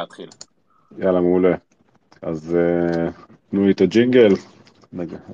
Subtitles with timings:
[0.00, 0.28] להתחיל.
[0.98, 1.54] יאללה, מעולה.
[2.22, 3.10] אז uh,
[3.50, 4.34] תנו לי את הג'ינגל,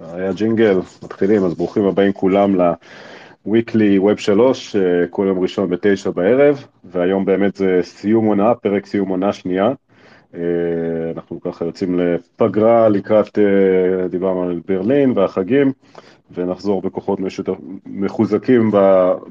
[0.00, 4.78] היה ג'ינגל, מתחילים, אז ברוכים הבאים כולם ל-weekly web 3, uh,
[5.10, 9.72] כל יום ראשון בתשע בערב, והיום באמת זה סיום עונה, פרק סיום עונה שנייה.
[10.32, 10.36] Uh,
[11.16, 13.38] אנחנו ככה יוצאים לפגרה לקראת,
[14.10, 15.72] דיברנו על ברלין והחגים,
[16.32, 17.52] ונחזור בכוחות משותף,
[17.86, 18.76] מחוזקים ב,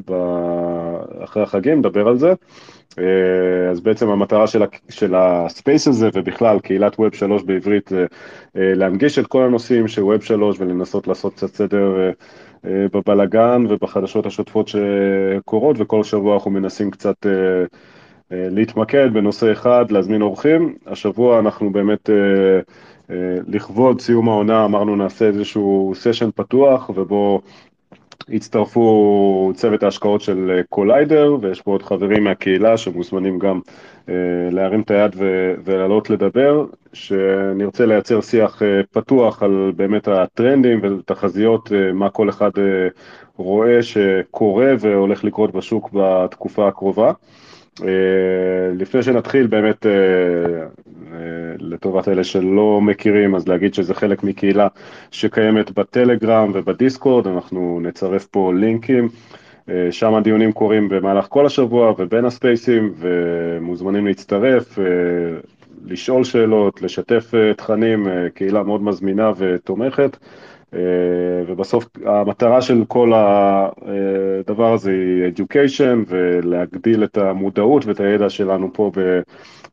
[0.10, 0.14] ב,
[1.24, 2.34] אחרי החגים, נדבר על זה.
[3.00, 8.06] אה, אז בעצם המטרה של, של הספייס הזה ובכלל קהילת ווב 3 בעברית אה,
[8.56, 12.10] להנגיש את כל הנושאים של ווב 3 ולנסות לעשות קצת סדר
[12.66, 17.16] אה, בבלגן ובחדשות השוטפות שקורות וכל שבוע אנחנו מנסים קצת
[18.32, 20.76] להתמקד בנושא אחד, להזמין אורחים.
[20.88, 22.10] השבוע אנחנו באמת
[23.48, 27.42] לכבוד סיום העונה אמרנו נעשה איזשהו סשן פתוח ובו
[28.30, 33.60] הצטרפו צוות ההשקעות של קוליידר, ויש פה עוד חברים מהקהילה שמוזמנים גם
[34.10, 34.14] אה,
[34.52, 35.16] להרים את היד
[35.64, 42.52] ולעלות לדבר, שנרצה לייצר שיח אה, פתוח על באמת הטרנדים ותחזיות, אה, מה כל אחד
[43.36, 47.12] רואה שקורה והולך לקרות בשוק בתקופה הקרובה.
[48.76, 49.86] לפני שנתחיל באמת
[51.60, 54.68] לטובת אלה שלא מכירים, אז להגיד שזה חלק מקהילה
[55.12, 59.10] שקיימת בטלגרם ובדיסקורד, אנחנו נצרף פה לינקים,
[59.70, 64.86] אה, שם הדיונים קורים במהלך כל השבוע ובין הספייסים, ומוזמנים להצטרף, אה,
[65.86, 70.18] לשאול שאלות, לשתף אה, תכנים, קהילה מאוד מזמינה ותומכת.
[71.48, 78.92] ובסוף המטרה של כל הדבר הזה היא education ולהגדיל את המודעות ואת הידע שלנו פה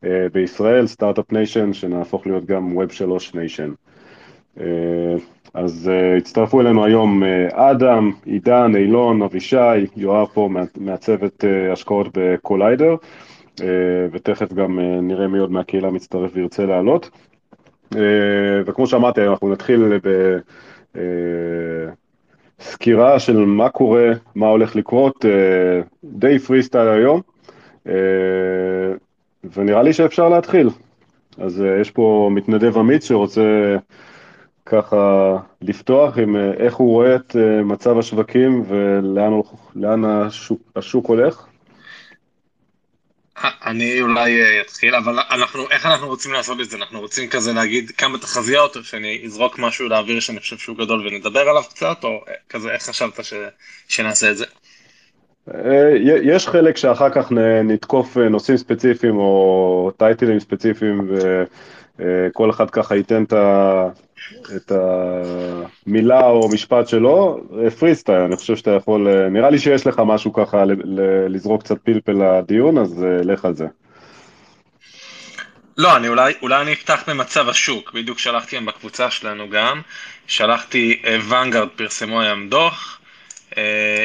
[0.03, 3.71] אה, בישראל, start-up nation, שנהפוך להיות גם Web 3 nation.
[5.53, 12.95] אז הצטרפו אלינו היום אדם, עידן, אילון, אבישי, יואב פה מה, מהצוות השקעות בקוליידר,
[14.11, 17.09] ותכף גם נראה מי עוד מהקהילה מצטרף וירצה לעלות.
[18.65, 20.99] וכמו שאמרתי, אנחנו נתחיל בסקירה uh,
[23.19, 25.27] של מה קורה, מה הולך לקרות, uh,
[26.03, 27.21] די פרי סטייל היום.
[27.87, 27.91] Uh,
[29.53, 30.69] ונראה לי שאפשר להתחיל.
[31.37, 33.75] אז יש פה מתנדב אמיץ שרוצה
[34.65, 41.47] ככה לפתוח עם איך הוא רואה את מצב השווקים ולאן השוק, השוק הולך.
[43.65, 46.77] אני אולי אתחיל, אבל אנחנו, איך אנחנו רוצים לעשות את זה?
[46.77, 51.07] אנחנו רוצים כזה להגיד כמה תחזיות, או שאני אזרוק משהו לאוויר שאני חושב שהוא גדול
[51.07, 53.33] ונדבר עליו קצת, או כזה, איך חשבת ש,
[53.87, 54.45] שנעשה את זה?
[55.49, 55.91] אה,
[56.23, 57.31] יש חלק שאחר כך
[57.63, 61.11] נתקוף אה, נושאים ספציפיים או טייטלים ספציפיים
[61.99, 63.33] וכל אחד ככה ייתן את
[64.71, 67.43] המילה או משפט שלו,
[67.79, 70.63] פרי אה, סטייל, אני חושב שאתה יכול, נראה לי שיש לך משהו ככה
[71.29, 73.65] לזרוק קצת פלפל לדיון, אז לך על זה.
[75.77, 79.81] לא, אני אולי, אולי אני אפתח במצב השוק, בדיוק שלחתי להם בקבוצה שלנו גם,
[80.27, 83.00] שלחתי, ונגארד פרסמו היום דוח, אה,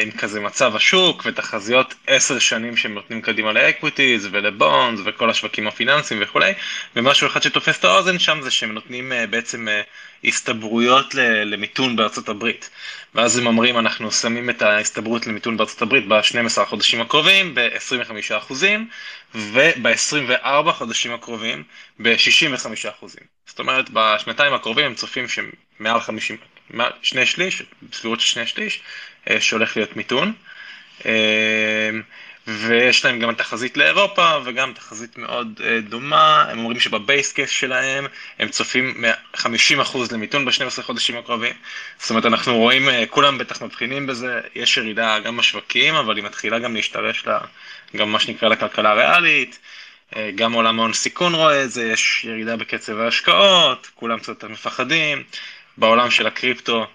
[0.03, 5.31] עם כזה מצב השוק ותחזיות עשר שנים שהם נותנים קדימה ל equities ול bonds וכל
[5.31, 6.53] השווקים הפיננסיים וכולי
[6.97, 9.83] ומשהו אחד שתופס את האוזן שם זה שהם נותנים אה, בעצם אה,
[10.25, 11.15] הסתברויות
[11.45, 12.71] למיתון בארצות הברית
[13.15, 18.53] ואז הם אומרים אנחנו שמים את ההסתברות למיתון בארצות הברית ב-12 החודשים הקרובים ב-25%
[19.35, 21.63] וב-24 חודשים הקרובים
[22.03, 23.07] ב-65%.
[23.47, 26.37] זאת אומרת בשנתיים הקרובים הם צופים שמעל 50,
[27.03, 28.83] שני שליש, בסבירות של שני שליש, אה,
[29.41, 30.33] שהולך להיות מיתון.
[31.07, 31.91] אה,
[32.47, 38.07] ויש להם גם תחזית לאירופה וגם תחזית מאוד אה, דומה, הם אומרים שבבייס קייס שלהם
[38.39, 39.05] הם צופים
[39.37, 39.43] 50%
[40.13, 41.55] למיתון ב-12 חודשים הקרובים.
[41.99, 46.59] זאת אומרת אנחנו רואים, כולם בטח מבחינים בזה, יש ירידה גם בשווקים, אבל היא מתחילה
[46.59, 47.39] גם להשתרש לה,
[47.97, 49.59] גם מה שנקרא לכלכלה הריאלית,
[50.35, 55.23] גם עולם ההון סיכון רואה את זה, יש ירידה בקצב ההשקעות, כולם קצת מפחדים,
[55.77, 56.87] בעולם של הקריפטו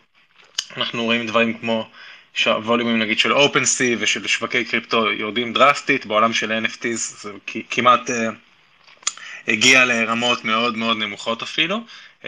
[0.77, 1.89] אנחנו רואים דברים כמו
[2.33, 7.31] שהווליומים נגיד של OpenSea ושל שווקי קריפטו יורדים דרסטית, בעולם של NFTs זה
[7.69, 8.13] כמעט uh,
[9.47, 11.79] הגיע לרמות מאוד מאוד נמוכות אפילו,
[12.22, 12.25] uh,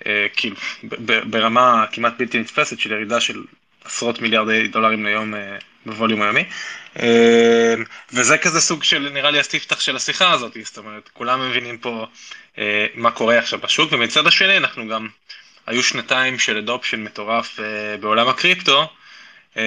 [0.00, 0.56] uh, כאילו
[1.02, 3.42] ברמה כמעט בלתי נתפסת של ירידה של
[3.84, 5.34] עשרות מיליארדי דולרים ליום
[5.86, 6.44] בווליום היומי.
[8.12, 12.06] וזה כזה סוג של נראה לי הספתח של השיחה הזאת, זאת אומרת כולם מבינים פה
[12.94, 15.08] מה קורה עכשיו בשוק ומצד השני אנחנו גם
[15.70, 17.62] היו שנתיים של אדופשן מטורף uh,
[18.00, 18.88] בעולם הקריפטו,
[19.54, 19.58] uh,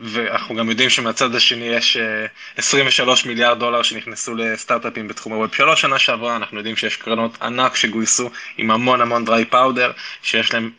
[0.00, 5.80] ואנחנו גם יודעים שמהצד השני יש uh, 23 מיליארד דולר שנכנסו לסטארט-אפים בתחום הווב 3
[5.80, 9.92] שנה שעברה, אנחנו יודעים שיש קרנות ענק שגויסו עם המון המון דריי פאודר,
[10.22, 10.70] שיש להם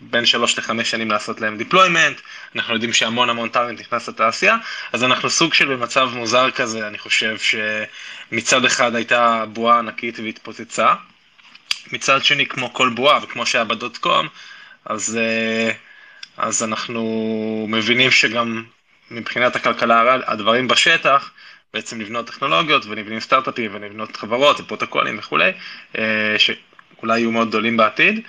[0.00, 2.20] בין שלוש לחמש שנים לעשות להם deployment,
[2.56, 4.56] אנחנו יודעים שהמון המון טאלנט נכנס לתעשייה,
[4.92, 10.94] אז אנחנו סוג של במצב מוזר כזה, אני חושב שמצד אחד הייתה בועה ענקית והתפוצצה,
[11.92, 14.28] מצד שני כמו כל בועה וכמו שהיה בדוט קום,
[14.84, 15.70] אז, אה,
[16.36, 18.64] אז אנחנו מבינים שגם
[19.10, 21.30] מבחינת הכלכלה הדברים בשטח,
[21.74, 25.52] בעצם לבנות טכנולוגיות ונבנים סטארט-אפים ונבנות חברות ופרוטוקולים וכולי,
[25.98, 28.20] אה, שאולי יהיו מאוד גדולים בעתיד.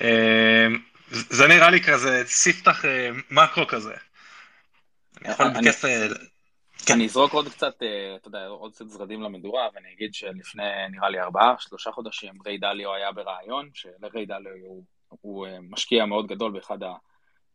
[0.00, 0.66] אה,
[1.10, 2.84] זה נראה לי כזה ספתח
[3.30, 3.92] מקרו כזה.
[5.22, 5.84] אני יכול בכיף...
[6.86, 6.94] כן.
[6.94, 7.76] אני אזרוק עוד קצת,
[8.16, 12.58] אתה יודע, עוד קצת זרדים למדורה, ואני אגיד שלפני, נראה לי, ארבעה, שלושה חודשים, ריי
[12.58, 16.78] דליו היה ברעיון, שלריי דליו הוא, הוא משקיע מאוד גדול באחד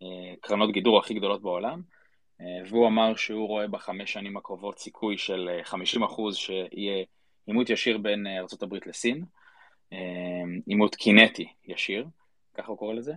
[0.01, 1.81] הקרנות גידור הכי גדולות בעולם,
[2.69, 7.05] והוא אמר שהוא רואה בחמש שנים הקרובות סיכוי של 50 אחוז שיהיה
[7.47, 9.25] עימות ישיר בין ארה"ב לסין,
[10.67, 12.05] עימות קינטי ישיר.
[12.53, 13.13] ככה הוא קורא לזה.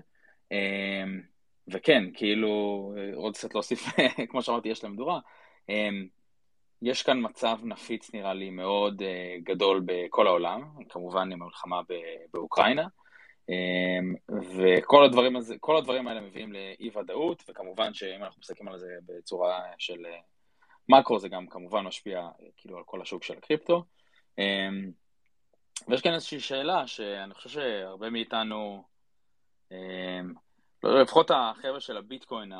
[1.68, 3.86] וכן, כאילו, עוד קצת להוסיף,
[4.30, 5.14] כמו שאמרתי, יש למדורה.
[5.14, 5.43] אמ,
[6.84, 11.80] יש כאן מצב נפיץ, נראה לי, מאוד אה, גדול בכל העולם, כמובן עם המלחמה
[12.32, 12.86] באוקראינה,
[13.48, 14.14] אמ,
[14.58, 19.62] וכל הדברים, הזה, הדברים האלה מביאים לאי ודאות, וכמובן שאם אנחנו מסתכלים על זה בצורה
[19.78, 20.18] של אה,
[20.88, 23.84] מקרו, זה גם כמובן משפיע אה, כאילו על כל השוק של הקריפטו.
[25.88, 28.84] ויש כאן איזושהי שאלה שאני חושב שהרבה מאיתנו
[29.72, 30.34] אמ,
[30.84, 32.52] לפחות החבר'ה של הביטקוין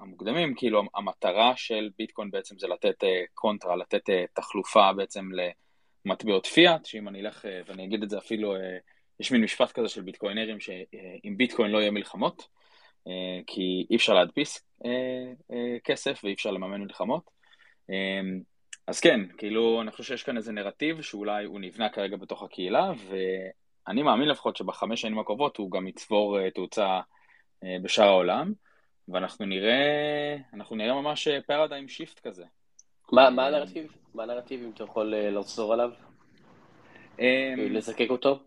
[0.00, 5.28] המוקדמים, כאילו המטרה של ביטקוין בעצם זה לתת אה, קונטרה, לתת אה, תחלופה בעצם
[6.04, 8.54] למטבעות פיאט, שאם אני אלך אה, ואני אגיד את זה אפילו,
[9.20, 12.48] יש מין משפט כזה של ביטקוינרים שעם ביטקוין לא יהיה מלחמות,
[13.46, 14.68] כי אי אפשר להדפיס
[15.84, 17.30] כסף ואי אפשר לממן מלחמות.
[18.86, 22.92] אז כן, כאילו, אני חושב שיש כאן איזה נרטיב שאולי הוא נבנה כרגע בתוך הקהילה,
[23.88, 27.00] אני מאמין לפחות שבחמש שנים הקרובות הוא גם יצבור תאוצה
[27.64, 28.52] בשאר העולם,
[29.08, 32.44] ואנחנו נראה, אנחנו נראה ממש paradigm אה, shift כזה.
[33.12, 33.92] מה, מה הנרטיב?
[34.14, 35.90] מה הנרטיב, אם אתה יכול לחזור עליו?
[37.56, 38.38] לזקק אותו?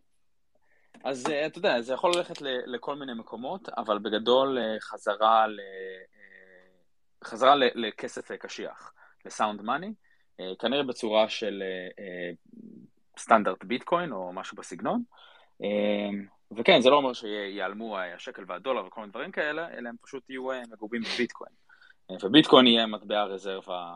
[1.03, 5.59] אז אתה יודע, זה יכול ללכת לכל מיני מקומות, אבל בגדול חזרה, ל...
[7.23, 8.93] חזרה לכסף קשיח,
[9.25, 9.93] ל sound money,
[10.59, 11.63] כנראה בצורה של
[13.17, 15.03] סטנדרט ביטקוין או משהו בסגנון.
[16.57, 20.51] וכן, זה לא אומר שיעלמו השקל והדולר וכל מיני דברים כאלה, אלא הם פשוט יהיו
[20.51, 21.51] אה, מגובים בביטקוין.
[22.11, 23.91] אה, וביטקוין יהיה מטבע הרזרבה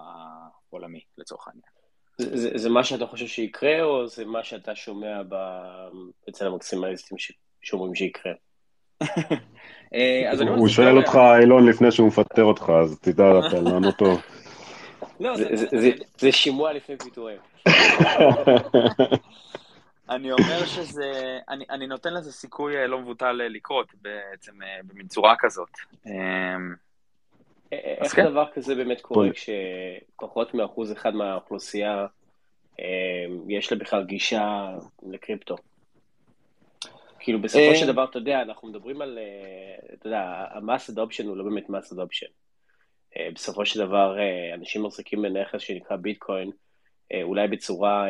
[0.70, 1.76] העולמי, לצורך העניין.
[2.18, 5.36] זה, זה, זה מה שאתה חושב שיקרה, או זה מה שאתה שומע ב...
[6.30, 7.18] אצל המקסימליסטים
[7.62, 8.32] שאומרים שיקרה?
[9.94, 13.24] אה, הוא שואל אותך, אילון, לפני שהוא מפטר אותך, אז תדע
[13.66, 14.22] לענות טוב.
[15.20, 15.34] לא,
[16.18, 17.38] זה שימוע לפני פיטורים.
[20.10, 24.80] אני אומר שזה, אני, אני נותן לזה סיכוי אה, לא מבוטל אה, לקרות בעצם אה,
[24.84, 25.70] במין צורה כזאת.
[26.06, 26.76] אמ,
[27.72, 28.26] איך כן.
[28.26, 32.06] דבר כזה באמת קורה כשפחות מאחוז אחד מהאוכלוסייה
[33.50, 34.68] יש לה בכלל גישה
[35.04, 35.56] לקריפטו?
[37.20, 39.20] כאילו בסופו של דבר, אתה יודע, אנחנו מדברים על,
[39.94, 42.26] אתה יודע, המס אדופשן הוא לא באמת מס אדופשן.
[43.34, 44.18] בסופו של דבר,
[44.54, 46.52] אנשים מחזיקים בנכס שנקרא ביטקוין,
[47.24, 48.06] אולי בצורה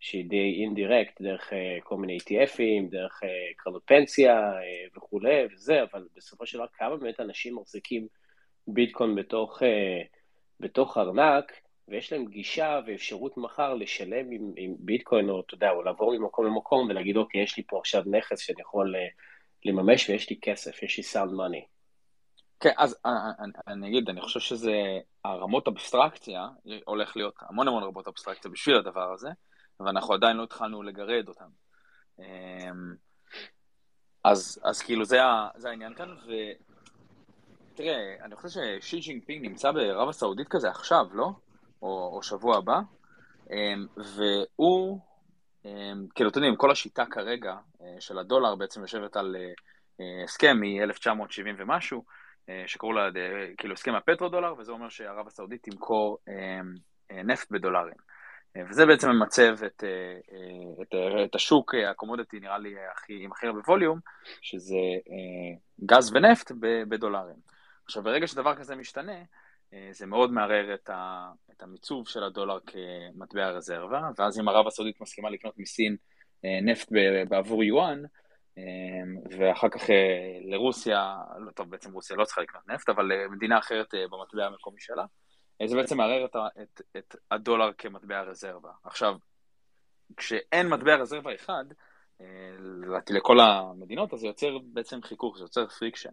[0.00, 5.82] שהיא די אינדירקט, דרך uh, כל מיני ETFים, דרך uh, קרנות פנסיה uh, וכולי וזה,
[5.82, 8.06] אבל בסופו של דבר כמה באמת אנשים מחזיקים
[8.66, 9.66] ביטקוין בתוך, uh,
[10.60, 11.52] בתוך ארנק,
[11.88, 16.46] ויש להם גישה ואפשרות מחר לשלם עם, עם ביטקוין, או אתה יודע, או לעבור ממקום
[16.46, 18.98] למקום ולהגיד, אוקיי, יש לי פה עכשיו נכס שאני יכול uh,
[19.64, 21.64] לממש ויש לי כסף, יש לי sound money.
[22.60, 24.72] כן, אז אני, אני אגיד, אני חושב שזה,
[25.24, 26.46] הרמות אבסטרקציה,
[26.84, 29.28] הולך להיות המון המון רמות אבסטרקציה בשביל הדבר הזה,
[29.80, 31.48] ואנחנו עדיין לא התחלנו לגרד אותם.
[32.18, 32.94] אמ,
[34.24, 35.18] אז, אז כאילו זה,
[35.56, 36.16] זה העניין כאן,
[37.74, 41.30] ותראה, אני חושב ששי ג'ינפינג נמצא בערב הסעודית כזה עכשיו, לא?
[41.82, 42.80] או, או שבוע הבא,
[43.50, 45.00] אמ, והוא,
[45.64, 49.36] אמ, כאילו, אתם יודעים, כל השיטה כרגע אה, של הדולר בעצם יושבת על
[50.00, 52.04] אה, הסכם מ-1970 ומשהו,
[52.48, 53.08] אה, שקראו לה,
[53.58, 56.18] כאילו, הסכם הפטרו דולר, וזה אומר שערב הסעודית תמכור
[57.24, 58.07] נפט בדולרים.
[58.56, 63.46] וזה בעצם ממצב את, אה, אה, את, את השוק הקומודיטי, נראה לי, הכי, עם הכי
[63.46, 63.98] הרבה ווליום,
[64.42, 64.76] שזה
[65.10, 66.52] אה, גז ונפט
[66.88, 67.36] בדולרים.
[67.84, 69.22] עכשיו, ברגע שדבר כזה משתנה,
[69.90, 75.00] זה מאוד מערער את, ה, את המיצוב של הדולר כמטבע רזרבה, ואז אם ערב הסעודית
[75.00, 75.96] מסכימה לקנות מסין
[76.44, 76.88] נפט
[77.28, 78.02] בעבור יואן,
[79.38, 79.82] ואחר כך
[80.44, 85.04] לרוסיה, לא טוב, בעצם רוסיה לא צריכה לקנות נפט, אבל למדינה אחרת במטבע המקומי שלה,
[85.66, 88.70] זה בעצם מערער את, את, את הדולר כמטבע רזרבה.
[88.84, 89.16] עכשיו,
[90.16, 91.64] כשאין מטבע רזרבה אחד,
[92.58, 96.12] לדעתי לכל המדינות, אז זה יוצר בעצם חיכוך, זה יוצר friction.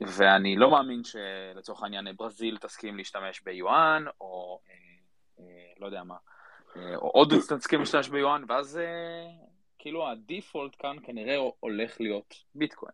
[0.00, 4.60] ואני לא מאמין שלצורך העניין ברזיל תסכים להשתמש ביואן, או
[5.78, 6.16] לא יודע מה,
[6.76, 8.80] או עוד תסכים להשתמש ביואן, ואז
[9.78, 12.92] כאילו הדיפולט כאן כנראה הולך להיות ביטקוין.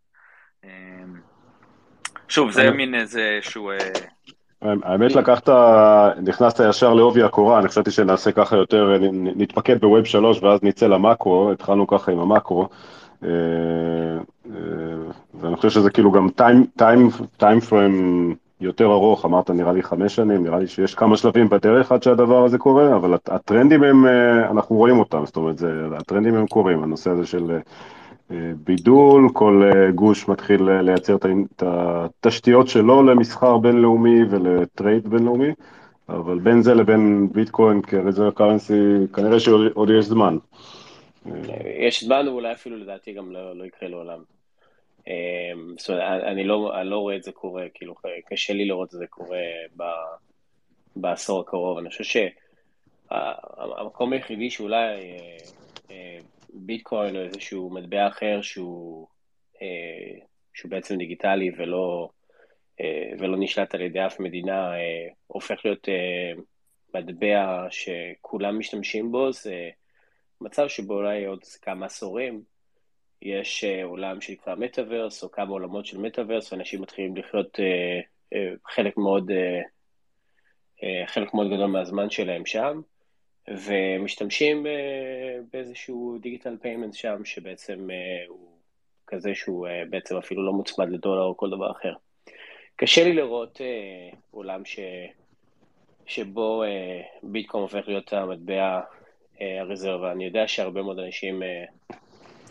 [2.28, 3.72] שוב, זה מין איזה שהוא...
[4.62, 5.48] האמת לקחת,
[6.22, 11.52] נכנסת ישר לעובי הקורה, אני חשבתי שנעשה ככה יותר, נתפקד בווב שלוש ואז נצא למאקרו,
[11.52, 12.68] התחלנו ככה עם המאקרו.
[13.24, 13.28] אה,
[14.46, 14.56] אה,
[15.40, 16.28] ואני חושב שזה כאילו גם
[17.36, 21.92] טיים פריים יותר ארוך, אמרת נראה לי חמש שנים, נראה לי שיש כמה שלבים בדרך
[21.92, 25.56] עד שהדבר הזה קורה, אבל הטרנדים הם, אה, אנחנו רואים אותם, זאת אומרת,
[25.98, 27.58] הטרנדים הם קורים, הנושא הזה של
[28.64, 35.50] בידול, כל אה, גוש מתחיל אה, לייצר את התשתיות שלו למסחר בינלאומי ולטרייד בינלאומי,
[36.08, 40.36] אבל בין זה לבין ביטקוין כרזרב קרנסי, כנראה שעוד יש זמן.
[41.78, 44.22] יש זמן, ואולי אפילו לדעתי גם לא, לא יקרה לעולם.
[45.08, 45.14] אה,
[45.76, 47.94] זאת אומרת, אני לא, אני לא רואה את זה קורה, כאילו,
[48.30, 49.38] קשה לי לראות את זה קורה
[49.76, 49.82] ב,
[50.96, 51.78] בעשור הקרוב.
[51.78, 52.22] אני חושב
[53.10, 55.16] שהמקום היחידי שאולי
[56.54, 59.06] ביטקוין או איזשהו מטבע אחר שהוא,
[59.62, 62.08] אה, שהוא בעצם דיגיטלי ולא,
[62.80, 65.88] אה, ולא נשלט על ידי אף מדינה, אה, הופך להיות
[66.94, 69.70] מטבע שכולם משתמשים בו, זה
[70.40, 72.42] מצב שבו אולי עוד כמה עשורים
[73.22, 77.58] יש עולם שנקרא מטאוורס, או כמה עולמות של מטאוורס, ואנשים מתחילים לחיות
[78.66, 79.30] חלק מאוד...
[81.06, 82.80] חלק מאוד גדול מהזמן שלהם שם.
[83.50, 84.66] ומשתמשים
[85.52, 88.48] באיזשהו digital payment שם, שבעצם אה, הוא
[89.06, 91.92] כזה שהוא אה, בעצם אפילו לא מוצמד לדולר או כל דבר אחר.
[92.76, 94.78] קשה לי לראות אה, עולם ש...
[96.06, 96.64] שבו
[97.22, 98.80] ביטקום הופך להיות המטבע
[99.40, 100.12] הרזרבה.
[100.12, 101.42] אני יודע שהרבה מאוד אנשים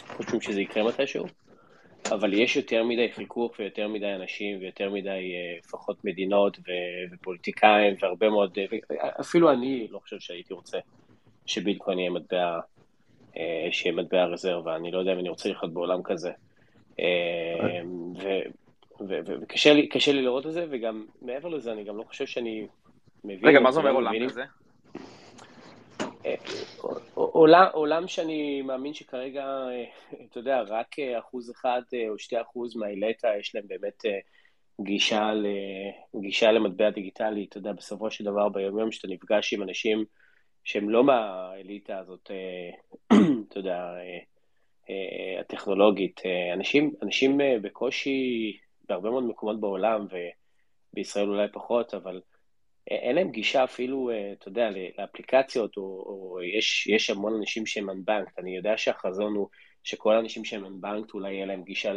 [0.08, 1.26] חושבים שזה יקרה מתישהו,
[2.12, 6.58] אבל יש יותר מדי חיכוך ויותר מדי אנשים ויותר מדי לפחות מדינות
[7.12, 8.58] ופוליטיקאים והרבה מאוד,
[9.20, 10.78] אפילו אני לא חושב שהייתי רוצה
[11.46, 12.60] שביטקוין יהיה מטבע,
[13.38, 16.32] אה, שיהיה מטבע רזרבה, אני לא יודע אם אני רוצה לחיות בעולם כזה.
[17.00, 17.82] אה,
[19.08, 22.68] וקשה לי, לי לראות את זה, וגם מעבר לזה, אני גם לא חושב שאני
[23.24, 23.50] מבין...
[23.50, 24.44] רגע, מה זה אומר עולם כזה?
[26.26, 26.36] אה,
[27.14, 29.46] עולם, עולם שאני מאמין שכרגע,
[30.26, 34.04] אתה יודע, רק אחוז אחד או שתי אחוז מהאילטה יש להם באמת
[34.82, 35.32] גישה,
[36.22, 40.06] גישה למטבע דיגיטלי, אתה יודע, בסופו של דבר ביום יום שאתה נפגש עם אנשים
[40.64, 44.20] שהם לא מהאליטה הזאת, אה, אתה יודע, אה,
[44.90, 46.22] אה, הטכנולוגית.
[46.54, 48.58] אנשים, אנשים בקושי,
[48.90, 50.08] בהרבה מאוד מקומות בעולם,
[50.94, 52.22] ובישראל אולי פחות, אבל
[52.90, 58.32] אין להם גישה אפילו, אתה יודע, לאפליקציות, או, או יש, יש המון אנשים שהם unbanked.
[58.38, 59.48] אני יודע שהחזון הוא
[59.84, 61.94] שכל האנשים שהם unbanked אולי יהיה להם גישה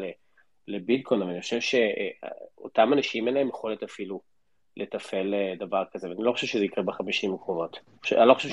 [0.68, 4.31] לביטקוין, אבל אני חושב שאותם אנשים אין להם יכולת אפילו
[4.76, 7.78] לתפעל אה, דבר כזה, ואני לא חושב שזה יקרה בחמישים הקרובות.
[8.12, 8.52] אני לא חושב ש...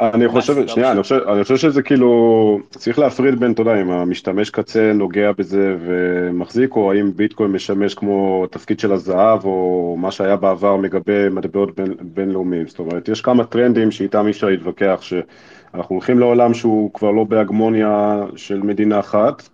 [0.00, 0.92] אני חושב, שנייה,
[1.32, 6.76] אני חושב שזה כאילו, צריך להפריד בין, אתה יודע, אם המשתמש קצה נוגע בזה ומחזיק,
[6.76, 12.66] או האם ביטקוין משמש כמו תפקיד של הזהב, או מה שהיה בעבר מגבה מטבעות בינלאומיים.
[12.66, 17.24] זאת אומרת, יש כמה טרנדים שאיתם אי אפשר להתווכח, שאנחנו הולכים לעולם שהוא כבר לא
[17.24, 19.48] בהגמוניה של מדינה אחת,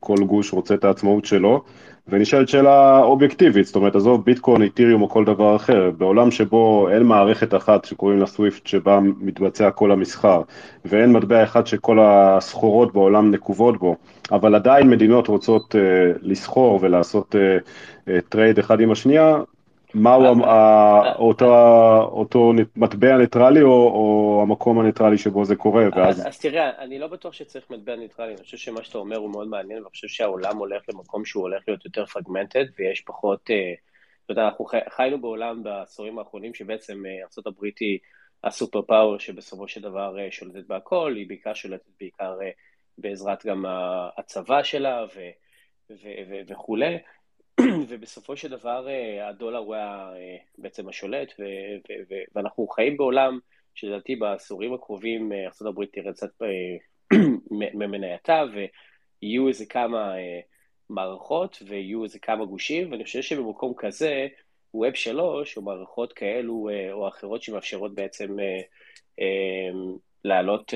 [0.00, 1.64] כל גוש רוצה את העצמאות שלו.
[2.08, 7.02] ונשאלת שאלה אובייקטיבית, זאת אומרת, עזוב ביטקוין, איתיריום או כל דבר אחר, בעולם שבו אין
[7.02, 10.42] מערכת אחת שקוראים לה סוויפט שבה מתבצע כל המסחר,
[10.84, 13.96] ואין מטבע אחד שכל הסחורות בעולם נקובות בו,
[14.32, 15.78] אבל עדיין מדינות רוצות אה,
[16.22, 17.34] לסחור ולעשות
[18.28, 19.36] trade אה, אה, אחד עם השנייה,
[19.96, 20.44] מהו
[22.12, 26.26] אותו מטבע ניטרלי או המקום הניטרלי שבו זה קורה, ואז...
[26.26, 29.48] אז תראה, אני לא בטוח שצריך מטבע ניטרלי, אני חושב שמה שאתה אומר הוא מאוד
[29.48, 33.50] מעניין, ואני חושב שהעולם הולך למקום שהוא הולך להיות יותר fragmented, ויש פחות...
[33.50, 33.74] אה,
[34.24, 37.10] אתה יודע, אנחנו חיינו בעולם בעשורים האחרונים שבעצם אה,
[37.46, 37.98] ארה"ב היא
[38.44, 42.38] הסופר פאוור שבסופו של דבר אה, שולטת בהכל, היא בעיקר שולטת בעיקר
[42.98, 43.64] בעזרת גם
[44.18, 45.04] הצבא שלה
[46.48, 46.98] וכולי.
[47.88, 51.32] ובסופו של דבר אה, הדולר הוא אה, בעצם השולט,
[52.34, 53.38] ואנחנו חיים בעולם
[53.74, 56.30] שלדעתי בעשורים הקרובים אה, ארה"ב תראה קצת
[57.50, 60.14] ממנייתה, ויהיו איזה כמה
[60.90, 64.26] מערכות ויהיו איזה כמה גושים, ואני חושב שבמקום כזה,
[64.74, 68.36] Web שלוש, או מערכות כאלו או אחרות שמאפשרות בעצם
[70.24, 70.74] להעלות,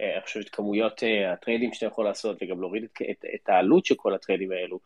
[0.00, 3.86] אני חושב, את כמויות ה trade־ים שאתה יכול לעשות, וגם להוריד את, את, את העלות
[3.86, 4.78] של כל ה trade־ים האלו.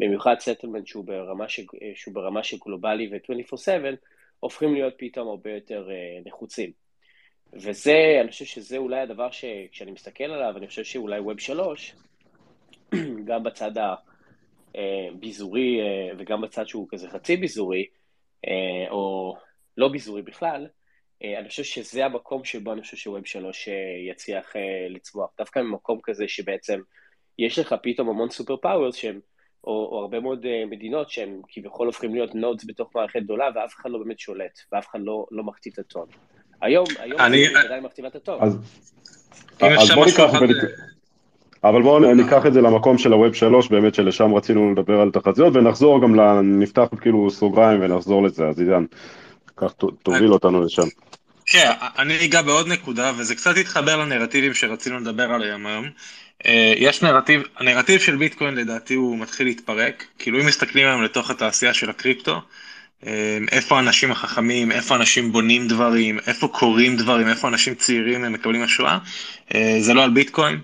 [0.00, 1.60] במיוחד settlement שהוא ברמה, ש...
[1.94, 3.96] שהוא ברמה של גלובלי ו-24/7,
[4.40, 6.70] הופכים להיות פתאום הרבה יותר אה, נחוצים.
[7.52, 11.94] וזה, אני חושב שזה אולי הדבר שכשאני מסתכל עליו, אני חושב שאולי Web שלוש,
[13.28, 13.72] גם בצד
[14.74, 17.86] הביזורי אה, וגם בצד שהוא כזה חצי ביזורי,
[18.48, 19.36] אה, או
[19.76, 20.66] לא ביזורי בכלל,
[21.24, 23.68] אה, אני חושב שזה המקום שבו אני חושב ש Web שלוש
[24.10, 24.52] יצליח
[24.90, 25.30] לצמוח.
[25.38, 26.80] דווקא ממקום כזה שבעצם
[27.38, 29.20] יש לך פתאום המון super powers שהם,
[29.64, 33.90] או, או הרבה מאוד מדינות שהם כביכול הופכים להיות nodes בתוך מערכת גדולה ואף אחד
[33.90, 36.06] לא באמת שולט, ואף אחד לא, לא מכתיב את הטון.
[36.60, 38.42] היום, היום ארה"ב עדיין מכתיבה את הטון.
[38.42, 40.30] אז בוא ניקח...
[41.64, 45.56] אבל בואו ניקח את זה למקום של הווב 3, באמת שלשם רצינו לדבר על תחזיות,
[45.56, 48.84] ונחזור גם, נפתח כאילו סוגריים ונחזור לזה, אז עידן,
[49.56, 50.82] כך תוביל אותנו לשם.
[51.46, 55.86] כן, אני אגע בעוד נקודה, וזה קצת יתחבר לנרטיבים שרצינו לדבר עליהם היום.
[56.46, 61.30] אה, יש נרטיב, הנרטיב של ביטקוין לדעתי הוא מתחיל להתפרק, כאילו אם מסתכלים היום לתוך
[61.30, 62.40] התעשייה של הקריפטו,
[63.06, 68.62] אמ, איפה האנשים החכמים, איפה אנשים בונים דברים, איפה קוראים דברים, איפה אנשים צעירים מקבלים
[68.62, 68.98] השואה,
[69.54, 70.60] אה, זה לא על ביטקוין.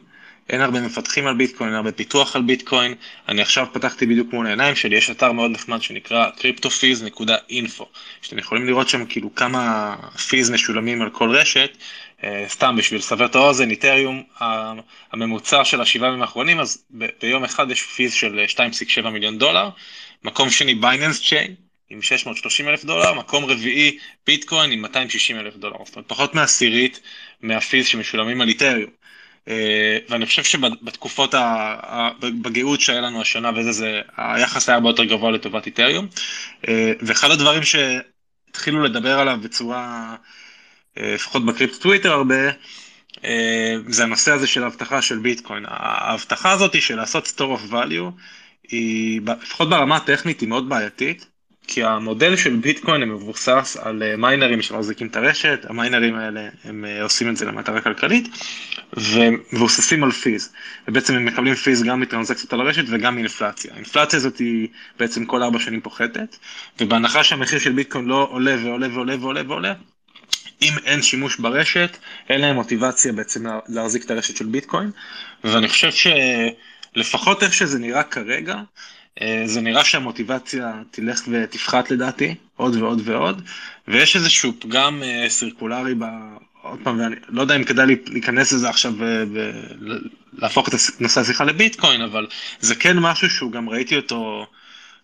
[0.50, 2.95] אין הרבה מפתחים על ביטקוין, אין הרבה פיתוח על ביטקוין.
[3.28, 7.85] אני עכשיו פתחתי בדיוק מול העיניים שלי, יש אתר מאוד נחמד שנקרא cryptofees.info,
[8.23, 9.95] שאתם יכולים לראות שם כאילו כמה
[10.29, 11.76] fees משולמים על כל רשת, אה,
[12.49, 14.23] סתם בשביל לסבר את האוזן, Ethereum,
[15.13, 16.85] הממוצע של השבעה ימים האחרונים, אז
[17.23, 19.69] ביום אחד יש fees של 2.7 מיליון דולר,
[20.25, 21.55] מקום שני Binance Chain,
[21.91, 27.01] עם 630 אלף דולר, מקום רביעי ביטקוין עם 260 אלף דולר, זאת אומרת פחות מעשירית
[27.41, 28.91] מהפיז שמשולמים על איתריום.
[29.49, 31.35] אה, ואני חושב שבתקופות,
[32.21, 36.07] בגאות שהיה לנו השנה וזה, זה, היחס היה הרבה יותר גבוה לטובת איתריום.
[36.69, 40.17] אה, ואחד הדברים שהתחילו לדבר עליו בצורה, אה,
[40.97, 42.50] לפחות בקריפט טוויטר הרבה,
[43.87, 45.65] זה הנושא הזה של האבטחה של ביטקוין.
[45.69, 48.11] ההבטחה הזאת של לעשות store of value,
[48.69, 51.26] היא, לפחות ברמה הטכנית, היא מאוד בעייתית.
[51.67, 57.03] כי המודל של ביטקוין מבוסס על אה, מיינרים שמחזיקים את הרשת, המיינרים האלה הם אה,
[57.03, 58.29] עושים את זה למטרה כלכלית,
[58.97, 60.53] ומבוססים על פיז,
[60.88, 63.73] ובעצם הם מקבלים פיז גם מטרנזקציות על הרשת וגם מאינפלציה.
[63.75, 66.37] האינפלציה הזאת היא בעצם כל ארבע שנים פוחתת,
[66.81, 69.75] ובהנחה שהמחיר של ביטקוין לא עולה ועולה ועולה ועולה ועולה,
[70.63, 71.97] אם אין שימוש ברשת,
[72.29, 74.91] אין להם מוטיבציה בעצם להחזיק את הרשת של ביטקוין,
[75.45, 75.91] ואני חושב
[76.95, 78.57] שלפחות איך שזה נראה כרגע,
[79.21, 83.43] אה, זה נראה שהמוטיבציה תלך ותפחת לדעתי, עוד ועוד ועוד,
[83.89, 86.04] ויש איזשהו פגם אה, סירקולרי ב...
[86.63, 88.93] עוד פעם, ואני לא יודע אם כדאי להיכנס לזה עכשיו
[90.33, 92.26] ולהפוך את נושא השיחה לביטקוין, אבל
[92.61, 94.47] זה כן משהו שהוא גם ראיתי אותו,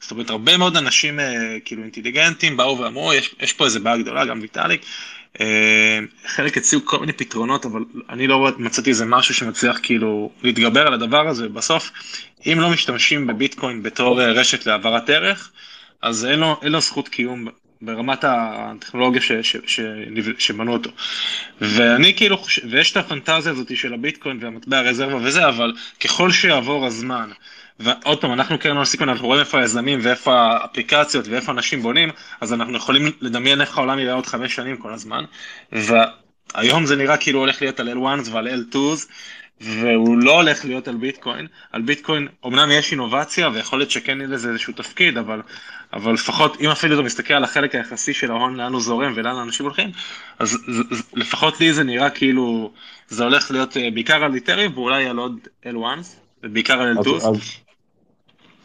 [0.01, 3.97] זאת אומרת, הרבה מאוד אנשים אה, כאילו אינטליגנטים באו ואמרו, יש, יש פה איזה בעיה
[3.97, 4.83] גדולה, גם ויטאליק,
[6.27, 10.95] חלק הציעו כל מיני פתרונות, אבל אני לא מצאתי איזה משהו שמצליח כאילו להתגבר על
[10.95, 11.91] הדבר הזה, בסוף
[12.47, 15.51] אם לא משתמשים בביטקוין בתור אה, רשת להעברת ערך,
[16.03, 17.49] אז אין לו, אין לו זכות קיום
[17.83, 19.81] ברמת הטכנולוגיה ש, ש, ש,
[20.39, 20.91] שבנו אותו.
[21.61, 26.87] ואני כאילו חושב, ויש את הפנטזיה הזאת של הביטקוין והמטבע הרזרבה וזה, אבל ככל שיעבור
[26.87, 27.31] הזמן,
[27.81, 32.11] ועוד פעם, אנחנו קרן הון סיכון, אנחנו רואים איפה היזמים ואיפה האפליקציות ואיפה אנשים בונים,
[32.41, 35.25] אז אנחנו יכולים לדמיין איך העולם יראה עוד חמש שנים כל הזמן.
[35.73, 39.07] והיום זה נראה כאילו הולך להיות על L1s ועל L2s,
[39.61, 41.47] והוא לא הולך להיות על ביטקוין.
[41.73, 45.43] על ביטקוין אמנם יש אינובציה ויכול להיות שכן יהיה לזה איזשהו תפקיד, אבל,
[45.93, 49.37] אבל לפחות אם אפילו אתה מסתכל על החלק היחסי של ההון, לאן הוא זורם ולאן
[49.37, 49.91] האנשים הולכים,
[50.39, 52.73] אז זה, זה, לפחות לי זה נראה כאילו
[53.09, 57.63] זה הולך להיות אה, בעיקר על איתרים ואולי על עוד L1s, ובעיקר על L2s.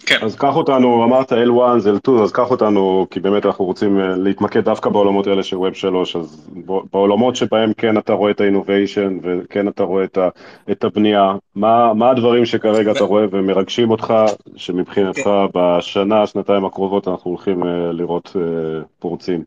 [0.07, 0.17] כן.
[0.21, 4.15] אז קח אותנו, אמרת L1 זה L2, אז קח אותנו, כי באמת אנחנו רוצים אה,
[4.15, 6.49] להתמקד דווקא בעולמות האלה של Web 3, אז
[6.93, 10.29] בעולמות שבהם כן אתה רואה את ה-innovation וכן אתה רואה את, ה,
[10.71, 14.13] את הבנייה, מה, מה הדברים שכרגע אתה רואה ומרגשים אותך,
[14.55, 15.45] שמבחינתך כן.
[15.53, 19.43] בשנה, שנתיים הקרובות אנחנו הולכים אה, לראות אה, פורצים?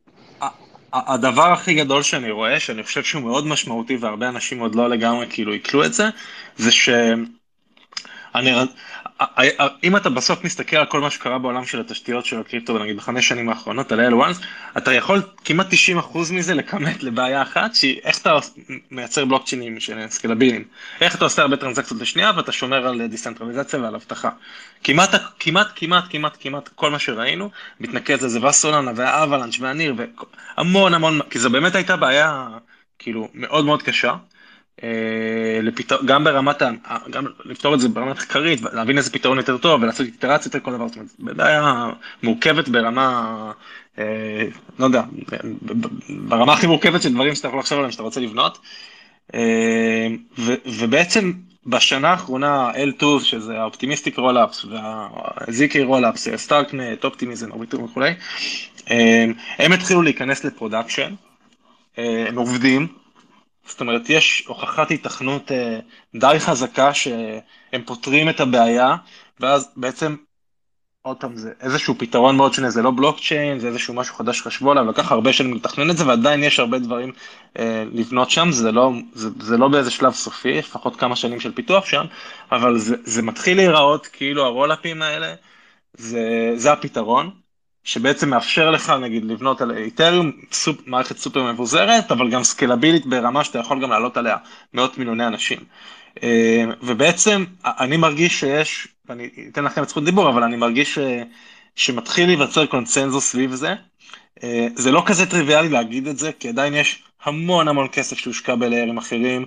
[0.92, 5.26] הדבר הכי גדול שאני רואה, שאני חושב שהוא מאוד משמעותי והרבה אנשים עוד לא לגמרי
[5.30, 6.04] כאילו יקלו את זה,
[6.56, 6.88] זה ש...
[8.34, 8.52] אני,
[9.84, 13.28] אם אתה בסוף מסתכל על כל מה שקרה בעולם של התשתיות של הקריפטו, נגיד בחמש
[13.28, 14.34] שנים האחרונות, על ל 1
[14.76, 15.66] אתה יכול כמעט
[16.12, 18.38] 90% מזה לכמת לבעיה אחת, שהיא איך אתה
[18.90, 20.64] מייצר בלוקצ'ינים של סקלביליים.
[21.00, 24.30] איך אתה עושה הרבה טרנזקציות לשנייה ואתה שומר על דיסנטרליזציה ועל אבטחה.
[24.84, 31.20] כמעט, כמעט, כמעט, כמעט, כמעט כל מה שראינו, מתנקז לזה וסולנה והאבלנץ' והניר והמון המון,
[31.30, 32.48] כי זו באמת הייתה בעיה
[32.98, 34.14] כאילו מאוד מאוד קשה.
[34.82, 36.62] אה, לפתור, גם ברמת,
[37.10, 40.72] גם לפתור את זה ברמה מחקרית, להבין איזה פתרון יותר טוב ולעשות איטרציות על כל
[40.72, 41.90] דבר, זאת אומרת, בעיה
[42.22, 43.52] מורכבת ברמה,
[43.98, 44.44] אה,
[44.78, 45.02] לא יודע,
[46.08, 48.58] ברמה הכי מורכבת של דברים שאתה יכול לחשוב עליהם שאתה רוצה לבנות.
[49.34, 50.06] אה,
[50.38, 51.32] ו, ובעצם
[51.66, 58.14] בשנה האחרונה L2 שזה ה optimistic rollups וה ZK rollups, StarkNet, Optimism, Arbitrum וכולי,
[59.58, 61.14] הם התחילו להיכנס ל production,
[61.96, 62.86] הם עובדים,
[63.70, 65.80] זאת אומרת, יש הוכחת היתכנות אה,
[66.14, 68.96] די חזקה שהם פותרים את הבעיה,
[69.40, 70.16] ואז בעצם,
[71.02, 74.70] עוד פעם, זה איזשהו פתרון מאוד שונה, זה לא בלוקצ'יין, זה איזשהו משהו חדש שחשבו
[74.70, 77.12] עליו, לקח הרבה שנים לתכנן את זה, ועדיין יש הרבה דברים
[77.58, 81.54] אה, לבנות שם, זה לא, זה, זה לא באיזה שלב סופי, לפחות כמה שנים של
[81.54, 82.04] פיתוח שם,
[82.52, 85.34] אבל זה, זה מתחיל להיראות כאילו הרולאפים האלה,
[85.94, 87.30] זה, זה הפתרון.
[87.84, 93.44] שבעצם מאפשר לך נגיד לבנות על איתריום, סופ, מערכת סופר מבוזרת, אבל גם סקלבילית ברמה
[93.44, 94.36] שאתה יכול גם לעלות עליה
[94.74, 95.58] מאות מיליוני אנשים.
[96.22, 100.98] אה, ובעצם אני מרגיש שיש, אני אתן לכם את זכות דיבור, אבל אני מרגיש ש,
[101.76, 103.74] שמתחיל להיווצר קונצנזוס סביב זה.
[104.42, 108.54] אה, זה לא כזה טריוויאלי להגיד את זה, כי עדיין יש המון המון כסף שהושקע
[108.54, 109.44] בליירים אחרים.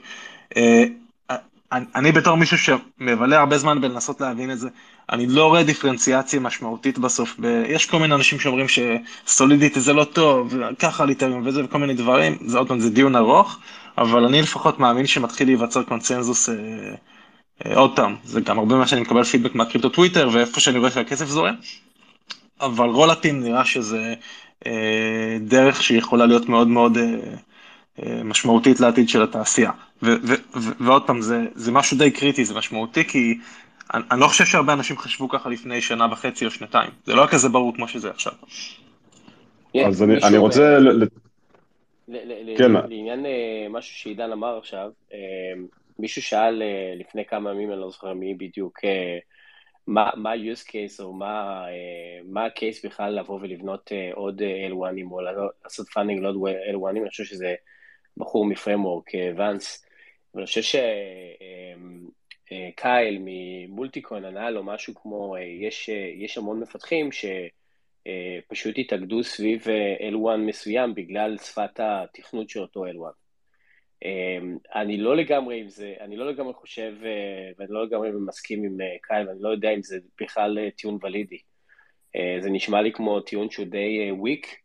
[1.73, 4.69] אה, אני בתור מישהו שמבלה הרבה זמן בלנסות להבין את זה,
[5.11, 7.35] אני לא רואה דיפרנציאציה משמעותית בסוף.
[7.39, 7.63] ב...
[7.67, 12.37] יש כל מיני אנשים שאומרים שסולידיטי זה לא טוב, ככה ליטרים וזה וכל מיני דברים,
[12.45, 13.59] זה עוד פעם, זה דיון ארוך,
[13.97, 16.55] אבל אני לפחות מאמין שמתחיל להיווצר קונצנזוס, אה,
[17.65, 20.91] אה, עוד פעם, זה גם הרבה מה שאני מקבל פידבק מהקריפטו טוויטר ואיפה שאני רואה
[20.91, 21.55] שהכסף זורם,
[22.61, 24.13] אבל רולאפים נראה שזה
[24.67, 27.03] אה, דרך שיכולה להיות מאוד מאוד אה,
[28.03, 29.71] אה, משמעותית לעתיד של התעשייה.
[30.79, 33.37] ועוד פעם, זה, זה משהו די קריטי, זה משמעותי, כי
[33.93, 37.27] אני, אני לא חושב שהרבה אנשים חשבו ככה לפני שנה וחצי או שנתיים, זה לא
[37.31, 38.33] כזה ברור כמו שזה עכשיו.
[39.87, 40.77] אז אני, אני רוצה...
[42.57, 42.71] כן.
[42.71, 45.17] לעניין אה, משהו שעידן אמר עכשיו, אה,
[45.99, 46.61] מישהו שאל
[46.95, 48.79] לפני כמה ימים, אני לא זוכר מי בדיוק,
[49.87, 51.65] מה ה-use case או מה
[52.35, 56.35] ה-case בכלל לבוא ולבנות עוד L1־ים או לעשות funding לעוד
[56.73, 57.55] L1־ים, אני חושב שזה
[58.17, 59.85] בחור מ Framework, Vance,
[60.35, 60.79] ואני חושב
[62.51, 69.65] שקייל מ Multicoin ענה לו משהו כמו, יש, יש המון מפתחים שפשוט התאגדו סביב
[70.11, 73.13] L1 מסוים בגלל שפת התכנות של אותו L1.
[74.75, 76.93] אני לא לגמרי עם זה, אני לא לגמרי חושב,
[77.57, 81.39] ואני לא לגמרי מסכים עם קייל, ואני לא יודע אם זה בכלל טיעון ולידי.
[82.39, 84.62] זה נשמע לי כמו טיעון שהוא די וויק,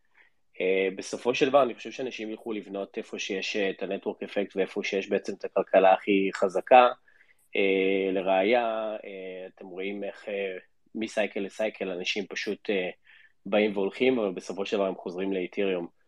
[0.97, 4.81] בסופו של דבר אני חושב שאנשים ילכו לבנות איפה שיש uh, את הנטוורק אפקט ואיפה
[4.85, 6.88] שיש בעצם את הכלכלה הכי חזקה.
[7.57, 8.97] Uh, לראיה,
[9.55, 10.25] אתם רואים איך
[10.94, 12.71] מסייקל לסייקל אנשים פשוט
[13.47, 15.99] באים והולכים, אבל בסופו של דבר הם חוזרים לאתיריום.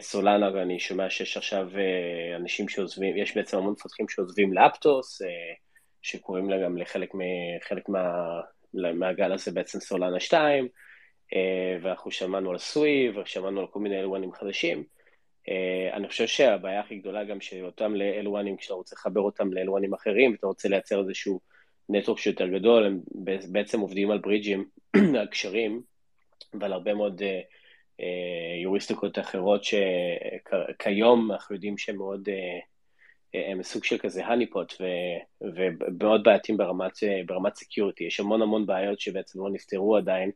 [0.00, 1.68] סולנה, ואני שומע שיש עכשיו
[2.36, 5.22] אנשים שעוזבים, יש בעצם המון מפתחים שעוזבים לאפטוס,
[6.02, 8.40] שקוראים לה גם לחלק מה,
[8.74, 10.68] מהגל הזה בעצם סולנה 2.
[11.32, 14.84] אה, ואנחנו שמענו על סוי, ושמענו על כל מיני אלוואנים חדשים.
[15.48, 20.32] אה, אני חושב שהבעיה הכי גדולה גם שאותם לאלוואנים, כשאתה רוצה לחבר אותם לאלוואנים אחרים,
[20.32, 21.40] ואתה רוצה לייצר איזשהו
[21.88, 23.00] נטוורק שיותר גדול, הם
[23.52, 24.68] בעצם עובדים על ברידג'ים,
[25.20, 25.82] על קשרים,
[26.60, 32.28] ועל הרבה מאוד אה, יוריסטיקות אחרות שכיום אנחנו יודעים שהם מאוד,
[33.34, 34.74] הם סוג של כזה הניפוט
[35.40, 36.56] ומאוד בעייתים
[37.26, 38.04] ברמת, סקיורטי.
[38.04, 40.30] יש המון המון בעיות שבעצם לא נפתרו עדיין,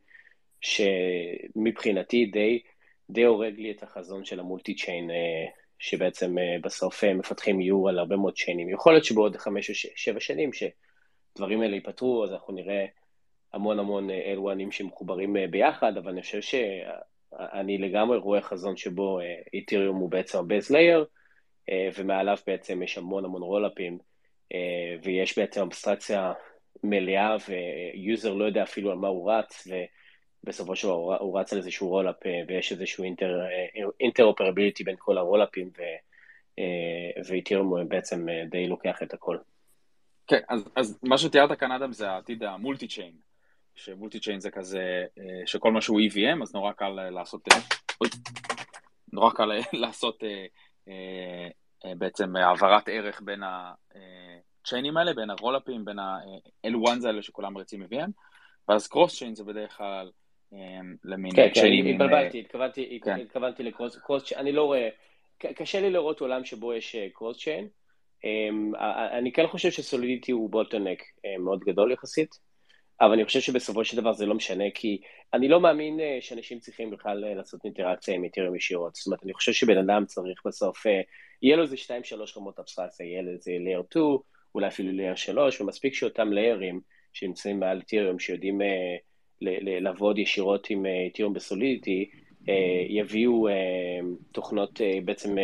[0.61, 2.61] שמבחינתי די,
[3.09, 5.45] די הורג לי את החזון של המולטי צ'יין, אה,
[5.79, 8.69] שבעצם אה, בסוף אה, מפתחים יהיו על הרבה מאוד צ'יינים.
[8.69, 12.85] יכול להיות שבעוד חמש או שבע שנים שדברים האלה ייפתרו, אז אנחנו נראה
[13.53, 19.19] המון המון L1־ים שמחוברים ביחד, אבל אני חושב שאני לגמרי רואה חזון שבו
[19.53, 21.05] Ethereum הוא בעצם ה base layer,
[21.95, 23.97] ומעליו בעצם יש המון המון rollup־ים,
[25.03, 26.33] ויש בעצם אבסטרקציה
[26.83, 29.73] מלאה, ו user לא יודע אפילו על מה הוא רץ, ו...
[30.43, 33.03] בסופו של דבר הוא רץ על איזשהו rollup אה, ויש איזשהו
[33.99, 35.71] interoperability בין כל ה rollup־ים
[36.59, 36.65] אה,
[37.27, 39.37] ו Ethereum בעצם אה, די לוקח את הכל.
[40.27, 43.13] כן, אז, אז מה שתיארת כאן אדם זה העתיד המולטי צ'יין,
[43.75, 45.05] שמולטי צ'יין זה כזה,
[45.45, 47.47] שכל מה שהוא EVM אז נורא קל לעשות,
[49.13, 50.23] נורא קל לעשות
[51.97, 58.09] בעצם העברת ערך בין הצ'יינים האלה, בין הרולאפים, בין ה-L1s האלה שכולם רצים EVM,
[58.67, 60.11] ואז קרוס צ'יין זה בדרך כלל
[60.53, 63.19] אמ, למין כן, כן, התבלבלתי, התכוונתי, כן.
[63.19, 64.89] התכוונתי לקרוס, קרוס, אני לא רואה,
[65.37, 67.67] קשה לי לראות עולם שבו יש קרוס צ'יין.
[68.23, 68.71] אמ,
[69.11, 72.29] אני כן חושב שסולידיטי הוא בולטנק אה, מאוד גדול יחסית,
[73.01, 75.01] אבל אני חושב שבסופו של דבר זה לא משנה, כי
[75.33, 78.95] אני לא מאמין אה, שאנשים צריכים בכלל אה, לעשות אינטראקציה עם איתרים ישירות.
[78.95, 80.85] זאת אומרת, אני חושב שבן אדם צריך בסוף,
[81.41, 84.05] יהיה לו איזה 2-3 רמות אבסטרציה, יהיה לו איזה לייר 2,
[84.55, 86.81] אולי אפילו לייר 3, ומספיק שאותם ליירים
[87.13, 88.61] שנמצאים מעל איתריום, שיודעים
[89.41, 92.09] לעבוד ישירות עם איתירום אה, בסולידיטי,
[92.49, 93.53] אה, יביאו אה,
[94.31, 95.35] תוכנות בעצם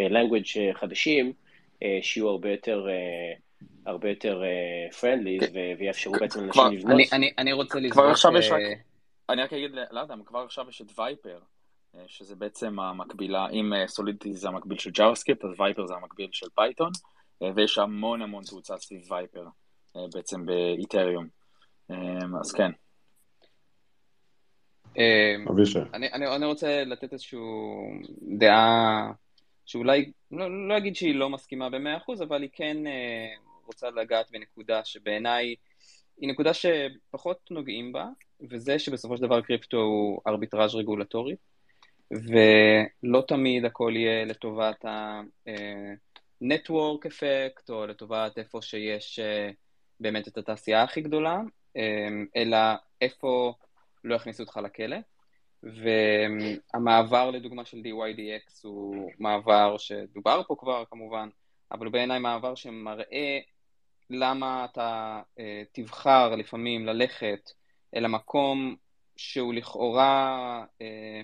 [0.00, 1.32] languages חדשים,
[2.02, 2.86] שיהיו הרבה יותר
[3.86, 4.42] הרבה יותר
[5.00, 5.46] friendly, כן.
[5.78, 7.00] ויאפשרו בעצם לאנשים לבנות.
[7.38, 7.92] אני רוצה לזרוק...
[7.92, 8.60] כבר עכשיו יש רק...
[9.28, 11.38] אני רק אגיד לאדם, כבר עכשיו יש את Vyper,
[12.06, 16.90] שזה בעצם המקבילה, אם Solidity זה המקביל של JavaScript, אז Vyper זה המקביל של Python,
[17.54, 19.44] ויש המון המון תאוצה סביב Vyper,
[20.14, 21.37] בעצם ב Ethereum.
[22.40, 22.70] אז כן.
[25.50, 25.78] אבישי.
[25.94, 27.38] אני, אני, אני רוצה לתת איזושהי
[28.38, 29.12] דעה
[29.66, 32.76] שאולי, לא, לא אגיד שהיא לא מסכימה ב-100%, אבל היא כן
[33.66, 35.54] רוצה לגעת בנקודה שבעיניי
[36.20, 38.06] היא נקודה שפחות נוגעים בה,
[38.50, 41.36] וזה שבסופו של דבר קריפטו הוא ארביטראז' רגולטורי,
[42.10, 45.46] ולא תמיד הכל יהיה לטובת ה-network
[47.06, 49.50] effect, או לטובת איפה שיש אה,
[50.00, 51.40] באמת את התעשייה הכי גדולה, אה,
[52.36, 52.58] אלא
[53.00, 53.54] איפה
[54.04, 54.96] לא יכניסו אותך לכלא.
[55.62, 61.28] והמעבר לדוגמה של DYDX הוא מעבר שדובר פה כבר כמובן,
[61.72, 63.38] אבל הוא בעיניי מעבר שמראה
[64.10, 67.50] למה אתה אה, תבחר לפעמים ללכת
[67.94, 68.76] אל המקום
[69.16, 71.20] שהוא לכאורה אה,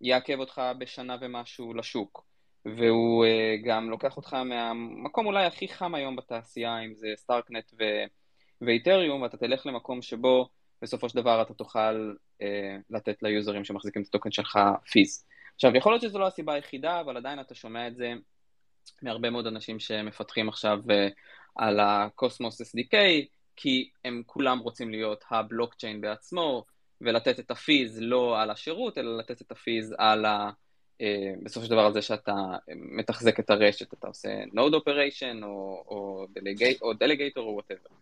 [0.00, 2.26] יעכב אותך בשנה ומשהו לשוק,
[2.64, 8.04] והוא אה, גם לוקח אותך מהמקום אולי הכי חם היום בתעשייה, אם זה סטארקנט ו-
[8.60, 10.48] ואיתריום, ואתה תלך למקום שבו
[10.82, 14.58] בסופו של דבר אתה תוכל אה, לתת ליוזרים שמחזיקים את הטוקן שלך
[14.90, 15.24] פיז.
[15.54, 18.12] עכשיו, יכול להיות שזו לא הסיבה היחידה, אבל עדיין אתה שומע את זה
[19.02, 21.08] מהרבה מאוד אנשים שמפתחים עכשיו אה,
[21.56, 22.96] על הקוסמוס SDK,
[23.56, 26.64] כי הם כולם רוצים להיות הבלוקצ'יין בעצמו,
[27.00, 30.50] ולתת את הפיז לא על השירות, אלא לתת את הפיז על ה...
[31.00, 32.34] אה, בסופו של דבר על זה שאתה
[32.74, 36.26] מתחזק את הרשת, אתה עושה node operation או, או
[36.92, 37.97] delegator או whatever.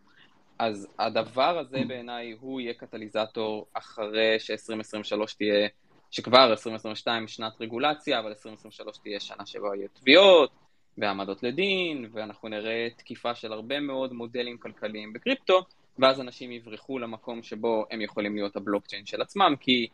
[0.59, 5.69] אז הדבר הזה בעיניי הוא יהיה קטליזטור אחרי ש-2023 תהיה,
[6.11, 10.51] שכבר 2022 שנת רגולציה, אבל 2023 תהיה שנה שבה יהיו תביעות,
[10.99, 15.61] והעמדות לדין, ואנחנו נראה תקיפה של הרבה מאוד מודלים כלכליים בקריפטו,
[15.99, 19.89] ואז אנשים יברחו למקום שבו הם יכולים להיות הבלוקצ'יין של עצמם, כי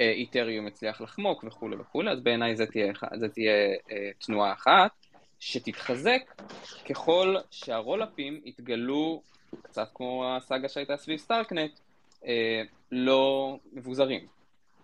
[0.00, 3.52] אה, איתריום הצליח לחמוק וכולי וכולי, אז בעיניי זה תהיה, זה תהיה
[3.90, 4.90] אה, תנועה אחת,
[5.40, 6.42] שתתחזק
[6.88, 9.22] ככל שה rollupים יתגלו,
[9.62, 11.70] קצת כמו הסאגה שהייתה סביב StarkNet,
[12.26, 12.62] אה,
[12.92, 14.26] לא מבוזרים.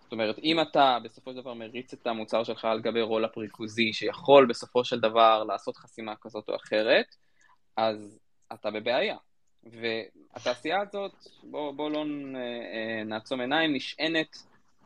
[0.01, 3.93] זאת אומרת, אם אתה בסופו של דבר מריץ את המוצר שלך על גבי rollup ריכוזי,
[3.93, 7.15] שיכול בסופו של דבר לעשות חסימה כזאת או אחרת,
[7.77, 8.19] אז
[8.53, 9.15] אתה בבעיה.
[9.63, 11.11] והתעשייה הזאת,
[11.43, 12.05] בואו בוא לא
[12.35, 14.37] אה, נעצום עיניים, נשענת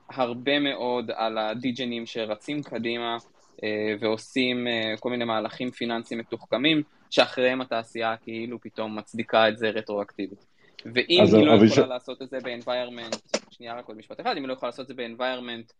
[0.09, 3.17] הרבה מאוד על הדיג'נים שרצים קדימה
[3.63, 9.69] אה, ועושים אה, כל מיני מהלכים פיננסיים מתוחכמים, שאחריהם התעשייה כאילו פתאום מצדיקה את זה
[9.69, 10.45] רטרואקטיבית.
[10.85, 11.77] ואם היא לא יכולה ש...
[11.77, 14.87] לעשות את זה ב-environment, שנייה רק עוד משפט אחד, אם היא לא יכולה לעשות את
[14.87, 15.73] זה ב-environment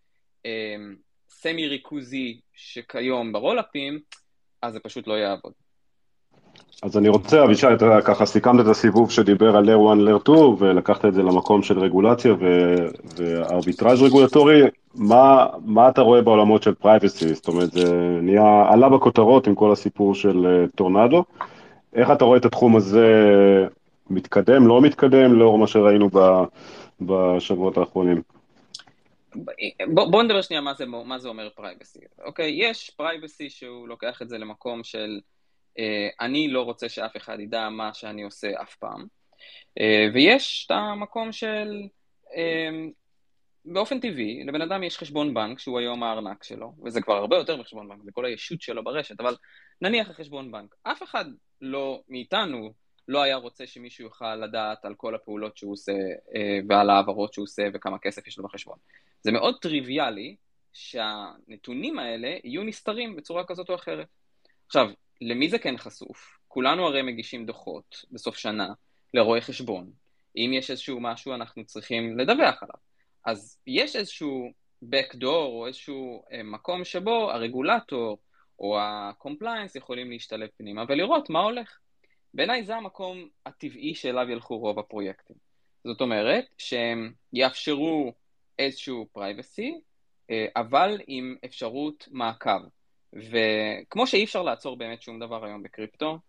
[1.30, 4.00] סמי ריכוזי שכיום ברולאפים,
[4.62, 5.54] אז זה פשוט לא יעבוד.
[6.84, 10.38] אז אני רוצה, אבישי, אתה ככה סיכמת את הסיבוב שדיבר על Layer 1, Layer 2,
[10.60, 12.34] ולקחת את זה למקום של רגולציה
[13.16, 14.62] וארביטראז' רגולטורי,
[14.95, 17.34] מה, מה אתה רואה בעולמות של privacy?
[17.34, 21.23] זאת אומרת, זה נהיה, עלה בכותרות עם כל הסיפור של אה, טורנדו.
[21.93, 23.08] איך אתה רואה את התחום הזה
[24.10, 26.19] מתקדם, לא מתקדם, לאור מה שראינו ב,
[27.01, 28.21] בשבועות האחרונים?
[29.93, 32.00] בוא, בוא נדבר שנייה מה זה, מה זה אומר privacy.
[32.25, 35.19] אוקיי, יש privacy שהוא לוקח את זה למקום של...
[35.79, 39.05] אה, אני לא רוצה שאף אחד ידע מה שאני עושה אף פעם.
[39.79, 41.81] אה, ויש את המקום של,
[42.36, 42.69] אה,
[43.65, 47.58] באופן טבעי, לבן אדם יש חשבון בנק שהוא היום הארנק שלו, וזה כבר הרבה יותר
[47.58, 49.36] מחשבון בנק, זה כל הישות שלו ברשת, אבל
[49.82, 51.25] נניח החשבון בנק, אף אחד
[51.62, 52.73] לא מאיתנו
[53.08, 55.93] לא היה רוצה שמישהו יוכל לדעת על כל הפעולות שהוא עושה
[56.69, 58.78] ועל העברות שהוא עושה וכמה כסף יש לו בחשבון.
[59.21, 60.36] זה מאוד טריוויאלי
[60.73, 64.08] שהנתונים האלה יהיו נסתרים בצורה כזאת או אחרת.
[64.67, 64.89] עכשיו,
[65.21, 66.38] למי זה כן חשוף?
[66.47, 68.67] כולנו הרי מגישים דוחות בסוף שנה
[69.13, 69.91] לרואי חשבון.
[70.38, 72.94] אם יש איזשהו משהו אנחנו צריכים לדווח עליו.
[73.26, 74.52] אז יש איזשהו
[74.84, 78.18] backdoor או איזשהו אה, מקום שבו הרגולטור
[78.60, 81.78] או ה-compliance יכולים להשתלב פנימה ולראות מה הולך.
[82.34, 85.36] בעיניי זה המקום הטבעי שאליו ילכו רוב הפרויקטים.
[85.84, 88.14] זאת אומרת שהם יאפשרו
[88.60, 89.72] איזשהו privacy,
[90.32, 92.60] אה, אבל עם אפשרות מעקב.
[93.14, 96.20] וכמו שאי אפשר לעצור באמת שום דבר היום בקריפטו,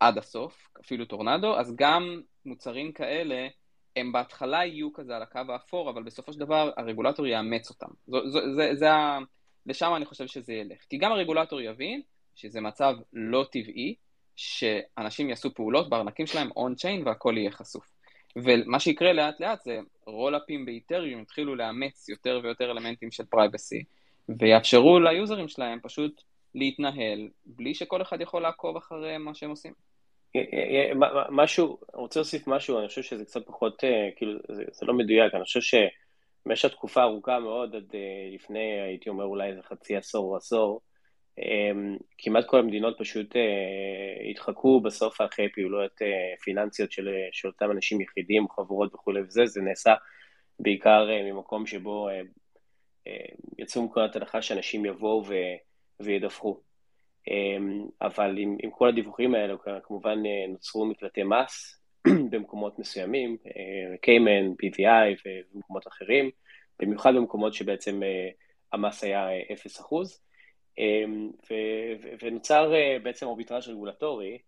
[0.00, 3.48] עד הסוף, אפילו טורנדו, אז גם מוצרים כאלה,
[3.96, 7.86] הם בהתחלה יהיו כזה על הקו האפור, אבל בסופו של דבר הרגולטור יאמץ אותם.
[8.06, 9.18] זו, זו, זה, זה ה...
[9.66, 10.78] לשם אני חושב שזה ילך.
[10.90, 12.02] כי גם הרגולטור יבין
[12.34, 13.94] שזה מצב לא טבעי,
[14.36, 17.94] שאנשים יעשו פעולות בארנקים שלהם און-צ'יין והכל יהיה חשוף.
[18.36, 23.84] ומה שיקרה לאט לאט זה רולאפים באיתריום יתחילו לאמץ יותר ויותר אלמנטים של פרייבסי,
[24.28, 26.22] ויאפשרו ליוזרים שלהם פשוט
[26.54, 29.72] להתנהל בלי שכל אחד יכול לעקוב אחרי מה שהם עושים.
[31.30, 33.82] משהו, אני רוצה להוסיף משהו, אני חושב שזה קצת פחות,
[34.16, 35.78] כאילו, זה, זה לא מדויק, אני חושב
[36.46, 37.94] במשך תקופה ארוכה מאוד, עד
[38.34, 40.80] לפני, הייתי אומר אולי איזה חצי עשור או עשור,
[42.18, 43.36] כמעט כל המדינות פשוט
[44.30, 45.92] התחקו בסוף אחרי פעילויות
[46.44, 49.94] פיננסיות של, של אותם אנשים יחידים, חבורות וכולי וזה, זה נעשה
[50.58, 52.08] בעיקר ממקום שבו
[53.58, 55.34] יצאו מנקודת הנחה שאנשים יבואו ו,
[56.00, 56.60] וידווחו.
[58.02, 61.80] אבל עם, עם כל הדיווחים האלו כמובן נוצרו מקלטי מס
[62.30, 63.36] במקומות מסוימים,
[64.02, 66.30] קיימן, PVI ומקומות אחרים,
[66.80, 68.00] במיוחד במקומות שבעצם
[68.72, 69.28] המס היה
[69.80, 70.18] 0%.
[70.78, 71.30] אמ,
[72.22, 74.38] ונוצר אה, בעצם אורביטראז' רגולטורי,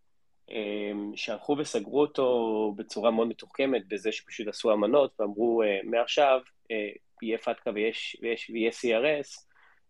[0.50, 6.88] אמ, שהלכו וסגרו אותו בצורה מאוד מתוחכמת בזה שפשוט עשו אמנות ואמרו אה, מעכשיו אה,
[7.22, 9.46] יהיה פתקה ויש, ויש, ויהיה CRS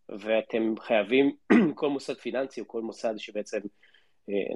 [0.08, 1.36] ואתם חייבים,
[1.74, 3.58] כל מוסד פיננסי או כל מוסד שבעצם,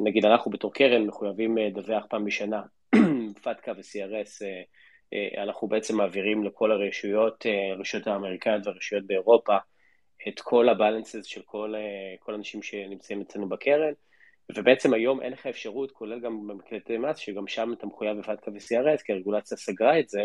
[0.05, 2.63] נגיד אנחנו בתור קרן מחויבים לדווח פעם בשנה
[3.43, 4.45] פתקה ו-CRS,
[5.43, 9.57] אנחנו בעצם מעבירים לכל הרשויות, הרשויות האמריקאיות והרשויות באירופה,
[10.29, 13.93] את כל הבלנסס של כל, אה, כל האנשים שנמצאים אצלנו בקרן,
[14.57, 19.03] ובעצם היום אין לך אפשרות, כולל גם במקלטי מס, שגם שם אתה מחויב בפתקה ו-CRS,
[19.05, 20.25] כי הרגולציה סגרה את זה,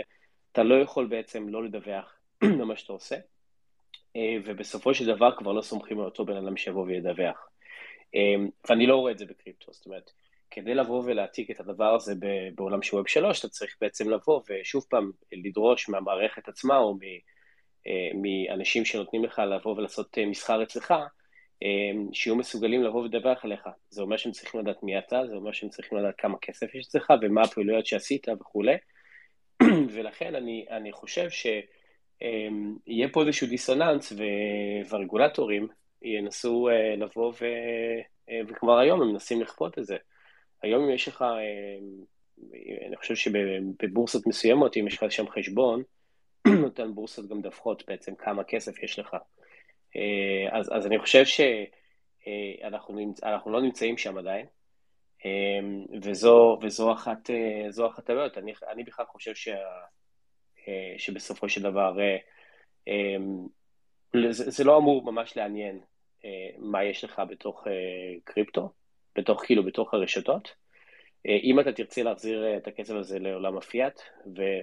[0.51, 2.19] אתה לא יכול בעצם לא לדווח
[2.59, 3.21] במה שאתה עושה, אה,
[4.45, 7.49] ובסופו של דבר כבר לא סומכים על אותו בן אדם שיבוא וידווח.
[8.15, 8.35] אה,
[8.69, 10.11] ואני לא רואה את זה בקריפטו, זאת אומרת,
[10.51, 12.13] כדי לבוא ולהעתיק את הדבר הזה
[12.55, 16.97] בעולם של ווב שלוש, אתה צריך בעצם לבוא ושוב פעם לדרוש מהמערכת עצמה או.
[17.87, 20.91] אה, מאנשים שנותנים לך לבוא ולעשות אה, מסחר אצלך,
[21.63, 23.61] אה, שיהיו מסוגלים לבוא ולדווח עליך.
[23.89, 26.87] זה אומר שהם צריכים לדעת מי אתה, זה אומר שהם צריכים לדעת כמה כסף יש
[26.87, 28.75] אצלך ומה הפעילויות שעשית וכולי.
[29.93, 31.29] ולכן אני, אני חושב
[32.19, 34.13] שיהיה פה איזשהו דיסוננס
[34.89, 35.67] והרגולטורים
[36.01, 37.45] ינסו לבוא ו...
[38.47, 39.97] וכבר היום הם מנסים לכפות את זה.
[40.61, 41.25] היום אם יש לך,
[42.87, 45.83] אני חושב שבבורסות מסוימות, אם יש לך שם חשבון,
[46.63, 49.17] אותן בורסות גם דווחות בעצם כמה כסף יש לך.
[49.95, 54.45] אה, אז, אז אני חושב שאנחנו אה, לא נמצאים שם עדיין,
[55.25, 55.59] אה,
[56.01, 57.29] וזו, וזו אחת,
[57.87, 58.37] אחת הבעיות.
[58.37, 59.57] אני, אני בכלל חושב שה,
[60.97, 61.95] שבסופו של דבר
[64.31, 65.79] זה, זה לא אמור ממש לעניין
[66.57, 67.67] מה יש לך בתוך
[68.23, 68.69] קריפטו,
[69.15, 70.55] בתוך כאילו בתוך הרשתות.
[71.27, 74.01] אה, אם אתה תרצה להחזיר אה, את הכסף הזה לעולם הפיאט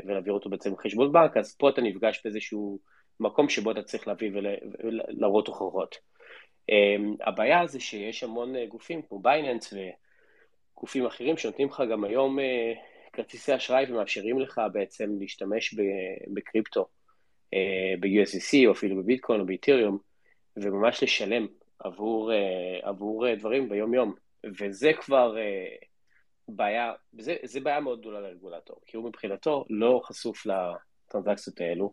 [0.04, 2.78] ולהעביר אותו בעצם לחשבון בנק, אז פה אתה נפגש באיזשהו
[3.20, 5.96] מקום שבו אתה צריך להביא ולהראות הוכחות.
[6.70, 9.74] אה, הבעיה זה שיש המון גופים כמו בייננס
[10.76, 12.38] וגופים אחרים שנותנים לך גם היום
[13.12, 15.74] כרטיסי אשראי ומאפשרים לך בעצם להשתמש
[16.34, 16.86] בקריפטו,
[18.00, 19.98] ב-USDC או אפילו בביטקוין או באתיריום,
[20.56, 21.46] וממש לשלם
[21.78, 22.30] עבור,
[22.82, 24.14] עבור דברים ביום-יום.
[24.58, 25.36] וזה כבר
[26.48, 31.92] בעיה, זה, זה בעיה מאוד גדולה לרגולטור, כי הוא מבחינתו לא חשוף לטרנזקציות האלו.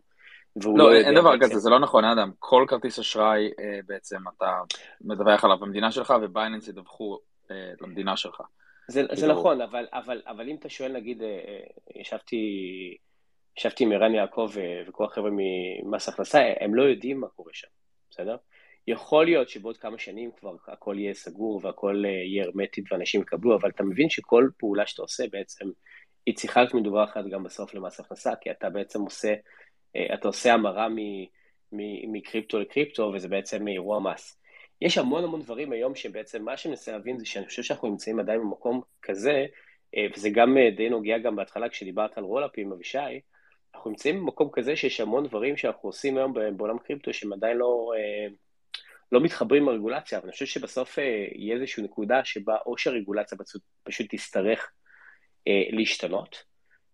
[0.56, 1.44] לא, לא אין דבר בעצם...
[1.44, 2.30] כזה, זה לא נכון, אדם.
[2.38, 4.60] כל כרטיס אשראי אה, בעצם אתה
[5.00, 7.18] מדווח עליו במדינה שלך, ובייננס ידווחו
[7.50, 8.40] אה, למדינה שלך.
[8.90, 9.32] זה, זה כאילו...
[9.32, 12.36] נכון, אבל, אבל, אבל אם אתה שואל, נגיד, אה, אה ישבתי,
[13.58, 17.68] ישבתי עם ערן יעקב אה, וכל החבר'ה ממס הכנסה, הם לא יודעים מה קורה שם,
[18.10, 18.36] בסדר?
[18.86, 23.68] יכול להיות שבעוד כמה שנים כבר הכל יהיה סגור והכל יהיה הרמטית ואנשים יקבלו, אבל
[23.68, 25.66] אתה מבין שכל פעולה שאתה עושה בעצם,
[26.26, 29.34] היא צריכה להיות מדווחת גם בסוף למס הכנסה, כי אתה בעצם עושה,
[30.14, 30.88] אתה עושה המרה
[31.72, 34.39] מקריפטו לקריפטו, וזה בעצם אירוע מס.
[34.82, 38.20] יש המון המון דברים היום שבעצם מה שאני מנסה להבין זה שאני חושב שאנחנו נמצאים
[38.20, 39.46] עדיין במקום כזה,
[39.96, 43.20] אה, וזה גם די נוגע גם בהתחלה כשדיברת על רולאפים, אבישי,
[43.74, 47.92] אנחנו נמצאים במקום כזה שיש המון דברים שאנחנו עושים היום בעולם קריפטו שהם עדיין לא,
[49.12, 53.38] לא מתחברים עם הרגולציה, אבל אני חושב שבסוף אה, יהיה איזושהי נקודה שבה או שהרגולציה
[53.38, 54.70] פשוט, פשוט תצטרך
[55.48, 56.44] אה, להשתנות,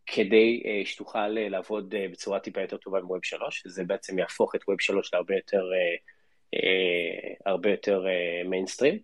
[0.07, 4.19] כדי אה, שתוכל אה, לעבוד אה, בצורה טיפה יותר טובה עם Web 3, וזה בעצם
[4.19, 5.97] יהפוך את Web 3 להרבה יותר, אה, אה,
[7.47, 8.05] הרבה יותר
[8.45, 8.99] מיינסטרים, אה,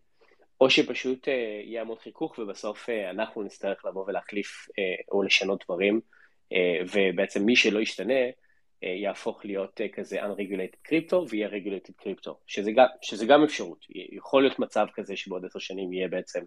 [0.60, 5.64] או שפשוט אה, יהיה המון חיכוך ובסוף אה, אנחנו נצטרך לבוא ולהחליף אה, או לשנות
[5.64, 6.00] דברים,
[6.52, 8.24] אה, ובעצם מי שלא ישתנה,
[8.84, 12.70] אה, יהפוך להיות אה, כזה unregulated קריפטו ויהיה regulated קריפטו, שזה,
[13.02, 13.86] שזה גם אפשרות.
[13.90, 16.44] יכול להיות מצב כזה שבעוד עשר שנים יהיה בעצם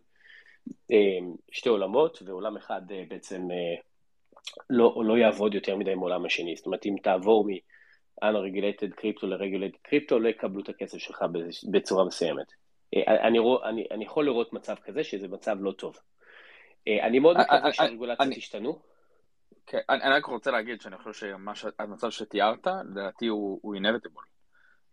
[0.91, 1.19] אה,
[1.51, 3.47] שתי עולמות, ועולם אחד בעצם
[4.69, 6.55] לא, לא יעבוד יותר מדי עם עולם השני.
[6.55, 7.47] זאת אומרת, אם תעבור
[8.23, 11.25] מ-unregulated קריפטו ל-regulated קריפטו, לא יקבלו את הכסף שלך
[11.71, 12.47] בצורה מסוימת.
[13.07, 15.97] אני, אני, אני יכול לראות מצב כזה, שזה מצב לא טוב.
[16.87, 18.79] אני מאוד מקווה שהרגולציות ישתנו.
[19.67, 21.27] כן, אני, רק רוצה להגיד שאני חושב
[21.77, 24.34] שהמצב שתיארת, לדעתי הוא, הוא inevitable.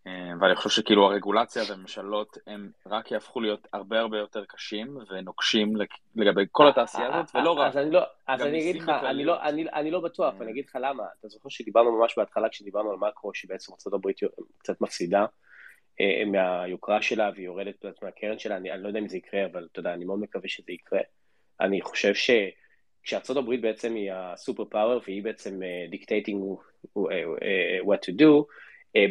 [0.06, 5.72] אה, ואני חושב שכאילו הרגולציה והממשלות הם רק יהפכו להיות הרבה הרבה יותר קשים ונוקשים
[6.14, 7.68] לגבי כל התעשייה הזאת, ולא רק.
[7.68, 10.64] אז אני, לא, אז אני אגיד לך, אני לא, אני, אני לא בטוח, ואני אגיד
[10.68, 11.04] לך למה.
[11.20, 14.10] אתה זוכר שדיברנו ממש בהתחלה, כשדיברנו על מקרו, שבעצם ארה"ב
[14.58, 15.26] קצת מפסידה
[16.00, 19.68] אה, מהיוקרה שלה והיא יורדת מהקרן שלה, אני, אני לא יודע אם זה יקרה, אבל
[19.72, 21.00] אתה יודע, אני מאוד מקווה שזה יקרה.
[21.60, 22.30] אני חושב ש...
[23.04, 25.60] כשארצות הברית בעצם היא ה super power והיא בעצם
[25.90, 28.46] dictating uh, uh, what to do,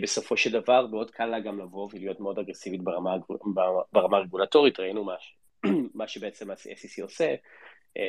[0.02, 3.18] בסופו של דבר מאוד קל לה גם לבוא ולהיות מאוד אגרסיבית ברמה,
[3.94, 5.16] ברמה הרגולטורית, ראינו מה,
[5.96, 7.36] מה שבעצם ה-SEC עושה
[7.98, 8.02] uh,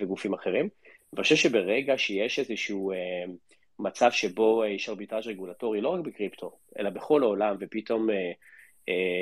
[0.00, 0.68] וגופים אחרים.
[1.12, 3.30] ואני חושב שברגע שיש איזשהו uh,
[3.78, 8.08] מצב שבו יש ארביטראז' רגולטורי, לא רק בקריפטו, אלא בכל העולם, ופתאום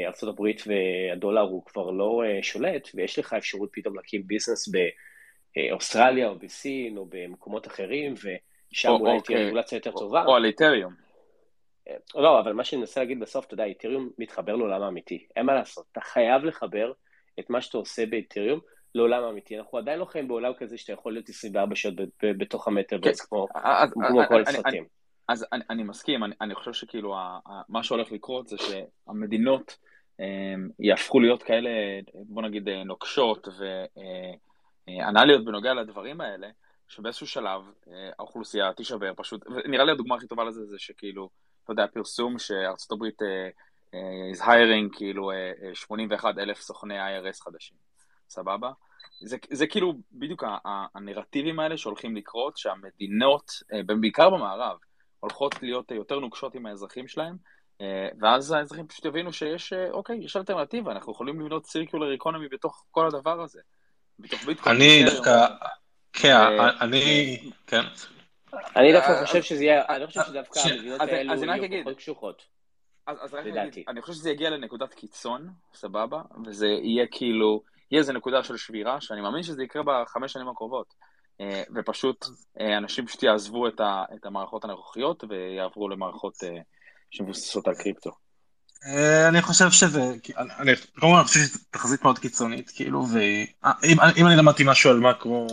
[0.06, 4.68] ארה"ב והדולר הוא כבר לא שולט, ויש לך אפשרות פתאום להקים ביזנס.
[5.54, 9.46] באוסטרליה או בסין או במקומות אחרים, ושם אולי תהיה אוקיי.
[9.46, 10.24] רגולציה יותר טובה.
[10.24, 11.07] או על איתריום.
[12.14, 15.55] לא, אבל מה שאני מנסה להגיד בסוף, אתה יודע, איתריום מתחבר לעולם האמיתי, אין מה
[15.55, 16.93] לעשות, אתה חייב לחבר
[17.41, 18.61] את מה שאתה עושה באיתריום
[18.95, 19.59] לעולם האמיתי.
[19.59, 23.47] אנחנו עדיין לא חיים בעולם כזה שאתה יכול להיות 24 שעות בתוך המטרברס, כמו
[24.28, 24.84] כל הסרטים.
[25.28, 27.14] אז אני, מסכים, אני, חושב שכאילו
[27.68, 29.76] מה שהולך לקרות זה שהמדינות
[30.18, 31.70] הם, יהפכו להיות כאלה,
[32.14, 33.84] בוא נגיד, נוקשות ו...
[35.09, 36.49] אנליות בנוגע לדברים האלה,
[36.89, 41.28] שבאיזשהו שלב אה, האוכלוסייה תישבר פשוט, ונראה לי הדוגמה הכי טובה לזה זה שכאילו,
[41.70, 43.94] אתה יודע, פרסום שארצות הברית uh,
[44.34, 47.76] is hiring כאילו uh, 81 אלף סוכני IRS חדשים,
[48.28, 48.70] סבבה?
[49.20, 50.44] זה, זה כאילו בדיוק
[50.94, 53.52] הנרטיבים האלה שהולכים לקרות, שהמדינות,
[54.00, 54.76] בעיקר במערב,
[55.20, 57.36] הולכות להיות יותר נוקשות עם האזרחים שלהם,
[58.20, 63.06] ואז האזרחים פשוט יבינו שיש, אוקיי, יש אלטרנטיבה, אנחנו יכולים לבנות סירקולר איקונומי בתוך כל
[63.06, 63.60] הדבר הזה.
[64.66, 65.46] אני דווקא,
[66.12, 66.36] כן,
[66.80, 67.82] אני, כן.
[68.76, 72.42] אני דווקא חושב שזה יהיה, אני חושב שדווקא המדינות האלו יהיו פחות קשוחות.
[73.07, 78.12] אז רק נגיד, אני חושב שזה יגיע לנקודת קיצון, סבבה, וזה יהיה כאילו, יהיה איזה
[78.12, 80.94] נקודה של שבירה, שאני מאמין שזה יקרה בחמש שנים הקרובות.
[81.40, 82.26] אה, ופשוט
[82.61, 86.59] אה, אנשים פשוט יעזבו את המערכות הנוכחיות ויעברו למערכות אה,
[87.11, 88.11] שמבוססות על קריפטו.
[88.86, 90.01] אה, אני חושב שזה,
[90.36, 95.46] אני כמובן חושב שזו תחזית מאוד קיצונית, כאילו, ואם אני למדתי משהו על מקרו,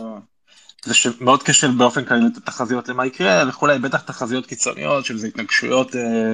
[0.84, 5.26] זה שמאוד קשה באופן כללי לתת תחזיות למה יקרה, וכולי, בטח תחזיות קיצוניות של זה
[5.26, 6.32] התנגשויות אה,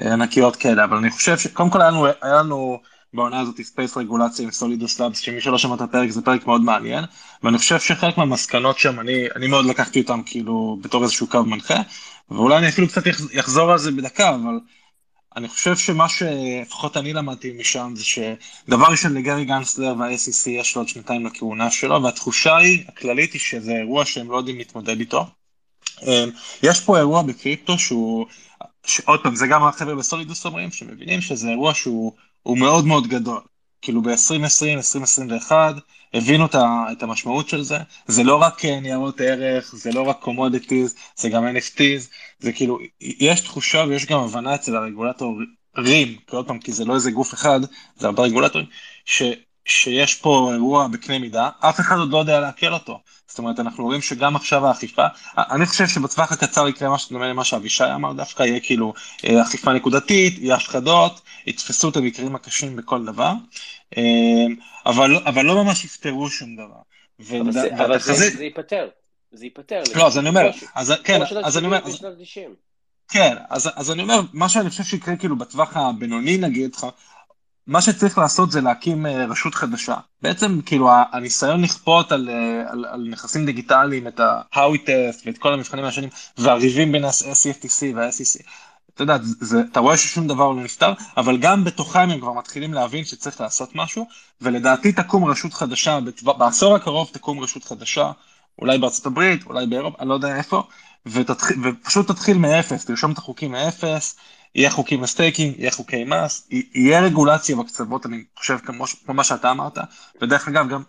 [0.00, 2.80] אה, ענקיות כאלה, אבל אני חושב שקודם כל היה לנו, היה לנו
[3.14, 6.60] בעונה הזאת space רגולציה עם Solidus Labs, שמי שלא שמע את הפרק זה פרק מאוד
[6.60, 7.04] מעניין,
[7.42, 11.76] ואני חושב שחלק מהמסקנות שם, אני, אני מאוד לקחתי אותם כאילו בתור איזשהו קו מנחה,
[12.30, 14.58] ואולי אני אפילו קצת יחזור על זה בדקה, אבל
[15.36, 20.80] אני חושב שמה שלפחות אני למדתי משם זה שדבר ראשון לגארי גנסלר וה-SEC יש לו
[20.80, 25.26] עוד שנתיים לכהונה שלו והתחושה היא, הכללית היא שזה אירוע שהם לא יודעים להתמודד איתו.
[26.02, 26.30] אמ,
[26.62, 28.26] יש פה אירוע בקריפטו שהוא,
[29.04, 32.12] עוד פעם זה גם החבר'ה ב Solidus אומרים שמבינים שזה אירוע שהוא
[32.46, 33.40] מאוד מאוד גדול.
[33.82, 35.74] כאילו ב-2020, 2021,
[36.14, 36.46] הבינו
[36.92, 41.44] את המשמעות של זה, זה לא רק ניירות ערך, זה לא רק commodities, זה גם
[41.56, 42.08] NFTs,
[42.38, 46.94] זה כאילו, יש תחושה ויש גם הבנה אצל הרגולטורים, כי עוד פעם, כי זה לא
[46.94, 47.60] איזה גוף אחד,
[47.96, 48.66] זה הרבה רגולטורים,
[49.04, 49.22] ש,
[49.64, 53.00] שיש פה אירוע בקנה מידה, אף אחד עוד לא יודע לעכל אותו.
[53.28, 55.06] זאת אומרת, אנחנו רואים שגם עכשיו האכיפה,
[55.38, 59.72] אני חושב שבטווח הקצר יקרה מה שדומה למה שאבישי אמר דווקא, יהיה כאילו אה, אכיפה
[59.72, 63.32] נקודתית, יהיה הפחדות, יתפסו את המקרים הקשים בכל דבר,
[63.96, 64.46] אה,
[64.86, 66.80] אבל, אבל לא ממש יפתרו שום דבר.
[67.20, 68.88] אבל, זה, אבל זה, זה ייפתר,
[69.32, 69.82] זה ייפתר.
[69.94, 71.78] לא, אז אני אומר, אז, כן, אז אני אומר,
[73.08, 76.76] כן, אז, אני אומר, מה שאני חושב שיקרה כאילו בטווח הבינוני נגיד,
[77.66, 79.96] מה שצריך לעשות זה להקים אה, רשות חדשה.
[80.22, 85.52] בעצם כאילו הניסיון לכפות על, אה, על, על נכסים דיגיטליים את ה-How test ואת כל
[85.52, 88.42] המבחנים השונים והריבים בין ה-CFTC וה-SEC.
[88.94, 92.74] אתה יודע, זה, אתה רואה ששום דבר לא נפתר, אבל גם בתוכם הם כבר מתחילים
[92.74, 94.06] להבין שצריך לעשות משהו,
[94.40, 98.12] ולדעתי תקום רשות חדשה, בעשור הקרוב תקום רשות חדשה,
[98.58, 100.62] אולי בארצות הברית, אולי באירופה, אני לא יודע איפה,
[101.06, 104.16] ותתחיל, ופשוט תתחיל מאפס, תרשום את החוקים מאפס,
[104.54, 109.50] יהיה חוקים ל staking, יהיה חוקי מס, יהיה רגולציה בקצוות, אני חושב כמו, כמו שאתה
[109.50, 109.78] אמרת,
[110.22, 110.82] ודרך אגב גם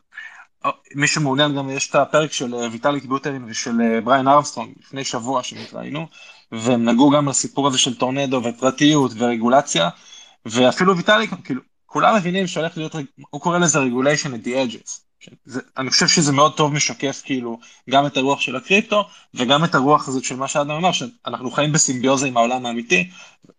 [0.65, 4.74] אה, מי שמעוניין גם יש את הפרק של אה, ויטאליק בוטרין ושל אה, בריין ארמסטרונג
[4.80, 6.07] לפני שבוע שהתראינו,
[6.51, 9.89] והם נגעו גם לסיפור הזה של טורנדו ופרטיות ורגולציה,
[10.45, 12.95] ואפילו ויטאליק, כאילו, כולם מבינים שהולך להיות,
[13.30, 15.09] הוא קורא לזה regulation at the edges.
[15.45, 17.59] זה, אני חושב שזה מאוד טוב משקף כאילו
[17.89, 21.72] גם את הרוח של הקריפטו וגם את הרוח הזאת של מה שאדם אמר שאנחנו חיים
[21.72, 23.09] בסימביוזה עם העולם האמיתי.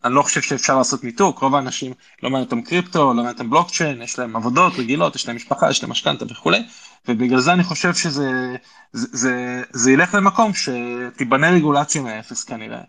[0.04, 1.38] אני לא חושב שאפשר לעשות ניתוק.
[1.38, 1.92] רוב האנשים
[2.22, 5.70] לא מעניין אותם קריפטו לא מעניין אותם בלוקצ'יין יש להם עבודות רגילות יש להם משפחה
[5.70, 6.62] יש להם משכנתה וכולי.
[7.08, 8.56] ובגלל זה אני חושב שזה
[8.92, 12.78] זה, זה, זה ילך למקום שתיבנה רגולציה מאפס כנראה.
[12.78, 12.84] אה,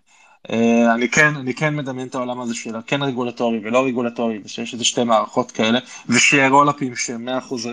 [0.94, 4.84] אני כן, אני כן מדמיין את העולם הזה של כן רגולטורי ולא רגולטורי, ושיש איזה
[4.84, 5.78] שתי מערכות כאלה,
[6.08, 7.32] ושיהיה רולאפים שהם 100%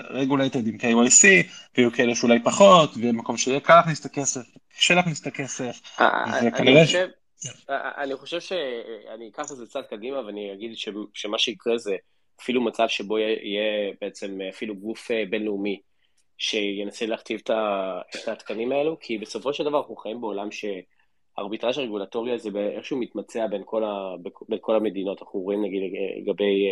[0.09, 1.27] רגולטד עם KYC,
[1.77, 4.41] ויהיו כאלה שאולי פחות, ומקום שיהיה קל להכניס את הכסף,
[4.77, 5.81] קשה להכניס את הכסף,
[6.47, 6.83] וכנראה...
[7.97, 10.71] אני חושב שאני אקח את זה קצת קדימה ואני אגיד
[11.13, 11.95] שמה שיקרה זה
[12.41, 15.79] אפילו מצב שבו יהיה בעצם אפילו גוף אה, בינלאומי
[16.37, 20.51] שינסה להכתיב את התקנים האלו, כי בסופו של דבר אנחנו חיים בעולם
[21.39, 24.15] שהארביטראז' הרגולטורי הזה איכשהו מתמצע בין כל, ה,
[24.49, 25.81] בין כל המדינות, אנחנו רואים נגיד
[26.21, 26.67] לגבי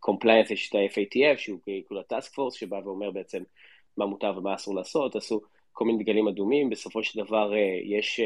[0.00, 3.42] compliance, אה, יש את ה-FATF שהוא כאילו ה task force שבא ואומר בעצם
[3.96, 5.40] מה מותר ומה אסור לעשות, עשו
[5.72, 8.20] כל מיני דגלים אדומים, בסופו של דבר אה, יש,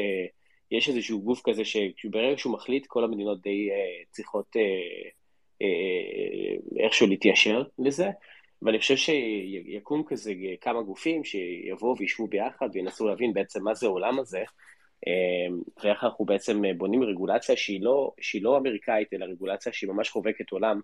[0.71, 3.69] יש איזשהו גוף כזה שברגע שהוא מחליט כל המדינות די
[4.11, 4.55] צריכות
[6.79, 8.09] איכשהו להתיישר לזה,
[8.61, 14.19] ואני חושב שיקום כזה כמה גופים שיבואו וישבו ביחד וינסו להבין בעצם מה זה העולם
[14.19, 14.43] הזה,
[15.83, 20.51] ואיך אנחנו בעצם בונים רגולציה שהיא לא, שהיא לא אמריקאית, אלא רגולציה שהיא ממש חובקת
[20.51, 20.79] עולם,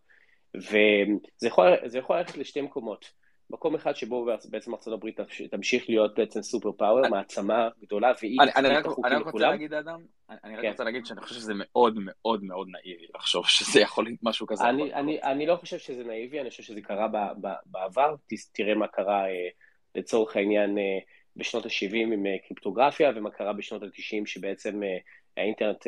[0.56, 1.68] וזה יכול,
[1.98, 3.20] יכול ללכת לשתי מקומות.
[3.50, 5.10] מקום אחד שבו בעצם ארה"ב
[5.52, 8.86] תמשיך להיות בעצם סופר פאוור, מעצמה גדולה, והיא אני רק
[9.26, 10.00] רוצה להגיד, אדם,
[10.30, 10.70] אני רק כן.
[10.70, 14.64] רוצה להגיד שאני חושב שזה מאוד מאוד מאוד נאיבי לחשוב שזה יכול להיות משהו כזה.
[15.24, 17.08] אני לא חושב שזה נאיבי, אני חושב שזה קרה
[17.66, 18.16] בעבר,
[18.54, 19.50] תראה מה קרה אה,
[19.96, 21.00] לצורך העניין אה,
[21.40, 24.82] בשנות ה-70 עם אה, קריפטוגרפיה, ומה קרה בשנות ה-90 שבעצם
[25.38, 25.88] האינטרנט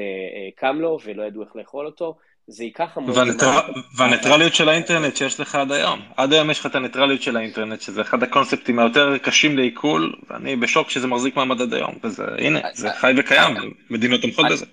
[0.55, 2.17] קם לו ולא ידעו איך לאכול אותו.
[2.47, 3.55] זה ייקח המון זמן.
[3.97, 5.99] והניטרליות של האינטרנט שיש לך עד היום.
[6.17, 10.55] עד היום יש לך את הניטרליות של האינטרנט, שזה אחד הקונספטים היותר קשים לעיכול, ואני
[10.55, 11.95] בשוק שזה מחזיק מעמד עד היום.
[12.03, 13.55] וזה, הנה, זה חי וקיים,
[13.89, 14.65] מדינות תומכות בזה.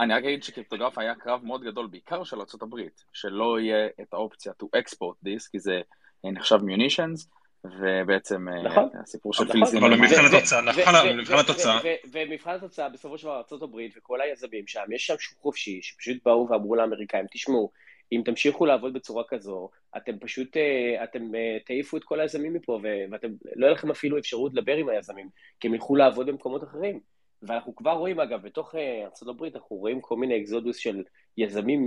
[0.00, 2.76] אני רק אגיד שקריפטוגרף היה קרב מאוד גדול, בעיקר של ארה"ב,
[3.12, 5.80] שלא יהיה את האופציה to export this, כי זה
[6.24, 7.26] נחשב munitions,
[7.64, 9.76] ובעצם אה, נכון, הסיפור של נכון.
[9.78, 11.78] אבל במבחן התוצאה, נכון, במבחן התוצאה.
[12.12, 16.48] ומבחן התוצאה, בסופו של דבר ארה"ב וכל היזמים שם, יש שם שוק חופשי, שפשוט באו
[16.50, 17.70] ואמרו לאמריקאים, תשמעו,
[18.12, 22.80] אם תמשיכו לעבוד בצורה כזו, אתם פשוט, אה, אתם אה, תעיפו את כל היזמים מפה,
[23.10, 25.28] ואתם, לא יהיה לכם אפילו אפשרות לדבר עם היזמים,
[25.60, 27.00] כי הם ילכו לעבוד במקומות אחרים.
[27.42, 31.02] ואנחנו כבר רואים, אגב, בתוך ארה"ב אנחנו רואים כל מיני אקזודוס של
[31.36, 31.86] יזמים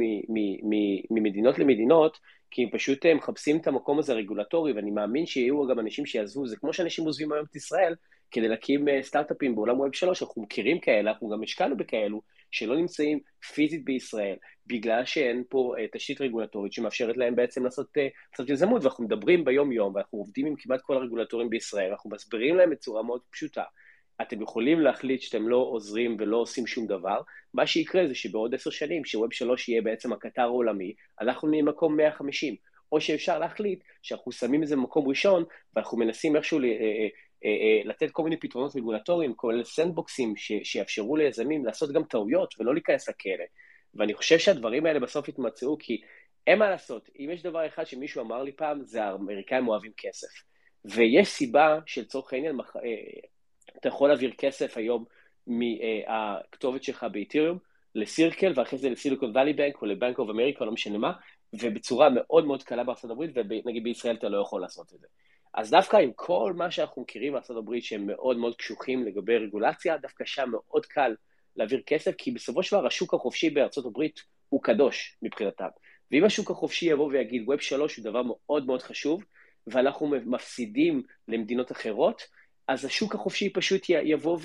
[1.09, 2.19] ממדינות למדינות,
[2.51, 6.47] כי הם פשוט אה, מחפשים את המקום הזה הרגולטורי, ואני מאמין שיהיו גם אנשים שיעזבו,
[6.47, 7.95] זה כמו שאנשים עוזבים היום את ישראל,
[8.31, 12.75] כדי להקים אה, סטארט-אפים בעולם ווב שלוש, אנחנו מכירים כאלה, אנחנו גם השקענו בכאלו, שלא
[12.75, 13.19] נמצאים
[13.53, 14.35] פיזית בישראל,
[14.67, 17.87] בגלל שאין פה תשתית רגולטורית שמאפשרת להם בעצם לעשות,
[18.31, 22.69] לעשות יזמות, ואנחנו מדברים ביום-יום, ואנחנו עובדים עם כמעט כל הרגולטורים בישראל, אנחנו מסבירים להם
[22.69, 23.63] בצורה מאוד פשוטה.
[24.21, 27.21] אתם יכולים להחליט שאתם לא עוזרים ולא עושים שום דבר,
[27.53, 31.97] מה שיקרה זה שבעוד עשר שנים, שווב שלוש יהיה בעצם הקטר העולמי, אנחנו נהיה מקום
[31.97, 32.55] 150.
[32.93, 35.43] או שאפשר להחליט שאנחנו שמים איזה מקום ראשון,
[35.75, 36.69] ואנחנו מנסים איכשהו ל, אה,
[37.45, 40.33] אה, אה, לתת כל מיני פתרונות רגולטוריים, כולל סנדבוקסים
[40.63, 43.45] שיאפשרו ליזמים לעשות גם טעויות ולא להיכנס לכלא.
[43.95, 46.01] ואני חושב שהדברים האלה בסוף יתמצאו, כי
[46.47, 50.27] אין מה לעשות, אם יש דבר אחד שמישהו אמר לי פעם, זה האמריקאים אוהבים כסף.
[50.85, 52.55] ויש סיבה שלצורך העניין,
[53.77, 55.05] אתה יכול להעביר כסף היום
[55.47, 57.57] מהכתובת שלך באתיריום
[57.95, 61.13] לסירקל, ואחרי זה לסיליקון וואלי בנק או לבנק אוף אמריקה, לא משנה מה,
[61.53, 65.07] ובצורה מאוד מאוד קלה בארצות הברית, ונגיד בישראל אתה לא יכול לעשות את זה.
[65.53, 69.97] אז דווקא עם כל מה שאנחנו מכירים בארצות הברית שהם מאוד מאוד קשוחים לגבי רגולציה,
[69.97, 71.15] דווקא שם מאוד קל
[71.55, 75.67] להעביר כסף, כי בסופו של דבר השוק החופשי בארצות הברית הוא קדוש מבחינתם.
[76.11, 79.23] ואם השוק החופשי יבוא ויגיד ווב שלוש הוא דבר מאוד מאוד חשוב,
[79.67, 82.21] ואנחנו מפסידים למדינות אחרות,
[82.67, 84.39] אז השוק החופשי פשוט יבוא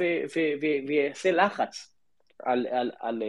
[0.86, 1.94] ויעשה לחץ
[2.42, 3.22] על, על, על,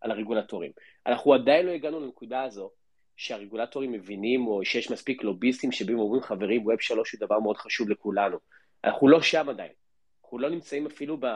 [0.00, 0.72] על הרגולטורים.
[1.06, 2.70] אנחנו עדיין לא הגענו לנקודה הזו
[3.16, 7.90] שהרגולטורים מבינים או שיש מספיק לוביסטים שבאים ואומרים חברים ווב שלוש הוא דבר מאוד חשוב
[7.90, 8.38] לכולנו.
[8.84, 9.72] אנחנו לא שם עדיין.
[10.24, 11.26] אנחנו לא נמצאים אפילו ב,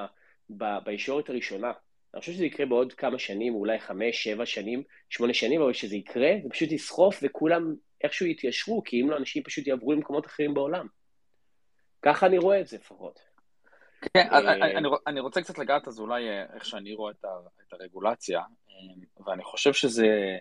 [0.50, 1.72] ב, בישורת הראשונה.
[2.14, 5.96] אני חושב שזה יקרה בעוד כמה שנים, אולי חמש, שבע שנים, שמונה שנים, אבל כשזה
[5.96, 10.54] יקרה, זה פשוט יסחוף וכולם איכשהו יתיישרו, כי אם לא, אנשים פשוט יעברו למקומות אחרים
[10.54, 10.86] בעולם.
[12.02, 13.20] ככה אני רואה את זה לפחות.
[14.00, 19.24] כן, אה, אני רוצה קצת לגעת אז אולי אה, איך שאני רואה את הרגולציה, אה,
[19.26, 20.38] ואני חושב שזה,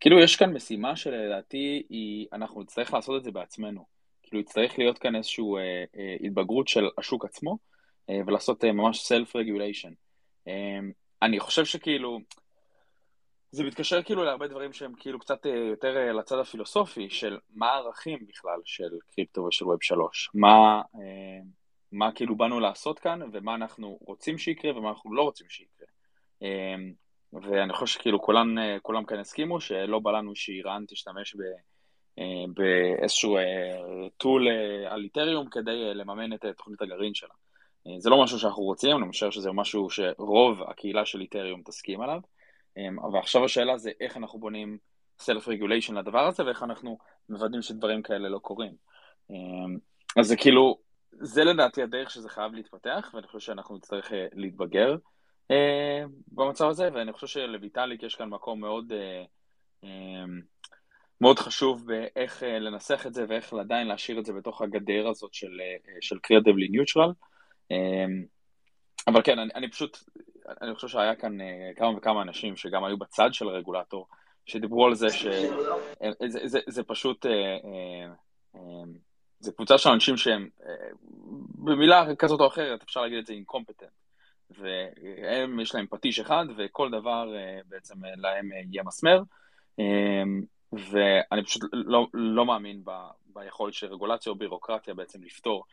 [0.00, 1.86] כאילו יש כאן משימה שלדעתי
[2.32, 3.84] אנחנו נצטרך לעשות את זה בעצמנו.
[4.22, 5.44] כאילו יצטרך להיות כאן איזושהי
[6.26, 7.58] התבגרות של השוק עצמו,
[8.26, 9.92] ולעשות ממש self-regulation.
[11.22, 12.20] אני חושב שכאילו,
[13.50, 17.66] זה מתקשר כאילו להרבה דברים שהם כאילו קצת אה, יותר אה, לצד הפילוסופי של מה
[17.66, 21.40] הערכים בכלל של קריפטו ושל ווב שלוש, מה, אה,
[21.92, 25.86] מה כאילו באנו לעשות כאן ומה אנחנו רוצים שיקרה ומה אנחנו לא רוצים שיקרה.
[27.32, 31.40] ואני חושב שכאילו כולם, כולם כאן הסכימו שלא בא לנו שאיראן תשתמש ב,
[32.54, 33.36] באיזשהו
[34.16, 34.48] טול
[34.88, 37.34] על איתריום כדי לממן את תוכנית הגרעין שלה.
[37.98, 42.20] זה לא משהו שאנחנו רוצים, אני חושב שזה משהו שרוב הקהילה של איתריום תסכים עליו,
[43.12, 44.78] ועכשיו השאלה זה איך אנחנו בונים
[45.22, 46.98] self-regulation לדבר הזה, ואיך אנחנו
[47.28, 48.72] מוודאים שדברים כאלה לא קורים.
[50.18, 50.78] אז זה כאילו,
[51.12, 54.96] זה לדעתי הדרך שזה חייב להתפתח, ואני חושב שאנחנו נצטרך להתבגר
[56.32, 58.92] במצב הזה, ואני חושב שלויטאליק יש כאן מקום מאוד...
[61.20, 65.34] מאוד חשוב באיך אה, לנסח את זה ואיך עדיין להשאיר את זה בתוך הגדר הזאת
[65.34, 65.76] של, אה,
[66.66, 67.12] neutral.
[67.70, 68.24] אמ,
[69.06, 69.98] אבל כן, אני, אני פשוט,
[70.62, 74.06] אני חושב שהיה כאן אה, כמה וכמה אנשים שגם היו בצד של הרגולטור,
[74.46, 75.48] שדיברו על זה שזה
[76.26, 77.26] זה, זה, זה פשוט,
[79.40, 80.48] זה קבוצה של אנשים שהם,
[81.54, 83.88] במילה כזאת או אחרת, אפשר להגיד את זה אינקומפטנט.
[84.50, 87.28] והם, יש להם פטיש אחד, וכל דבר
[87.66, 89.22] בעצם להם יהיה מסמר.
[90.72, 92.90] ואני פשוט לא, לא מאמין ב,
[93.26, 95.64] ביכולת של רגולציה או בירוקרטיה בעצם לפתור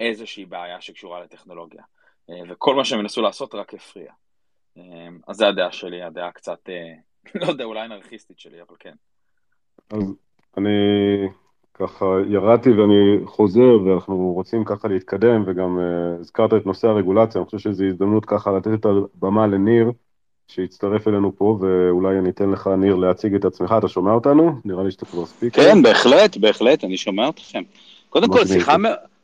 [0.00, 1.82] איזושהי בעיה שקשורה לטכנולוגיה.
[2.30, 4.12] אה, וכל מה שהם ינסו לעשות רק יפריע.
[4.78, 6.92] אה, אז זו הדעה שלי, הדעה קצת, אה,
[7.40, 8.94] לא יודע, אולי אנרכיסטית שלי, אבל כן.
[9.90, 10.14] אז
[10.56, 10.70] אני
[11.74, 15.78] ככה ירדתי ואני חוזר, ואנחנו רוצים ככה להתקדם, וגם
[16.20, 19.92] הזכרת את נושא הרגולציה, אני חושב שזו הזדמנות ככה לתת את הבמה לניר.
[20.48, 23.74] שהצטרף אלינו פה, ואולי אני אתן לך, ניר, להציג את עצמך.
[23.78, 24.60] אתה שומע אותנו?
[24.64, 25.62] נראה לי שאתה כבר ספיקר.
[25.62, 27.62] כן, בהחלט, בהחלט, אני שומע אתכם.
[28.08, 28.76] קודם כל, שיחה,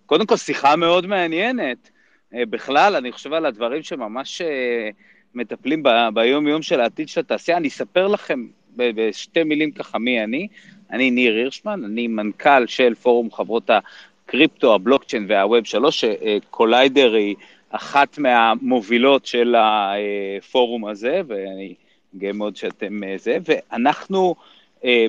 [0.06, 1.90] קודם כל, שיחה מאוד מעניינת.
[2.34, 4.90] אה, בכלל, אני חושב על הדברים שממש אה,
[5.34, 5.82] מטפלים
[6.14, 7.56] ביום-יום של העתיד של התעשייה.
[7.56, 10.48] אני אספר לכם בשתי מילים ככה מי אני.
[10.90, 17.34] אני ניר הירשמן, אני מנכ"ל של פורום חברות הקריפטו, הבלוקצ'יין והווב שלוש, שקוליידר היא
[17.70, 21.74] אחת מהמובילות של הפורום הזה, ואני
[22.16, 24.34] גאה מאוד שאתם אה, זה, ואנחנו,
[24.84, 25.06] אה,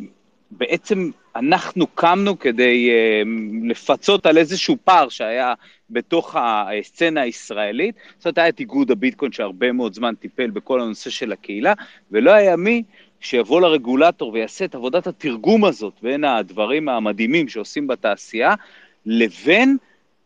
[0.51, 3.21] בעצם אנחנו קמנו כדי אה,
[3.63, 5.53] לפצות על איזשהו פער שהיה
[5.93, 7.95] בתוך הסצנה הישראלית.
[8.17, 11.73] זאת אומרת, היה את איגוד הביטקוין שהרבה מאוד זמן טיפל בכל הנושא של הקהילה,
[12.11, 12.83] ולא היה מי
[13.19, 18.53] שיבוא לרגולטור ויעשה את עבודת התרגום הזאת בין הדברים המדהימים שעושים בתעשייה,
[19.05, 19.77] לבין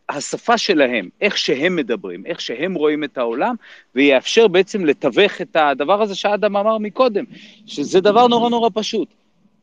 [0.10, 3.56] השפה שלהם, איך שהם מדברים, איך שהם רואים את העולם,
[3.96, 7.26] ויאפשר בעצם לתווך את הדבר הזה שאדם אמר מקודם,
[7.66, 9.08] שזה דבר נורא נורא פשוט.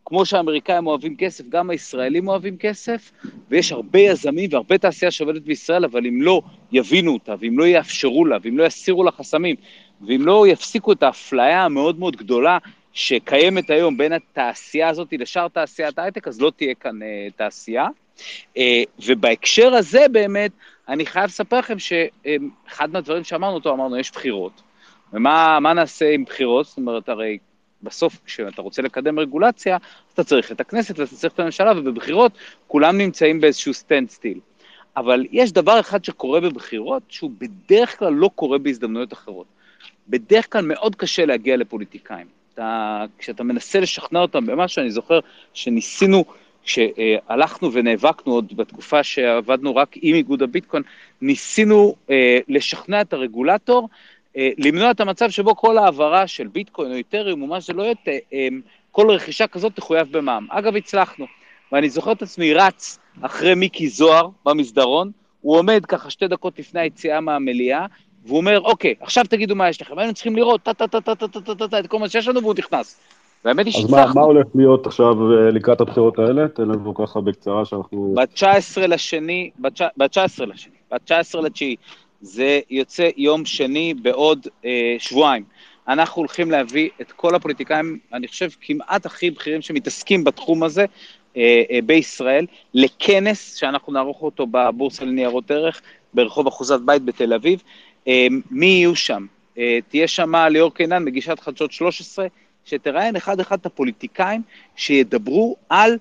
[0.06, 3.12] כמו שהאמריקאים אוהבים כסף, גם הישראלים אוהבים כסף,
[3.50, 6.42] ויש הרבה יזמים והרבה תעשייה שעובדת בישראל, אבל אם לא
[6.72, 9.56] יבינו אותה, ואם לא יאפשרו לה, ואם לא יסירו לה חסמים,
[10.06, 12.58] ואם לא יפסיקו את האפליה המאוד מאוד גדולה
[12.92, 17.86] שקיימת היום בין התעשייה הזאת לשאר תעשיית ההייטק, אז לא תהיה כאן uh, תעשייה.
[18.56, 20.50] אה, ובהקשר הזה באמת,
[20.88, 24.62] אני חייב לספר לכם שאחד מהדברים שאמרנו אותו, אמרנו, יש בחירות.
[25.12, 26.66] ומה נעשה עם בחירות?
[26.66, 27.38] זאת אומרת, הרי
[27.84, 29.76] בסוף כשאתה רוצה לקדם רגולציה,
[30.14, 32.32] אתה צריך את הכנסת ואתה צריך את הממשלה, ובבחירות
[32.66, 34.40] כולם נמצאים באיזשהו standstill.
[34.96, 39.46] אבל יש דבר אחד שקורה בבחירות, שהוא בדרך כלל לא קורה בהזדמנויות אחרות.
[40.08, 42.26] בדרך כלל מאוד קשה להגיע לפוליטיקאים.
[42.54, 45.20] אתה, כשאתה מנסה לשכנע אותם במשהו, אני זוכר
[45.54, 46.24] שניסינו
[46.64, 50.82] כשהלכנו ונאבקנו עוד בתקופה שעבדנו רק עם איגוד הביטקוין,
[51.22, 53.88] ניסינו אה, לשכנע את הרגולטור,
[54.36, 57.94] למנוע את המצב שבו כל העברה של ביטקוין או איתריום או מה שזה לא יהיה,
[58.32, 58.48] אה,
[58.92, 60.46] כל רכישה כזאת תחויב במע"מ.
[60.50, 61.26] אגב, הצלחנו.
[61.72, 65.10] ואני זוכר את עצמי רץ אחרי מיקי זוהר במסדרון,
[65.40, 67.86] הוא עומד ככה שתי דקות לפני היציאה מהמליאה,
[68.26, 72.08] והוא אומר, אוקיי, עכשיו תגידו מה יש לכם, היינו צריכים לראות טה-טה-טה-טה-טה-טה-טה את כל מה
[72.08, 73.00] שיש לנו, והוא נכנס.
[73.44, 73.98] והאמת היא שהצלחנו.
[73.98, 76.48] אז מה, מה הולך להיות עכשיו אה, לקראת הבחירות האלה?
[76.48, 78.14] תן לנו ככה בקצרה שאנחנו...
[78.16, 81.76] ב-19 לשני, ב-19 לשני, ב-19 לתשיעי,
[82.24, 85.44] זה יוצא יום שני בעוד אה, שבועיים.
[85.88, 90.84] אנחנו הולכים להביא את כל הפוליטיקאים, אני חושב כמעט הכי בכירים שמתעסקים בתחום הזה
[91.36, 95.80] אה, אה, בישראל, לכנס שאנחנו נערוך אותו בבורסה לניירות ערך
[96.14, 97.62] ברחוב אחוזת בית בתל אביב.
[98.08, 99.26] אה, מי יהיו שם?
[99.58, 102.26] אה, תהיה שם ליאור קינן, מגישת חדשות 13,
[102.64, 104.42] שתראיין אחד-אחד את הפוליטיקאים
[104.76, 105.98] שידברו על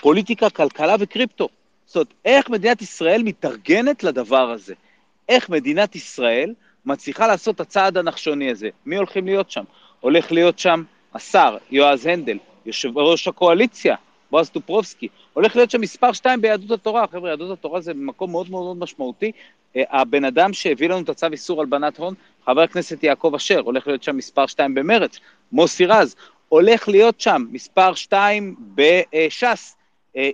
[0.00, 1.48] פוליטיקה, כלכלה וקריפטו.
[1.86, 4.74] זאת אומרת, איך מדינת ישראל מתארגנת לדבר הזה?
[5.28, 6.54] איך מדינת ישראל
[6.86, 8.68] מצליחה לעשות את הצעד הנחשוני הזה?
[8.86, 9.64] מי הולכים להיות שם?
[10.00, 10.82] הולך להיות שם
[11.14, 13.96] השר יועז הנדל, יושב ראש הקואליציה,
[14.30, 17.06] בועז טופרובסקי, הולך להיות שם מספר שתיים ביהדות התורה.
[17.06, 19.32] חבר'ה, יהדות התורה זה מקום מאוד מאוד מאוד משמעותי.
[19.76, 22.14] אה, הבן אדם שהביא לנו את הצו איסור הלבנת הון,
[22.44, 25.18] חבר הכנסת יעקב אשר, הולך להיות שם מספר שתיים במרץ.
[25.52, 26.16] מוסי רז,
[26.48, 29.76] הולך להיות שם מספר שתיים בש"ס,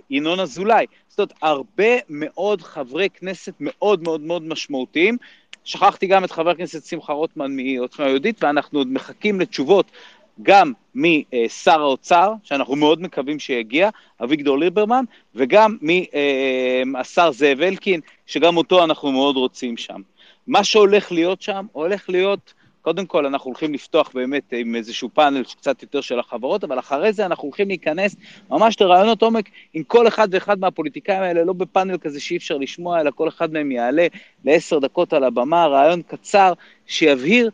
[0.09, 0.85] ינון אזולאי.
[1.07, 5.17] זאת אומרת, הרבה מאוד חברי כנסת מאוד מאוד מאוד משמעותיים.
[5.63, 9.91] שכחתי גם את חבר הכנסת שמחה רוטמן מעוצמה יהודית, ואנחנו עוד מחכים לתשובות
[10.41, 13.89] גם משר האוצר, שאנחנו מאוד מקווים שיגיע,
[14.23, 15.03] אביגדור ליברמן,
[15.35, 15.77] וגם
[16.85, 20.01] מהשר זאב אלקין, שגם אותו אנחנו מאוד רוצים שם.
[20.47, 25.43] מה שהולך להיות שם, הולך להיות קודם כל, אנחנו הולכים לפתוח באמת עם איזשהו פאנל
[25.43, 28.15] קצת יותר של החברות, אבל אחרי זה אנחנו הולכים להיכנס
[28.49, 33.01] ממש לרעיונות עומק עם כל אחד ואחד מהפוליטיקאים האלה, לא בפאנל כזה שאי אפשר לשמוע,
[33.01, 34.07] אלא כל אחד מהם יעלה
[34.45, 36.53] לעשר דקות על הבמה, רעיון קצר
[36.85, 37.49] שיבהיר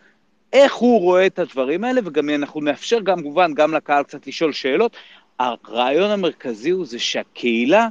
[0.53, 4.53] איך הוא רואה את הדברים האלה, וגם אנחנו נאפשר גם, כמובן, גם לקהל קצת לשאול
[4.53, 4.97] שאלות.
[5.39, 7.87] הרעיון המרכזי הוא זה שהקהילה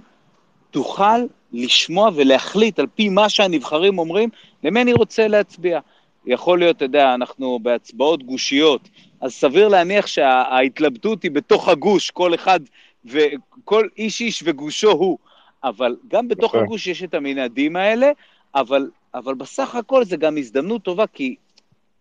[0.71, 4.29] תוכל לשמוע ולהחליט על פי מה שהנבחרים אומרים,
[4.65, 5.81] למי אני רוצה להצביע.
[6.27, 8.89] יכול להיות, אתה יודע, אנחנו בהצבעות גושיות,
[9.21, 12.61] אז סביר להניח שההתלבטות היא בתוך הגוש, כל אחד
[13.05, 15.19] וכל איש איש וגושו הוא.
[15.65, 16.59] אבל גם בתוך okay.
[16.59, 18.11] הגוש יש את המנעדים האלה,
[18.55, 21.35] אבל, אבל בסך הכל זה גם הזדמנות טובה, כי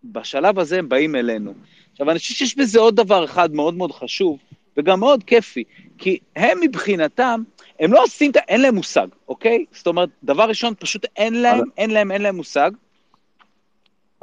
[0.04, 1.54] בשלב הזה הם באים אלינו.
[1.92, 4.38] עכשיו, אני חושב שיש בזה עוד דבר אחד מאוד מאוד חשוב,
[4.78, 5.64] וגם מאוד כיפי,
[5.98, 7.44] כי הם מבחינתם,
[7.80, 9.66] הם לא עושים, אין להם מושג, אוקיי?
[9.72, 12.72] זאת אומרת, דבר ראשון, פשוט אין להם, אין להם, אין להם מושג.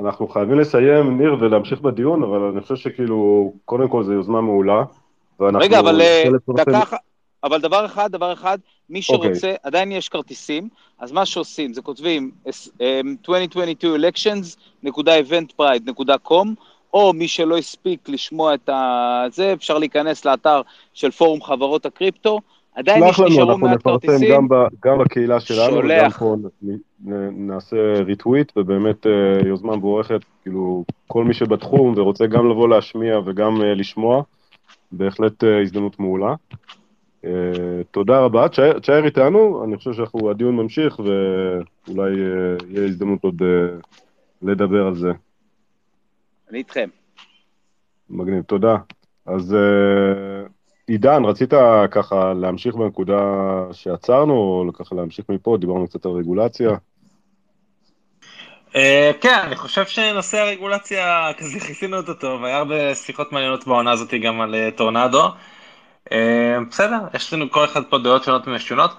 [0.00, 4.84] אנחנו חייבים לסיים, ניר, ולהמשיך בדיון, אבל אני חושב שכאילו, קודם כל זו יוזמה מעולה.
[5.40, 6.24] רגע, אבל אה,
[6.56, 6.98] דקה אחת,
[7.44, 8.58] אבל דבר אחד, דבר אחד,
[8.90, 9.30] מי אוקיי.
[9.30, 9.58] שרוצה, okay.
[9.62, 10.68] עדיין יש כרטיסים,
[10.98, 13.68] אז מה שעושים, זה כותבים 2022
[14.00, 16.48] elections.eventbrite.com,
[16.94, 18.70] או מי שלא הספיק לשמוע את
[19.32, 20.62] זה, אפשר להיכנס לאתר
[20.94, 22.40] של פורום חברות הקריפטו,
[22.74, 24.18] עדיין יש נשארו מעט כרטיסים.
[24.18, 26.36] שלח לנו, אנחנו נפרסם גם בקהילה שלנו, וגם פה
[27.32, 33.62] נעשה ריטוויט, ובאמת אה, יוזמה מבורכת, כאילו, כל מי שבתחום ורוצה גם לבוא להשמיע וגם
[33.62, 34.22] אה, לשמוע,
[34.92, 36.34] בהחלט אה, הזדמנות מעולה.
[37.90, 38.48] תודה רבה,
[38.80, 42.10] תשאר איתנו, אני חושב שהדיון ממשיך, ואולי
[42.68, 43.42] יהיה הזדמנות עוד
[44.42, 45.10] לדבר על זה.
[46.50, 46.88] אני איתכם.
[48.10, 48.76] מגניב, תודה.
[49.26, 49.56] אז
[50.86, 51.50] עידן, רצית
[51.90, 53.20] ככה להמשיך בנקודה
[53.72, 56.70] שעצרנו, או ככה להמשיך מפה, דיברנו קצת על רגולציה.
[58.76, 63.90] אה, כן, אני חושב שנושא הרגולציה, כזה כיסינו אותו טוב, היה הרבה שיחות מעניינות בעונה
[63.90, 65.28] הזאת גם על אה, טורנדו.
[66.12, 68.90] אה, בסדר, יש לנו כל אחד פה דעות שונות ומשונות.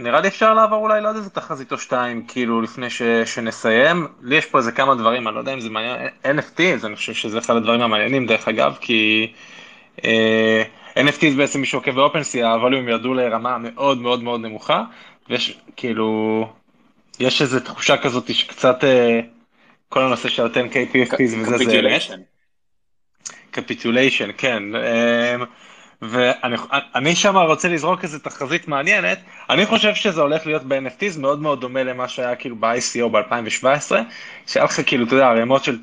[0.00, 4.06] נראה לי אפשר לעבור אולי לעוד איזה תחזית או שתיים, כאילו, לפני ש, שנסיים.
[4.22, 6.96] לי יש פה איזה כמה דברים, אני לא יודע אם זה מעניין, NFT, אז אני
[6.96, 9.32] חושב שזה אחד הדברים המעניינים, דרך אגב, כי
[10.96, 14.84] NFT זה בעצם מי שעוקב ב OpenSea, ה volume ירדו לרמה מאוד מאוד מאוד נמוכה,
[15.28, 16.48] ויש כאילו,
[17.20, 19.20] יש איזו תחושה כזאת שקצת אה,
[19.88, 22.02] כל הנושא של ה-10K PFPs וזה זה a מת.
[23.50, 24.62] capitulation, כן.
[24.76, 25.36] אה,
[26.02, 29.18] ואני שם רוצה לזרוק איזה תחזית מעניינת,
[29.50, 33.92] אני חושב שזה הולך להיות ב-NFTs מאוד מאוד דומה למה שהיה כאילו ב-ICO ב-2017,
[34.46, 35.78] שהיה לך כאילו, אתה יודע, ערימות של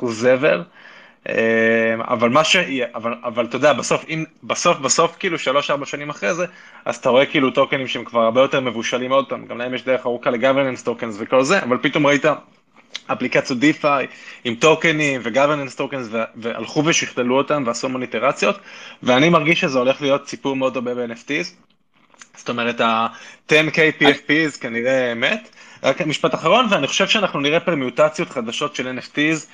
[0.00, 0.64] 99% זבר, אמ,
[2.00, 2.56] אבל מה ש...
[2.94, 6.46] אבל, אבל אתה יודע, בסוף, אם, בסוף, בסוף, כאילו, שלוש-ארבע שנים אחרי זה,
[6.84, 9.84] אז אתה רואה כאילו tokenים שהם כבר הרבה יותר מבושלים עוד פעם, גם להם יש
[9.84, 12.24] דרך ארוכה ל governance tokens וכל זה, אבל פתאום ראית
[13.06, 14.06] אפליקציות DeFi
[14.44, 18.58] עם tokenים ו governance tokens, והלכו ושכללו אותם ועשו מוניטרציות,
[19.02, 21.46] ואני מרגיש שזה הולך להיות סיפור מאוד דומה ב-NFTs.
[22.36, 25.48] זאת אומרת, ה-10K PFPs כנראה אמת.
[25.82, 29.46] רק משפט אחרון, ואני חושב שאנחנו נראה פרמוטציות חדשות של NFTs.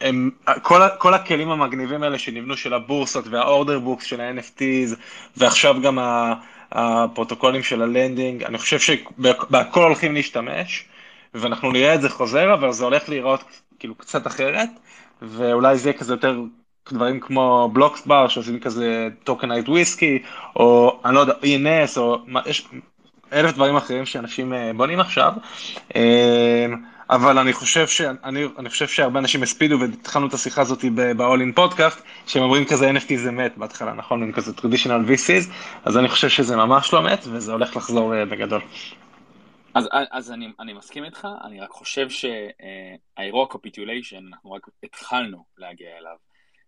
[0.00, 0.30] הם,
[0.62, 4.94] כל, כל הכלים המגניבים האלה שנבנו של הבורסות וה order books של ה-NFTs
[5.36, 5.98] ועכשיו גם
[6.72, 10.84] הפרוטוקולים של ה lending, אני חושב שבהכל הולכים להשתמש
[11.34, 13.44] ואנחנו נראה את זה חוזר, אבל זה הולך להיראות
[13.78, 14.68] כאילו קצת אחרת
[15.22, 16.40] ואולי זה יהיה כזה יותר
[16.92, 20.22] דברים כמו BlockBar שעושים כזה tokenized whiskey
[20.56, 22.68] או אני לא יודע, ENS או יש
[23.32, 25.32] אלף דברים אחרים שאנשים אה, בונים עכשיו.
[27.10, 31.40] אה, אבל אני חושב, שאני, אני חושב שהרבה אנשים הספידו והתחלנו את השיחה הזאת ב-all
[31.40, 34.22] in podcast, שהם אומרים כזה NFT זה מת בהתחלה, נכון?
[34.22, 35.52] הם כזה traditional VCs,
[35.84, 38.60] אז אני חושב שזה ממש לא מת וזה הולך לחזור uh, בגדול.
[39.74, 45.88] אז, אז אני, אני מסכים איתך, אני רק חושב שהאירוע capitulation, אנחנו רק התחלנו להגיע
[45.98, 46.16] אליו.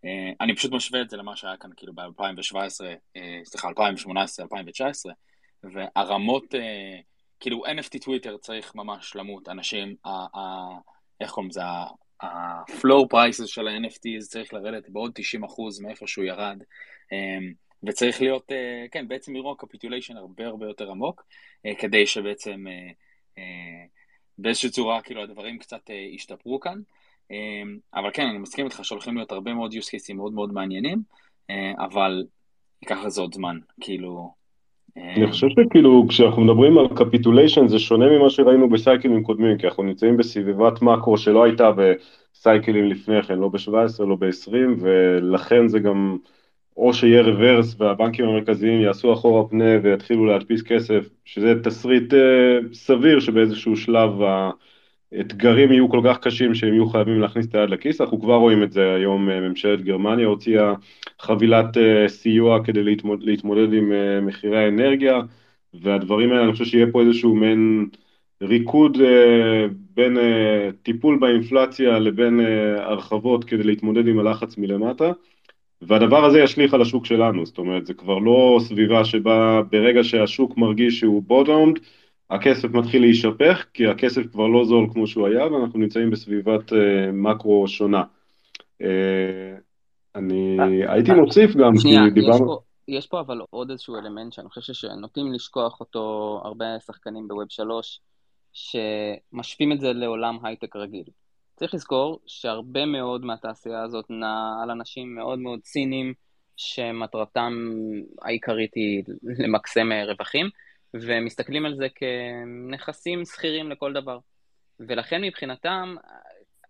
[0.04, 0.06] Uh,
[0.40, 5.12] אני פשוט משווה את זה למה שהיה כאן כאילו ב-2017, uh, סליחה, 2018, 2019,
[5.64, 6.54] והרמות...
[7.42, 10.68] כאילו NFT Twitter צריך ממש למות, אנשים, ה, ה,
[11.20, 11.62] איך קוראים לזה,
[12.22, 16.62] ה-floor prices של ה-NFT צריך לרדת בעוד 90% מאיפה שהוא ירד,
[17.12, 21.24] אמ, וצריך להיות, אה, כן, בעצם לראות capitulation הרבה הרבה יותר עמוק,
[21.66, 22.64] אה, כדי שבעצם
[23.38, 23.42] אה,
[24.38, 26.80] באיזושהי צורה, כאילו, הדברים קצת ישתפרו כאן.
[27.30, 31.02] אמ, אבל כן, אני מסכים איתך שהולכים להיות הרבה מאוד use cases מאוד מאוד מעניינים,
[31.78, 32.24] אבל
[32.82, 34.34] ייקח לזה עוד זמן, כאילו,
[34.96, 39.82] אני חושב שכאילו כשאנחנו מדברים על capitulation זה שונה ממה שראינו בסייקלים קודמים, כי אנחנו
[39.82, 46.16] נמצאים בסביבת מקרו שלא הייתה בסייקלים לפני כן, לא ב-17, לא ב-20, ולכן זה גם
[46.76, 53.20] או שיהיה רוורס והבנקים המרכזיים יעשו אחורה פנה ויתחילו להדפיס כסף, שזה תסריט אה, סביר
[53.20, 54.10] שבאיזשהו שלב
[55.12, 58.62] האתגרים יהיו כל כך קשים שהם יהיו חייבים להכניס את היד לכיס, אנחנו כבר רואים
[58.62, 60.74] את זה היום, אה, ממשלת גרמניה הוציאה
[61.20, 65.20] חבילת אה, סיוע כדי להתמודד, להתמודד עם אה, מחירי האנרגיה,
[65.74, 67.88] והדברים האלה, אני חושב שיהיה פה איזשהו מעין
[68.42, 68.98] ריקוד
[69.94, 70.18] בין
[70.82, 72.40] טיפול באינפלציה לבין
[72.76, 75.12] הרחבות כדי להתמודד עם הלחץ מלמטה.
[75.82, 80.56] והדבר הזה ישליך על השוק שלנו, זאת אומרת, זה כבר לא סביבה שבה ברגע שהשוק
[80.56, 81.78] מרגיש שהוא בוטומד,
[82.32, 86.74] הכסף מתחיל להישפך, כי הכסף כבר לא זול כמו שהוא היה, ואנחנו נמצאים בסביבת uh,
[87.12, 88.02] מקרו שונה.
[88.82, 88.86] Uh,
[90.14, 92.58] אני uh, הייתי מוסיף גם, כי דיברנו...
[92.88, 97.46] יש, יש פה אבל עוד איזשהו אלמנט שאני חושב שנוטים לשכוח אותו הרבה שחקנים בווב
[97.48, 98.00] 3,
[98.52, 101.04] שמשווים את זה לעולם הייטק רגיל.
[101.56, 106.12] צריך לזכור שהרבה מאוד מהתעשייה הזאת נעה על אנשים מאוד מאוד ציניים,
[106.56, 107.52] שמטרתם
[108.22, 109.02] העיקרית היא
[109.38, 110.46] למקסם רווחים,
[110.94, 114.18] ומסתכלים על זה כנכסים שכירים לכל דבר.
[114.80, 115.94] ולכן מבחינתם,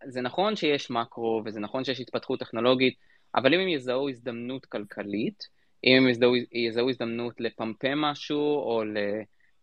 [0.07, 2.95] זה נכון שיש מקרו, וזה נכון שיש התפתחות טכנולוגית,
[3.35, 5.49] אבל אם הם יזהו הזדמנות כלכלית,
[5.85, 8.97] אם הם יזהו, יזהו הזדמנות לפמפם משהו, או ל...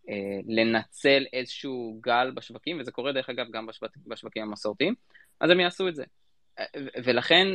[0.08, 4.94] אה, לנצל איזשהו גל בשווקים, וזה קורה דרך אגב גם בשווק, בשווקים המסורתיים,
[5.40, 6.04] אז הם יעשו את זה.
[7.04, 7.46] ולכן,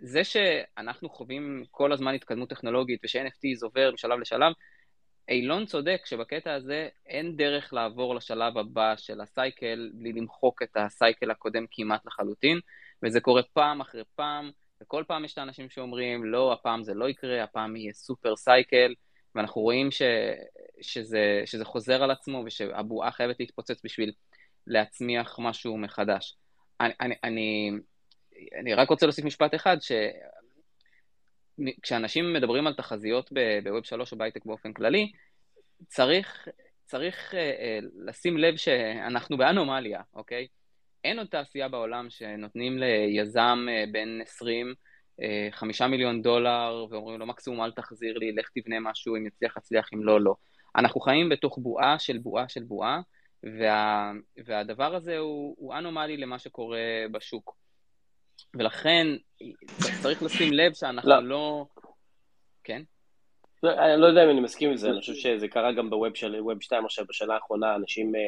[0.00, 4.52] זה שאנחנו חווים כל הזמן התקדמות טכנולוגית וש-NFT עובר משלב לשלב,
[5.28, 11.30] אילון צודק שבקטע הזה אין דרך לעבור לשלב הבא של הסייקל בלי למחוק את הסייקל
[11.30, 12.60] הקודם כמעט לחלוטין,
[13.02, 14.50] וזה קורה פעם אחרי פעם,
[14.82, 18.94] וכל פעם יש את האנשים שאומרים, לא, הפעם זה לא יקרה, הפעם יהיה סופר סייקל,
[19.34, 20.02] ואנחנו רואים ש,
[20.80, 24.12] שזה, שזה חוזר על עצמו ושהבועה חייבת להתפוצץ בשביל
[24.66, 26.36] להצמיח משהו מחדש.
[26.80, 27.70] אני, אני, אני,
[28.60, 29.76] אני רק רוצה להוסיף משפט אחד,
[31.66, 33.30] שכשאנשים מדברים על תחזיות
[33.64, 35.12] בווב 3 או בהייטק באופן כללי,
[35.86, 36.48] צריך,
[36.84, 37.36] צריך uh,
[38.06, 40.46] לשים לב שאנחנו באנומליה, אוקיי?
[41.04, 44.74] אין עוד תעשייה בעולם שנותנים ליזם uh, בין 20
[45.50, 49.88] חמישה מיליון דולר, ואומרים לו מקסימום אל תחזיר לי, לך תבנה משהו, אם יצליח יצליח,
[49.94, 50.34] אם לא, לא.
[50.76, 53.00] אנחנו חיים בתוך בועה של בועה של בועה,
[53.42, 54.12] וה,
[54.46, 56.78] והדבר הזה הוא, הוא אנומלי למה שקורה
[57.12, 57.56] בשוק.
[58.54, 59.06] ולכן
[60.02, 61.22] צריך לשים לב שאנחנו לא...
[61.22, 61.66] לא...
[62.64, 62.82] כן?
[63.62, 66.14] לא, אני לא יודע אם אני מסכים עם זה, אני חושב שזה קרה גם בווב
[66.14, 68.18] של ווב 2 עכשיו, בשנה האחרונה, אנשים uh,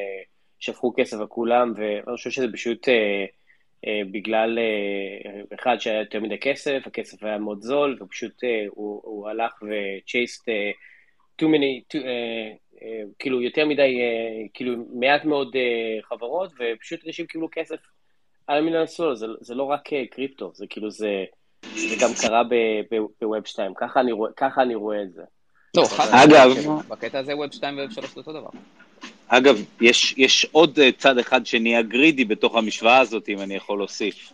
[0.59, 2.87] שפכו כסף על כולם, ואני חושב שזה פשוט...
[2.87, 3.41] Uh,
[3.87, 9.01] אה, בגלל, אה, אחד שהיה יותר מדי כסף, הכסף היה מאוד זול, ופשוט אה, הוא,
[9.03, 10.43] הוא הלך ו-chased
[11.41, 12.05] too many, too,
[13.19, 13.99] כאילו יותר מדי,
[14.53, 15.55] כאילו מעט מאוד
[16.01, 17.79] חברות, ופשוט אנשים קיבלו כסף
[18.51, 21.23] על המיליון סול, זה, זה לא רק קריפטו, זה כאילו זה,
[21.75, 22.43] זה גם קרה
[23.21, 25.21] בווב 2, ככה אני, ככה אני רואה את זה.
[25.77, 26.51] לא, אגב,
[26.87, 28.49] בקטע הזה ווב 2 וווב 3 זה אותו דבר.
[29.27, 33.77] אגב, יש, יש עוד אה, צד אחד שנהיה גרידי בתוך המשוואה הזאת, אם אני יכול
[33.79, 34.33] להוסיף.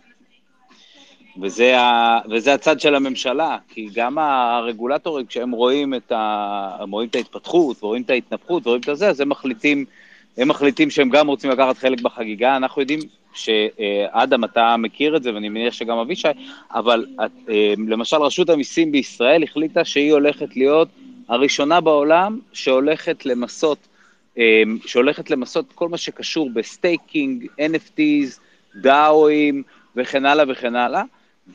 [1.42, 7.14] וזה, ה, וזה הצד של הממשלה, כי גם הרגולטורים, כשהם רואים את, ה, רואים את
[7.14, 9.84] ההתפתחות, ורואים את ההתנפחות, ורואים את זה, אז הם מחליטים,
[10.36, 12.56] הם מחליטים שהם גם רוצים לקחת חלק בחגיגה.
[12.56, 13.00] אנחנו יודעים
[13.34, 16.28] שאדם, אתה מכיר את זה, ואני מניח שגם אבישי,
[16.74, 20.88] אבל אה, למשל רשות המיסים בישראל החליטה שהיא הולכת להיות
[21.28, 23.78] הראשונה בעולם שהולכת למסות
[24.38, 28.40] אמ, שהולכת למסות כל מה שקשור ב staking, NFTs,
[28.76, 29.62] דאואים
[29.96, 31.02] וכן הלאה וכן הלאה.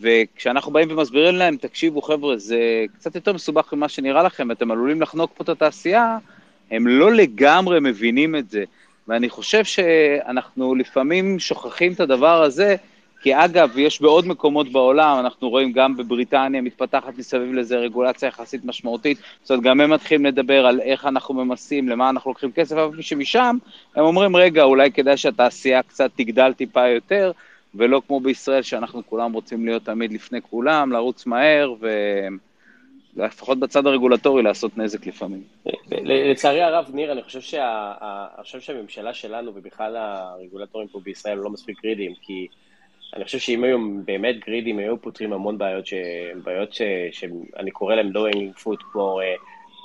[0.02, 5.02] וכשאנחנו באים ומסבירים להם, תקשיבו חבר'ה, זה קצת יותר מסובך ממה שנראה לכם, אתם עלולים
[5.02, 6.18] לחנוק פה את התעשייה,
[6.72, 8.64] הם לא לגמרי מבינים את זה.
[9.08, 12.76] ואני חושב שאנחנו לפעמים שוכחים את הדבר הזה,
[13.22, 18.66] כי אגב, יש בעוד מקומות בעולם, אנחנו רואים גם בבריטניה מתפתחת מסביב לזה רגולציה יחסית
[18.66, 22.76] משמעותית, זאת אומרת, גם הם מתחילים לדבר על איך אנחנו ממסים, למה אנחנו לוקחים כסף,
[22.76, 23.58] אבל שמשם
[23.96, 27.32] הם אומרים, רגע, אולי כדאי שהתעשייה קצת תגדל טיפה יותר,
[27.76, 31.88] ולא כמו בישראל, שאנחנו כולם רוצים להיות תמיד לפני כולם, לרוץ מהר, ו...
[33.16, 35.44] לפחות בצד הרגולטורי לעשות נזק לפעמים.
[35.92, 37.94] לצערי הרב, ניר, אני חושב, שה,
[38.36, 42.48] אני חושב שהממשלה שלנו ובכלל הרגולטורים פה בישראל לא מספיק גרידיים, כי
[43.16, 45.94] אני חושב שאם היום באמת גרידים היו פותרים המון בעיות, ש...
[46.44, 46.82] בעיות ש...
[47.12, 49.36] שאני קורא להן low-hanging fruit, כמו אה,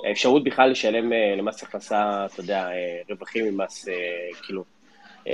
[0.09, 3.87] האפשרות בכלל לשלם אה, למס הכנסה, אתה יודע, אה, רווחים ממס,
[4.43, 4.63] כאילו,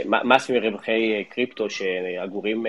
[0.05, 2.65] מס מרווחי קריפטו שאגורים,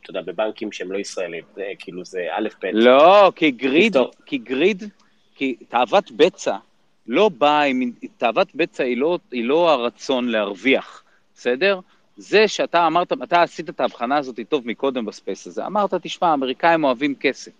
[0.00, 2.66] אתה יודע, בבנקים שהם לא ישראלים, זה כאילו זה א' ב'.
[2.72, 3.96] לא, כי גריד,
[4.26, 4.82] כי גריד,
[5.34, 6.56] כי תאוות בצע
[7.06, 7.92] לא באה עם...
[8.16, 11.02] תאוות בצע היא לא, היא לא הרצון להרוויח,
[11.34, 11.80] בסדר?
[12.16, 15.66] זה שאתה אמרת, אתה עשית את ההבחנה הזאת טוב מקודם ב space הזה.
[15.66, 17.52] אמרת, תשמע, האמריקאים אוהבים כסף.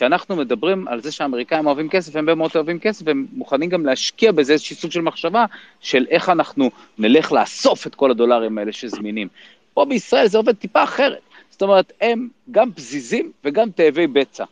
[0.00, 4.32] כשאנחנו מדברים על זה שהאמריקאים אוהבים כסף, הם באמת אוהבים כסף, והם מוכנים גם להשקיע
[4.32, 5.44] בזה איזשהו סוג של מחשבה
[5.80, 9.28] של איך אנחנו נלך לאסוף את כל הדולרים האלה שזמינים.
[9.74, 11.20] פה בישראל זה עובד טיפה אחרת.
[11.50, 14.44] זאת אומרת, הם גם פזיזים וגם תאבי בצע.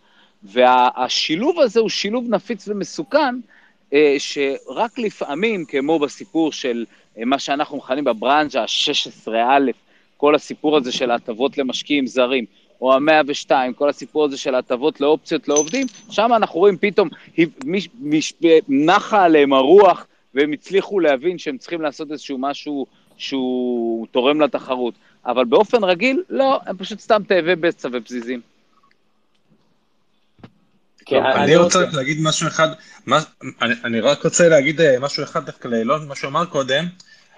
[0.42, 3.34] והשילוב הזה הוא שילוב נפיץ ומסוכן,
[3.92, 6.84] אה, שרק לפעמים, כמו בסיפור של
[7.18, 9.72] אה, מה שאנחנו מכנים בברנז'ה ה-16א,
[10.16, 12.44] כל הסיפור הזה של ההטבות למשקיעים זרים,
[12.80, 17.08] או המאה ושתיים, כל הסיפור הזה של הטבות לאופציות לעובדים, שם אנחנו רואים פתאום,
[17.64, 18.32] מש, מש,
[18.68, 24.94] נחה עליהם הרוח, והם הצליחו להבין שהם צריכים לעשות איזשהו משהו שהוא תורם לתחרות.
[25.26, 28.40] אבל באופן רגיל, לא, הם פשוט סתם תאבי בצע ופזיזים.
[31.06, 32.68] כן, אני רוצה רק להגיד משהו אחד,
[33.84, 36.84] אני רק רוצה להגיד אה, משהו אחד דווקא לאילון, מה שהוא אמר קודם,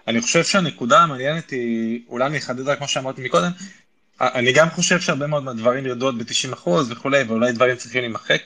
[0.09, 3.51] אני חושב שהנקודה המעניינת היא, אולי אני אחדד רק מה שאמרתי מקודם,
[4.21, 8.43] אני גם חושב שהרבה מאוד מהדברים ירדו ב-90% וכולי, ואולי דברים צריכים להימחק,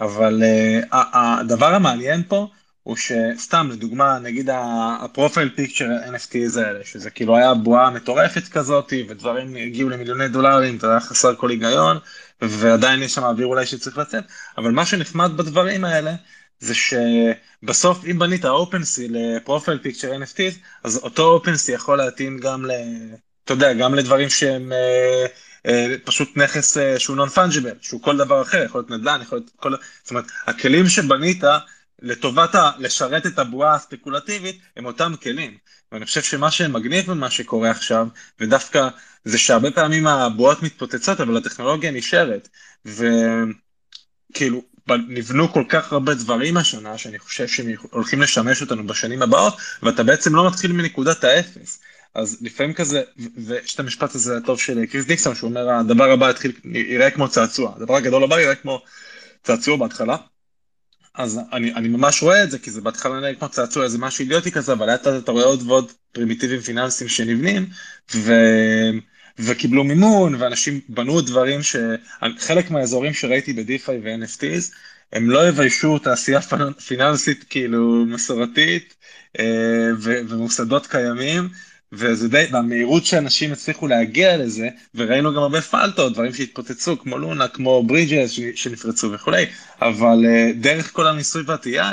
[0.00, 2.48] אבל uh, הדבר המעניין פה
[2.82, 9.56] הוא שסתם, לדוגמה, נגיד הפרופיל פיקצ'ר NFTs האלה, שזה כאילו היה בועה מטורפת כזאת, ודברים
[9.56, 11.98] הגיעו למיליוני דולרים, זה היה חסר כל היגיון,
[12.42, 14.24] ועדיין יש שם אוויר אולי שצריך לצאת,
[14.58, 16.14] אבל מה שנחמד בדברים האלה,
[16.58, 22.70] זה שבסוף אם בנית OpenSea לפרופיל פיקצ'ר NFTs, אז אותו OpenSea יכול להתאים גם ל...
[23.50, 25.26] אתה יודע, גם לדברים שהם אה,
[25.66, 29.38] אה, פשוט נכס אה, שהוא נון פונג'יבל, שהוא כל דבר אחר, יכול להיות נדל"ן, יכול
[29.38, 29.74] להיות כל...
[30.02, 31.42] זאת אומרת, הכלים שבנית
[32.02, 32.70] לטובת ה...
[32.78, 35.56] לשרת את הבועה הספקולטיבית, הם אותם כלים.
[35.92, 38.06] ואני חושב שמה שמגניב במה שקורה עכשיו,
[38.40, 38.88] ודווקא
[39.24, 42.48] זה שהרבה פעמים הבועות מתפוצצות, אבל הטכנולוגיה נשארת.
[42.84, 44.62] וכאילו,
[45.08, 50.02] נבנו כל כך הרבה דברים השנה, שאני חושב שהם הולכים לשמש אותנו בשנים הבאות, ואתה
[50.02, 51.80] בעצם לא מתחיל מנקודת האפס.
[52.14, 53.02] אז לפעמים כזה,
[53.36, 57.28] ויש את המשפט הזה הטוב של קריס דיקסון, שהוא אומר, הדבר הבא יתחיל, יראה כמו
[57.28, 58.82] צעצוע, הדבר הגדול הבא יראה כמו
[59.42, 60.16] צעצוע בהתחלה.
[61.14, 64.22] אז אני, אני ממש רואה את זה, כי זה בהתחלה נראה כמו צעצוע, איזה משהו
[64.22, 67.66] אידיוטי כזה, אבל לאט אתה רואה עוד ועוד פרימיטיבים פיננסיים שנבנים,
[68.14, 68.32] ו...
[69.38, 74.74] וקיבלו מימון, ואנשים בנו דברים שחלק מהאזורים שראיתי ב-DeFi ו-NFTs,
[75.12, 76.40] הם לא יביישו תעשייה
[76.86, 78.94] פיננסית כאילו מסורתית
[79.38, 79.44] אה,
[80.00, 81.48] ומוסדות קיימים,
[81.92, 87.48] וזה די, במהירות שאנשים הצליחו להגיע לזה, וראינו גם הרבה פלטות, דברים שהתפוצצו, כמו לונה,
[87.48, 89.46] כמו ברידג'ס שנפרצו וכולי,
[89.82, 91.92] אבל uh, דרך כל הניסוי והטעייה,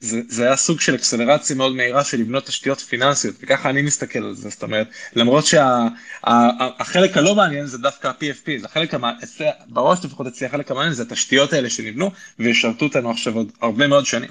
[0.00, 4.18] זה, זה היה סוג של אקסלרציה מאוד מהירה של לבנות תשתיות פיננסיות, וככה אני מסתכל
[4.18, 9.20] על זה, זאת אומרת, למרות שהחלק שה, הלא מעניין זה דווקא ה-PFP, זה החלק המעניין,
[9.66, 14.06] בראש לפחות אצלי החלק המעניין זה התשתיות האלה שנבנו, וישרתו אותנו עכשיו עוד הרבה מאוד
[14.06, 14.30] שנים.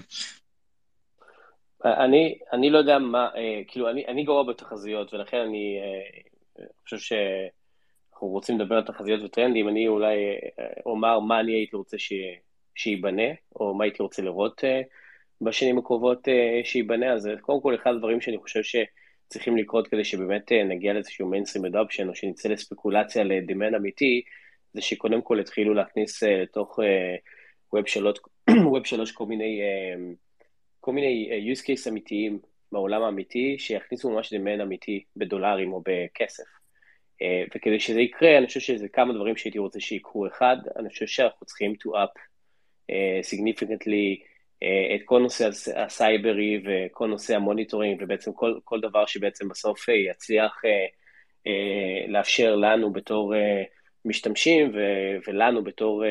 [1.86, 6.98] אני, אני לא יודע מה, אה, כאילו, אני, אני גרוע בתחזיות, ולכן אני אה, חושב
[6.98, 10.16] שאנחנו רוצים לדבר על תחזיות וטרנדים, אני אולי
[10.60, 12.14] אה, אומר מה אני הייתי רוצה ש,
[12.76, 14.82] שייבנה, או מה הייתי רוצה לראות אה,
[15.42, 16.28] בשנים הקרובות
[16.64, 21.74] שייבנה, אז קודם כל, אחד הדברים שאני חושב שצריכים לקרות כדי שבאמת נגיע לאיזשהו mainstream
[21.74, 24.22] adoption, או שנצא לספקולציה לדימן אמיתי,
[24.74, 26.80] זה שקודם כל התחילו להכניס לתוך
[27.76, 28.20] Web 3,
[28.50, 29.62] Web 3 כל מיני...
[29.62, 30.25] אה,
[30.86, 32.40] כל מיני אה, use case אמיתיים
[32.72, 36.44] בעולם האמיתי, שיכניסו ממש demand אמיתי בדולרים או בכסף.
[37.22, 40.28] אה, וכדי שזה יקרה, אני חושב שזה כמה דברים שהייתי רוצה שיקרו.
[40.28, 42.20] אחד, אני חושב שאנחנו צריכים to up
[42.92, 42.94] uh,
[43.34, 44.26] significantly
[44.96, 50.62] את כל נושא הסייברי וכל נושא ה monitoring, ובעצם כל, כל דבר שבעצם בסוף יצליח
[52.08, 53.34] לאפשר לנו בתור
[54.06, 54.72] משתמשים
[55.28, 56.04] ולנו בתור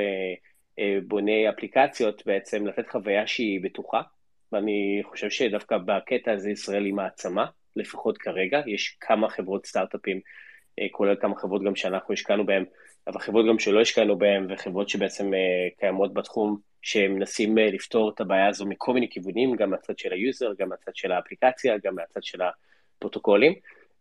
[1.07, 4.01] בוני אפליקציות, בעצם לתת חוויה שהיא בטוחה.
[4.55, 7.47] ואני חושב שדווקא בקטע הזה ישראל היא מעצמה,
[7.77, 10.21] לפחות כרגע, יש כמה חברות סטארט-אפים,
[10.79, 12.65] אה, כולל כמה חברות גם שאנחנו השקענו בהן,
[13.07, 18.21] אבל חברות גם שלא השקענו בהן, וחברות שבעצם אה, קיימות בתחום, שמנסים אה, לפתור את
[18.21, 21.95] הבעיה הזו מכל מיני כיוונים, גם מהצד של ה user, גם מהצד של האפליקציה, גם
[21.95, 23.55] מהצד של הפרוטוקולים.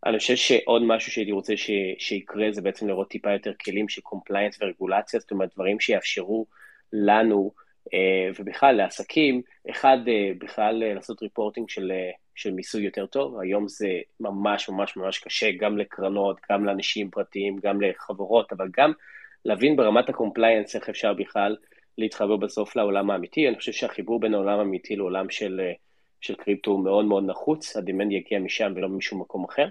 [0.05, 4.01] אני חושב שעוד משהו שהייתי רוצה ש, שיקרה זה בעצם לראות טיפה יותר כלים של
[4.01, 6.45] compliance ורגולציה, זאת אומרת דברים שיאפשרו
[6.93, 7.62] לנו אה,
[8.39, 11.91] ובכלל לעסקים, אחד אה, בכלל אה, לעשות reporting של,
[12.35, 17.57] של מיסוי יותר טוב, היום זה ממש ממש ממש קשה גם לקרנות, גם לאנשים פרטיים,
[17.63, 18.91] גם לחברות, אבל גם
[19.45, 21.55] להבין ברמת ה compliance איך אפשר בכלל
[21.97, 25.61] להתחבר בסוף לעולם האמיתי, אני חושב שהחיבור בין העולם האמיתי לעולם של,
[26.21, 29.67] של קריפטו הוא מאוד מאוד נחוץ, ה demand יגיע משם ולא משום מקום אחר,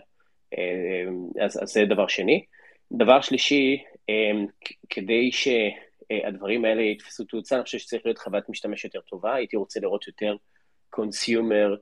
[1.41, 2.45] אז, אז זה דבר שני.
[2.93, 3.83] דבר שלישי,
[4.91, 5.49] כדי ש...
[6.25, 10.07] הדברים האלה יתפסו תאוצה, אני חושב שצריך להיות חוויית משתמש יותר טובה, הייתי רוצה לראות
[10.07, 10.37] יותר
[10.91, 11.75] consumer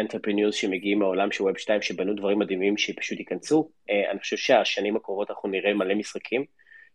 [0.00, 3.70] entrepreneurs שמגיעים מהעולם של Web 2 שבנו דברים מדהימים שפשוט ייכנסו.
[3.90, 6.44] Uh, אני חושב שהשנים הקרובות אנחנו נראה מלא משחקים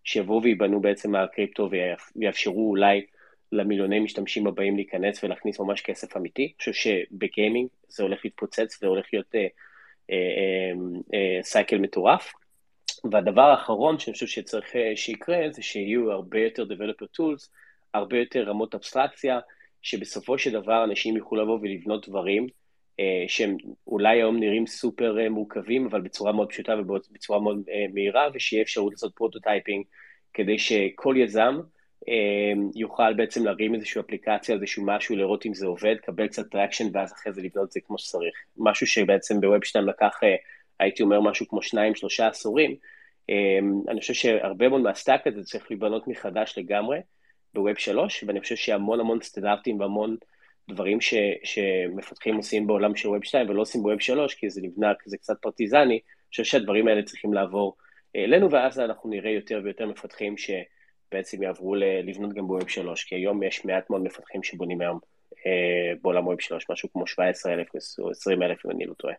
[0.03, 1.70] שיבואו וייבנו בעצם מהקריפטו
[2.16, 3.05] ויאפשרו אולי
[3.51, 6.43] למיליוני משתמשים הבאים להיכנס ולהכניס ממש כסף אמיתי.
[6.43, 9.36] אני חושב שב gaming זה הולך להתפוצץ זה הולך להיות
[11.41, 12.34] cycle uh, uh, uh, מטורף.
[13.11, 17.49] והדבר האחרון שאני חושב שצריך שיקרה זה שיהיו הרבה יותר Developer Tools,
[17.93, 19.39] הרבה יותר רמות אבסטרקציה,
[19.81, 22.47] שבסופו של דבר אנשים יוכלו לבוא ולבנות דברים
[22.99, 23.57] אה, שהם
[23.88, 28.63] אולי היום נראים סופר אה, מורכבים, אבל בצורה מאוד פשוטה ובצורה מאוד אה, מהירה, ושיהיה
[28.63, 29.86] אפשרות לעשות prototyping,
[30.34, 31.59] כדי שכל יזם
[32.09, 36.86] אה, יוכל בעצם להרים איזושהי אפליקציה, איזשהו משהו, לראות אם זה עובד, קבל קצת traction,
[36.93, 38.36] ואז אחרי זה לבנות את זה כמו שצריך.
[38.57, 40.36] משהו שבעצם ב Web 2 לקח, אה,
[40.80, 42.76] הייתי אומר משהו כמו שניים, שלושה עשורים,
[43.30, 46.99] אה, אני חושב שהרבה מאוד מה stack הזה צריך להיבנות מחדש לגמרי.
[47.53, 50.17] ב Web 3, ואני חושב שהמון המון סטנדרטים והמון
[50.69, 51.13] דברים ש,
[51.43, 55.17] שמפתחים עושים בעולם של Web 2 ולא עושים ב Web 3, כי זה נבנה כזה
[55.17, 55.99] קצת פרטיזני, אני
[56.30, 57.78] חושב שהדברים האלה צריכים לעבור
[58.15, 63.43] אלינו, ואז אנחנו נראה יותר ויותר מפתחים שבעצם יעברו לבנות גם בווב 3, כי היום
[63.43, 64.99] יש מעט מאוד מפתחים שבונים היום
[65.45, 67.67] אה, בעולם ווב 3, משהו כמו 17,000
[67.99, 69.13] או 20,000 אם אני לא טועה.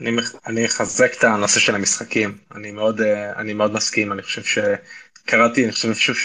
[0.00, 0.10] אני,
[0.46, 5.64] אני אחזק את הנושא של המשחקים, אני מאוד, אה, אני מאוד מסכים, אני חושב שקראתי,
[5.64, 6.16] אני חושב שוב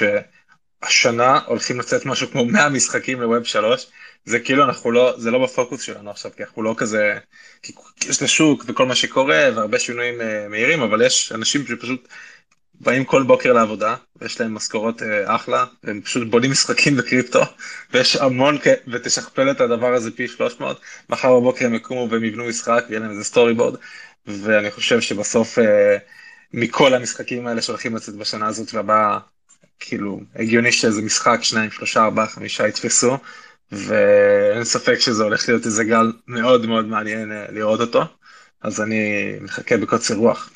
[0.84, 3.88] שהשנה הולכים לצאת משהו כמו 100 משחקים ל Web 3,
[4.26, 7.17] זה כאילו אנחנו לא, זה לא בפוקוס שלנו עכשיו, כי אנחנו לא כזה,
[7.61, 7.74] כי
[8.07, 12.07] יש את השוק וכל מה שקורה והרבה שינויים אה, מהירים, אבל יש אנשים שפשוט
[12.84, 17.41] באים כל בוקר לעבודה, ויש להם משכורות אה, אחלה, והם פשוט בונים משחקים בקריפטו,
[17.93, 18.57] ויש המון,
[18.88, 23.11] ותשכפל את הדבר הזה פי 300, מחר בבוקר הם יקומו והם יבנו משחק, ויהיה להם
[23.11, 23.75] איזה storyboard,
[24.27, 25.97] ואני חושב שבסוף אה,
[26.53, 29.19] מכל המשחקים האלה שהולכים לצאת בשנה הזאת והבאה,
[29.79, 33.17] כאילו, הגיוני שאיזה משחק, שניים, שלושה, ארבעה, חמישה יתפסו,
[33.71, 38.03] ואין ספק שזה הולך להיות איזה גל מאוד מאוד מעניין אה, לראות אותו,
[38.61, 40.49] אז אני מחכה בקוצר רוח.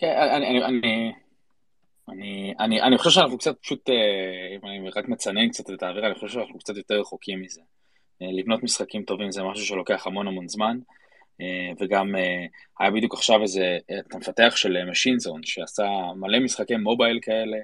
[0.00, 1.12] כן, אני, אני,
[2.08, 6.06] אני, אני, אני, חושב שאנחנו קצת פשוט, אה, אם אני רק מצנן קצת את האווירה,
[6.06, 7.60] אני חושב שאנחנו קצת יותר רחוקים מזה.
[8.22, 10.78] אה, לבנות משחקים טובים זה משהו שלוקח המון המון זמן,
[11.40, 12.14] אה, וגם
[12.80, 17.58] היה בדיוק עכשיו איזה, את המפתח של Zone, שעשה מלא משחקי מובייל כאלה,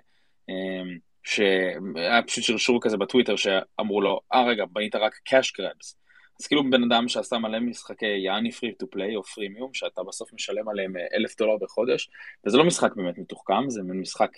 [1.24, 6.05] שהיה פשוט שרשור כזה בטוויטר שאמרו לו, אה רגע, בנית רק cash grabs.
[6.40, 10.32] אז כאילו בן אדם שעשה מלא משחקי יעני פרי טו פליי או פרימיום, שאתה בסוף
[10.32, 12.10] משלם עליהם אה, אלף דולר בחודש,
[12.46, 14.30] וזה לא משחק באמת מתוחכם, זה מין משחק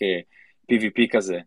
[0.73, 1.41] PvP אה, כזה,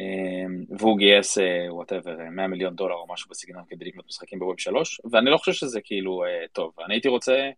[0.00, 1.38] אה, והוא גייס
[1.68, 5.52] whatever 100 מיליון דולר או משהו בסגנון כדי לקנות משחקים ב-Web 3, ואני לא חושב
[5.52, 6.22] שזה כאילו
[6.52, 7.50] טוב, אני הייתי רוצה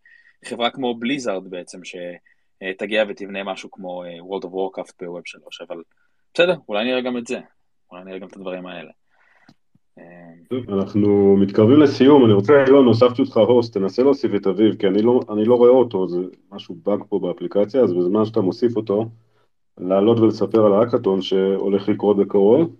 [0.45, 5.83] חברה כמו Blizzard בעצם, שתגיע ותבנה משהו כמו World of Warcraft ב-Web 3, אבל
[6.35, 7.41] בסדר, אולי נראה גם את זה,
[7.91, 8.91] אולי נראה גם את הדברים האלה.
[10.69, 15.03] אנחנו מתקרבים לסיום, אני רוצה, אילון, הוספתי אותך host, תנסה להוסיף את אביב, כי אני
[15.03, 16.21] לא, אני לא רואה אותו, זה
[16.51, 19.09] משהו באג פה באפליקציה, אז בזמן שאתה מוסיף אותו,
[19.79, 22.77] לעלות ולספר על האקתון שהולך לקרות בקרוב.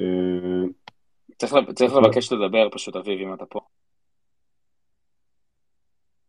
[0.00, 0.64] אה,
[1.38, 3.60] צריך, צריך לבקש לדבר פשוט, אביב, אם אתה פה.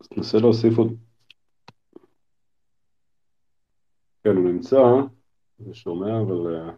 [0.01, 0.93] אז תנסה להוסיף עוד.
[4.24, 4.82] כן, הוא נמצא,
[5.66, 6.70] אני שומע, אבל...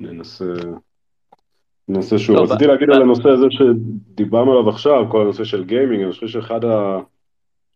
[0.00, 0.44] ננסה,
[1.88, 2.36] ננסה שוב.
[2.36, 6.28] לא, רציתי להגיד על הנושא הזה שדיברנו עליו עכשיו, כל הנושא של גיימינג, אני חושב
[6.28, 6.60] שאחד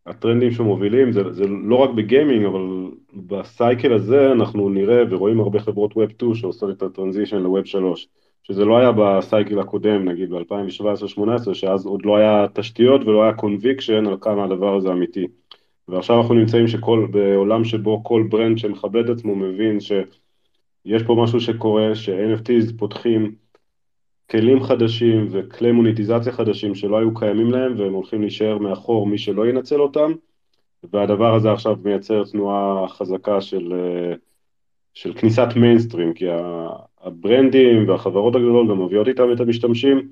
[0.06, 5.92] הטרנדים שמובילים זה, זה לא רק בגיימינג, אבל ב-cycle הזה אנחנו נראה ורואים הרבה חברות
[5.92, 8.08] Web 2 שעושות את ה-transition ל-Web 3,
[8.42, 14.06] שזה לא היה ב-cycle הקודם, נגיד ב-2017-2018, שאז עוד לא היה תשתיות ולא היה conviction
[14.06, 15.26] על כמה הדבר הזה אמיתי.
[15.88, 19.92] ועכשיו אנחנו נמצאים שכל, בעולם שבו כל brand שמכבד עצמו מבין ש...
[20.84, 23.34] יש פה משהו שקורה, ש-NFTs פותחים
[24.30, 29.48] כלים חדשים וכלי מוניטיזציה חדשים שלא היו קיימים להם והם הולכים להישאר מאחור מי שלא
[29.48, 30.12] ינצל אותם
[30.92, 33.72] והדבר הזה עכשיו מייצר תנועה חזקה של,
[34.94, 36.24] של כניסת מיינסטרים כי
[37.00, 40.08] הברנדים והחברות הגדולות גם מביאות איתם את המשתמשים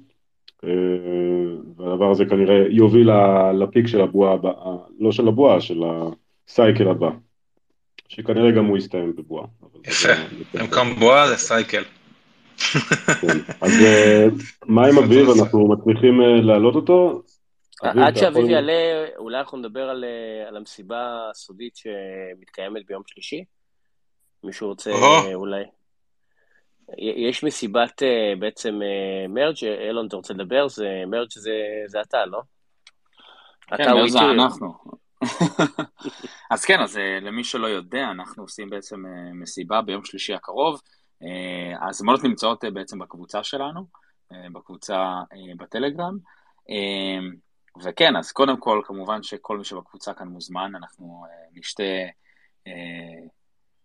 [1.77, 3.11] והדבר הזה כנראה יוביל
[3.53, 5.83] לפיק של הבועה הבאה, לא של הבועה, של
[6.49, 7.11] הסייקל הבא.
[8.17, 9.47] שכנראה גם הוא יסתיים בבועה.
[9.85, 10.09] יפה,
[10.55, 11.83] במקום בועה זה סייקל.
[13.21, 14.27] כן, אז אה,
[14.67, 17.23] מה עם אביב, אנחנו מצליחים אה, להעלות אותו?
[17.83, 23.45] עד שאביב יעלה, אולי אנחנו נדבר על, אה, על המסיבה הסודית שמתקיימת ביום שלישי?
[24.45, 24.91] מישהו רוצה
[25.35, 25.65] אולי...
[26.99, 28.03] יש מסיבת
[28.39, 28.81] בעצם
[29.29, 30.69] מרג', אילון, אתה רוצה לדבר?
[30.69, 31.29] זה מרג'
[31.87, 32.41] זה אתה, לא?
[33.77, 35.02] כן, זה אנחנו.
[36.51, 39.05] אז כן, אז למי שלא יודע, אנחנו עושים בעצם
[39.35, 40.81] מסיבה ביום שלישי הקרוב.
[41.81, 43.87] ההזמנות נמצאות בעצם בקבוצה שלנו,
[44.53, 45.21] בקבוצה
[45.57, 46.19] בטלגרם.
[47.85, 51.25] וכן, אז קודם כל, כמובן שכל מי שבקבוצה כאן מוזמן, אנחנו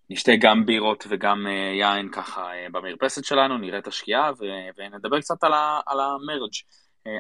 [0.10, 4.32] נשתה, גם בירות וגם יין ככה במרפסת שלנו, נראה את השקיעה
[4.78, 5.44] ונדבר קצת
[5.86, 6.52] על המרג'.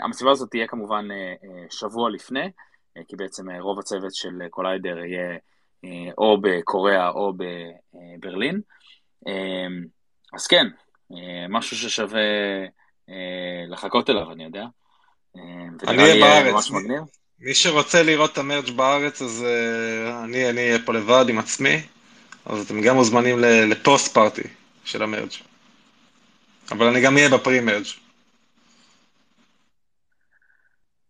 [0.03, 1.07] המסיבה הזאת תהיה כמובן
[1.69, 2.51] שבוע לפני,
[3.07, 5.37] כי בעצם רוב הצוות של קוליידר יהיה
[6.17, 8.61] או בקוריאה או בברלין.
[10.33, 10.67] אז כן,
[11.49, 12.21] משהו ששווה
[13.67, 14.65] לחכות אליו, אני יודע.
[15.87, 16.71] אני אהיה בארץ.
[17.39, 19.45] מי שרוצה לראות את המרג' בארץ, אז
[20.23, 21.81] אני אהיה פה לבד עם עצמי,
[22.45, 24.47] אז אתם גם מוזמנים לפוסט פארטי
[24.83, 25.31] של המרג'.
[26.71, 27.85] אבל אני גם אהיה בפרי-מרג'.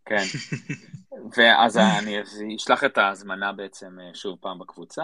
[0.06, 0.24] כן.
[1.38, 5.04] ואז אני אשלח את ההזמנה בעצם שוב פעם בקבוצה,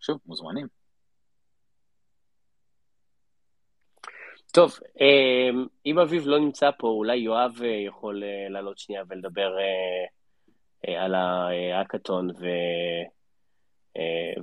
[0.00, 0.66] ושוב, מוזמנים.
[4.52, 4.78] טוב,
[5.86, 7.52] אם אביב לא נמצא פה, אולי יואב
[7.86, 9.56] יכול לעלות שנייה ולדבר
[10.86, 12.30] על ההאקתון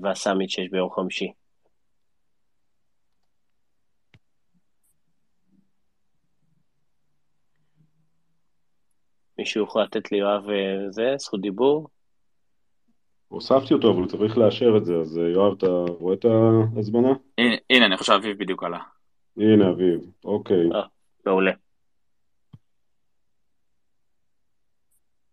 [0.01, 1.31] והסאמיט שיש ביום חמישי.
[9.44, 10.44] מישהו יכול לתת ליואב
[10.90, 11.88] זה, זכות דיבור?
[13.28, 15.68] הוספתי אותו, אבל הוא צריך לאשר את זה, אז יואב, אתה
[15.99, 17.14] רואה את ההזמנה?
[17.70, 18.80] הנה, אני חושב אביב בדיוק עלה.
[19.38, 20.70] הנה אביב, אוקיי.
[20.74, 20.82] אה,
[21.26, 21.52] מעולה.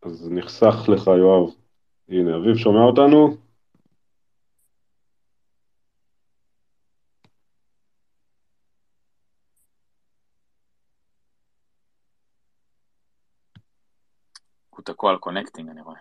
[0.02, 1.50] אז נחסך לך יואב.
[2.08, 3.36] הנה, אביב שומע אותנו?
[15.00, 15.98] תקוע על connecting, אני רואה.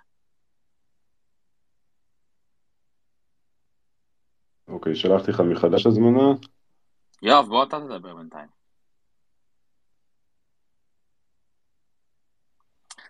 [4.68, 6.28] אוקיי, שלחתי לך מחדש הזמנה.
[7.22, 8.48] יואב, בוא אתה תדבר בינתיים.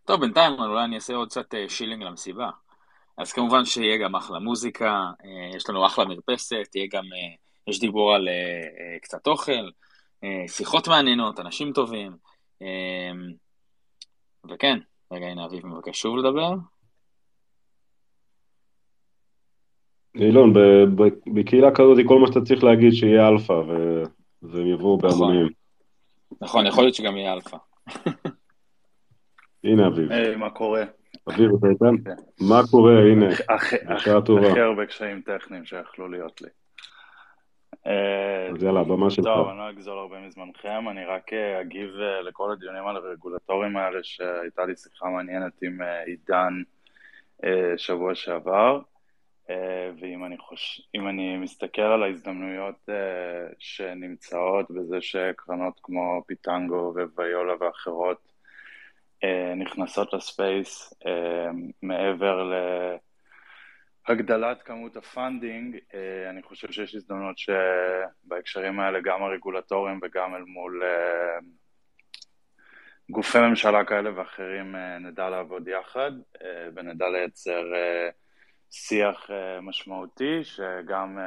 [0.05, 2.49] טוב, בינתיים אולי אני אעשה עוד קצת shilling למסיבה.
[3.17, 5.11] אז כמובן שיהיה גם אחלה מוזיקה,
[5.55, 7.03] יש לנו אחלה מרפסת, יהיה גם,
[7.67, 8.27] יש דיבור על
[9.01, 9.69] קצת אוכל,
[10.47, 12.17] שיחות מעניינות, אנשים טובים,
[14.49, 14.79] וכן,
[15.11, 16.53] רגע, הנה אביב מבקש שוב לדבר.
[20.15, 20.53] אילון,
[21.33, 23.53] בקהילה כזאת כל מה שאתה צריך להגיד שיהיה אלפא,
[24.41, 25.49] והם יבואו בהמונים.
[26.41, 27.57] נכון, יכול להיות שגם יהיה אלפא.
[29.63, 30.11] הנה אביב.
[30.11, 30.83] היי, מה קורה?
[31.29, 32.03] אביב, אתה איתנו?
[32.03, 32.45] כן.
[32.47, 33.25] מה קורה, הנה,
[33.95, 34.51] בשעה טובה.
[34.51, 36.49] הכי הרבה קשיים טכניים שיכלו להיות לי.
[37.85, 39.25] אז יאללה, הבמה שלך.
[39.25, 41.89] טוב, אני לא אגזול הרבה מזמנכם, אני רק אגיב
[42.23, 46.53] לכל הדיונים על הרגולטורים האלה, שהייתה לי שיחה מעניינת עם עידן
[47.77, 48.79] שבוע שעבר.
[50.01, 50.81] ואם אני, חוש...
[51.09, 52.89] אני מסתכל על ההזדמנויות
[53.59, 58.31] שנמצאות בזה שקרנות כמו Pitango ו-Viola ואחרות
[59.55, 60.93] נכנסות ל-space
[61.81, 62.51] מעבר
[64.09, 65.77] להגדלת כמות ה-funding,
[66.29, 70.83] אני חושב שיש הזדמנות שבהקשרים האלה גם הרגולטורים וגם אל מול
[73.09, 76.11] גופי ממשלה כאלה ואחרים נדע לעבוד יחד
[76.75, 77.63] ונדע לייצר
[78.71, 79.29] שיח
[79.61, 81.17] משמעותי שגם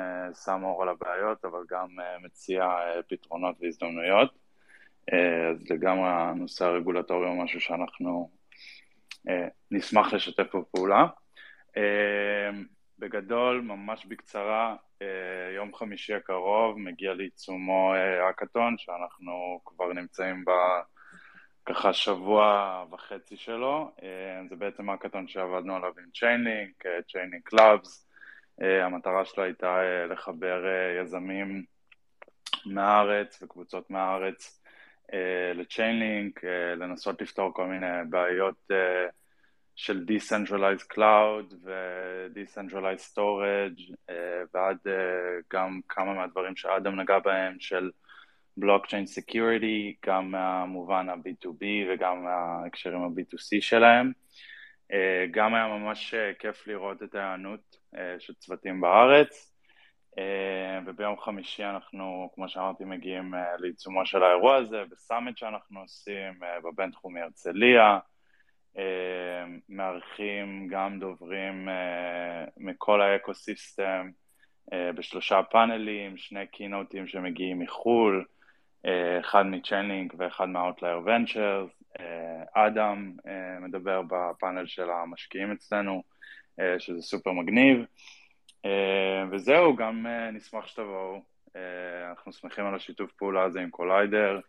[0.44, 1.88] שם אור על הבעיות אבל גם
[2.22, 2.68] מציע
[3.08, 4.38] פתרונות והזדמנויות.
[5.52, 8.30] אז לגמרי הנושא הרגולטורי הוא משהו שאנחנו
[9.70, 11.06] נשמח לשתף פה פעולה.
[12.98, 14.76] בגדול, ממש בקצרה,
[15.56, 20.50] יום חמישי הקרוב מגיע לעיצומו האקתון שאנחנו כבר נמצאים ב...
[21.66, 23.90] ככה שבוע וחצי שלו,
[24.48, 28.08] זה בעצם האקתון שעבדנו עליו עם Chainlink, Chainlink Labs,
[28.58, 29.78] המטרה שלו הייתה
[30.10, 30.64] לחבר
[31.00, 31.64] יזמים
[32.66, 34.62] מהארץ וקבוצות מהארץ
[35.54, 36.44] ל-Chainlink,
[36.76, 38.70] לנסות לפתור כל מיני בעיות
[39.76, 44.12] של Decentralized Cloud ו-Decentralized Storage
[44.54, 44.78] ועד
[45.52, 47.90] גם כמה מהדברים שאדם נגע בהם של
[48.56, 54.12] בלוקצ'יין security, גם מהמובן ה-B2B וגם מההקשרים ה-B2C שלהם.
[55.30, 57.76] גם היה ממש כיף לראות את ההיענות
[58.18, 59.54] של צוותים בארץ,
[60.86, 67.98] וביום חמישי אנחנו, כמו שאמרתי, מגיעים לעיצומו של האירוע הזה, ב-summit שאנחנו עושים, בבינתחומי הרצליה,
[69.68, 71.68] מארחים גם דוברים
[72.56, 74.10] מכל ה-ecosystem
[74.94, 78.24] בשלושה פאנלים, שני קינוטים שמגיעים מחו"ל,
[79.20, 82.02] אחד מ-Chainlink ואחד מה-Outlier Ventures,
[82.54, 83.12] אדם
[83.60, 86.02] מדבר בפאנל של המשקיעים אצלנו,
[86.78, 87.84] שזה סופר מגניב,
[89.30, 91.22] וזהו, גם נשמח שתבואו,
[92.10, 94.40] אנחנו שמחים על השיתוף פעולה הזה עם Collider,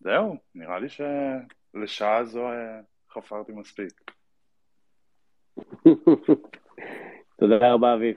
[0.00, 2.44] וזהו, נראה לי שלשעה זו
[3.10, 4.10] חפרתי מספיק.
[7.40, 8.16] תודה רבה, אביב.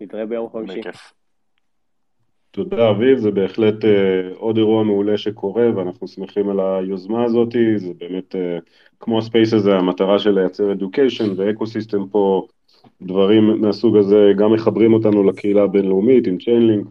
[0.00, 0.80] נתראה ביום חמישי.
[2.50, 3.86] תודה, אביב, זה בהחלט uh,
[4.34, 8.38] עוד אירוע מעולה שקורה, ואנחנו שמחים על היוזמה הזאת, זה באמת, uh,
[9.00, 12.46] כמו ה-space הזה, המטרה של לייצר education ו-ecosystem פה,
[13.02, 16.86] דברים מהסוג הזה, גם מחברים אותנו לקהילה הבינלאומית עם Chainlink,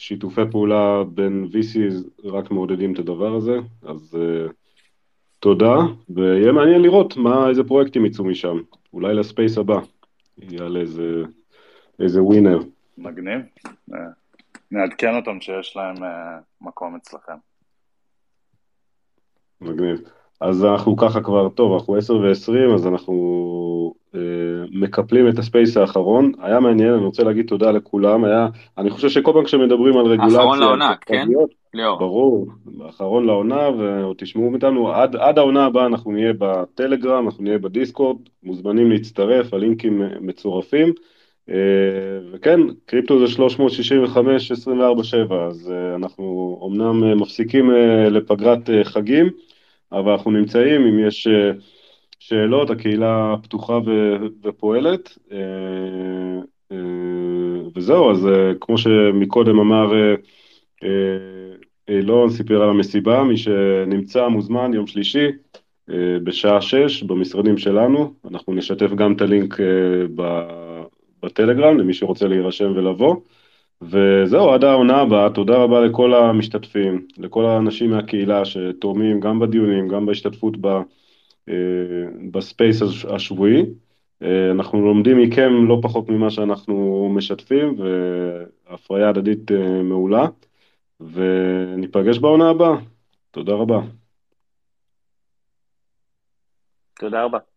[0.00, 4.52] ושיתופי פעולה בין VCs רק מעודדים את הדבר הזה, אז uh,
[5.38, 5.76] תודה,
[6.08, 8.56] ויהיה מעניין לראות מה, איזה פרויקטים יצאו משם,
[8.92, 9.80] אולי לספייס הבא,
[10.38, 11.22] יעלה איזה,
[11.98, 12.58] איזה ווינר.
[12.98, 13.40] מגניב.
[14.70, 17.36] נעדכן אותם שיש להם uh, מקום אצלכם.
[19.60, 20.00] מגניב.
[20.40, 23.14] אז אנחנו ככה כבר, טוב, אנחנו 10 ו-20, אז אנחנו
[24.72, 26.32] מקפלים את הספייס האחרון.
[26.42, 28.24] היה מעניין, אני רוצה להגיד תודה לכולם.
[28.24, 30.38] היה, אני חושב שכל פעם כשמדברים על רגולציה...
[30.38, 31.28] האחרון לעונה, כן?
[31.74, 31.98] ליאור.
[31.98, 32.46] ברור,
[32.84, 33.68] האחרון לעונה,
[34.10, 40.02] ותשמעו מאיתנו, עד, עד העונה הבאה אנחנו נהיה בטלגרם, אנחנו נהיה בדיסקורד, מוזמנים להצטרף, הלינקים
[40.20, 40.92] מצורפים.
[42.32, 47.70] וכן, קריפטו זה 365, 24/7, אז אנחנו אמנם מפסיקים
[48.10, 49.30] לפגרת חגים,
[49.92, 51.28] אבל אנחנו נמצאים, אם יש
[52.30, 53.78] שאלות, הקהילה פתוחה
[54.42, 55.18] ופועלת.
[57.76, 58.28] וזהו, אז
[58.60, 60.14] כמו שמקודם אמר
[61.88, 65.26] אילון, סיפר על המסיבה, מי שנמצא מוזמן יום שלישי
[66.24, 69.56] בשעה 6 במשרדים שלנו, אנחנו נשתף גם את הלינק.
[71.22, 73.16] בטלגרם, למי שרוצה להירשם ולבוא.
[73.82, 80.06] וזהו, עד העונה הבאה, תודה רבה לכל המשתתפים, לכל האנשים מהקהילה שתורמים גם בדיונים, גם
[80.06, 80.80] בהשתתפות ב,
[82.30, 82.82] ב-space
[83.14, 83.62] השבועי.
[84.50, 89.50] אנחנו לומדים מכם לא פחות ממה שאנחנו משתפים, והפריה הדדית
[89.84, 90.26] מעולה,
[91.00, 92.76] וניפגש בעונה הבאה.
[93.30, 93.80] תודה רבה.
[96.98, 97.49] תודה רבה.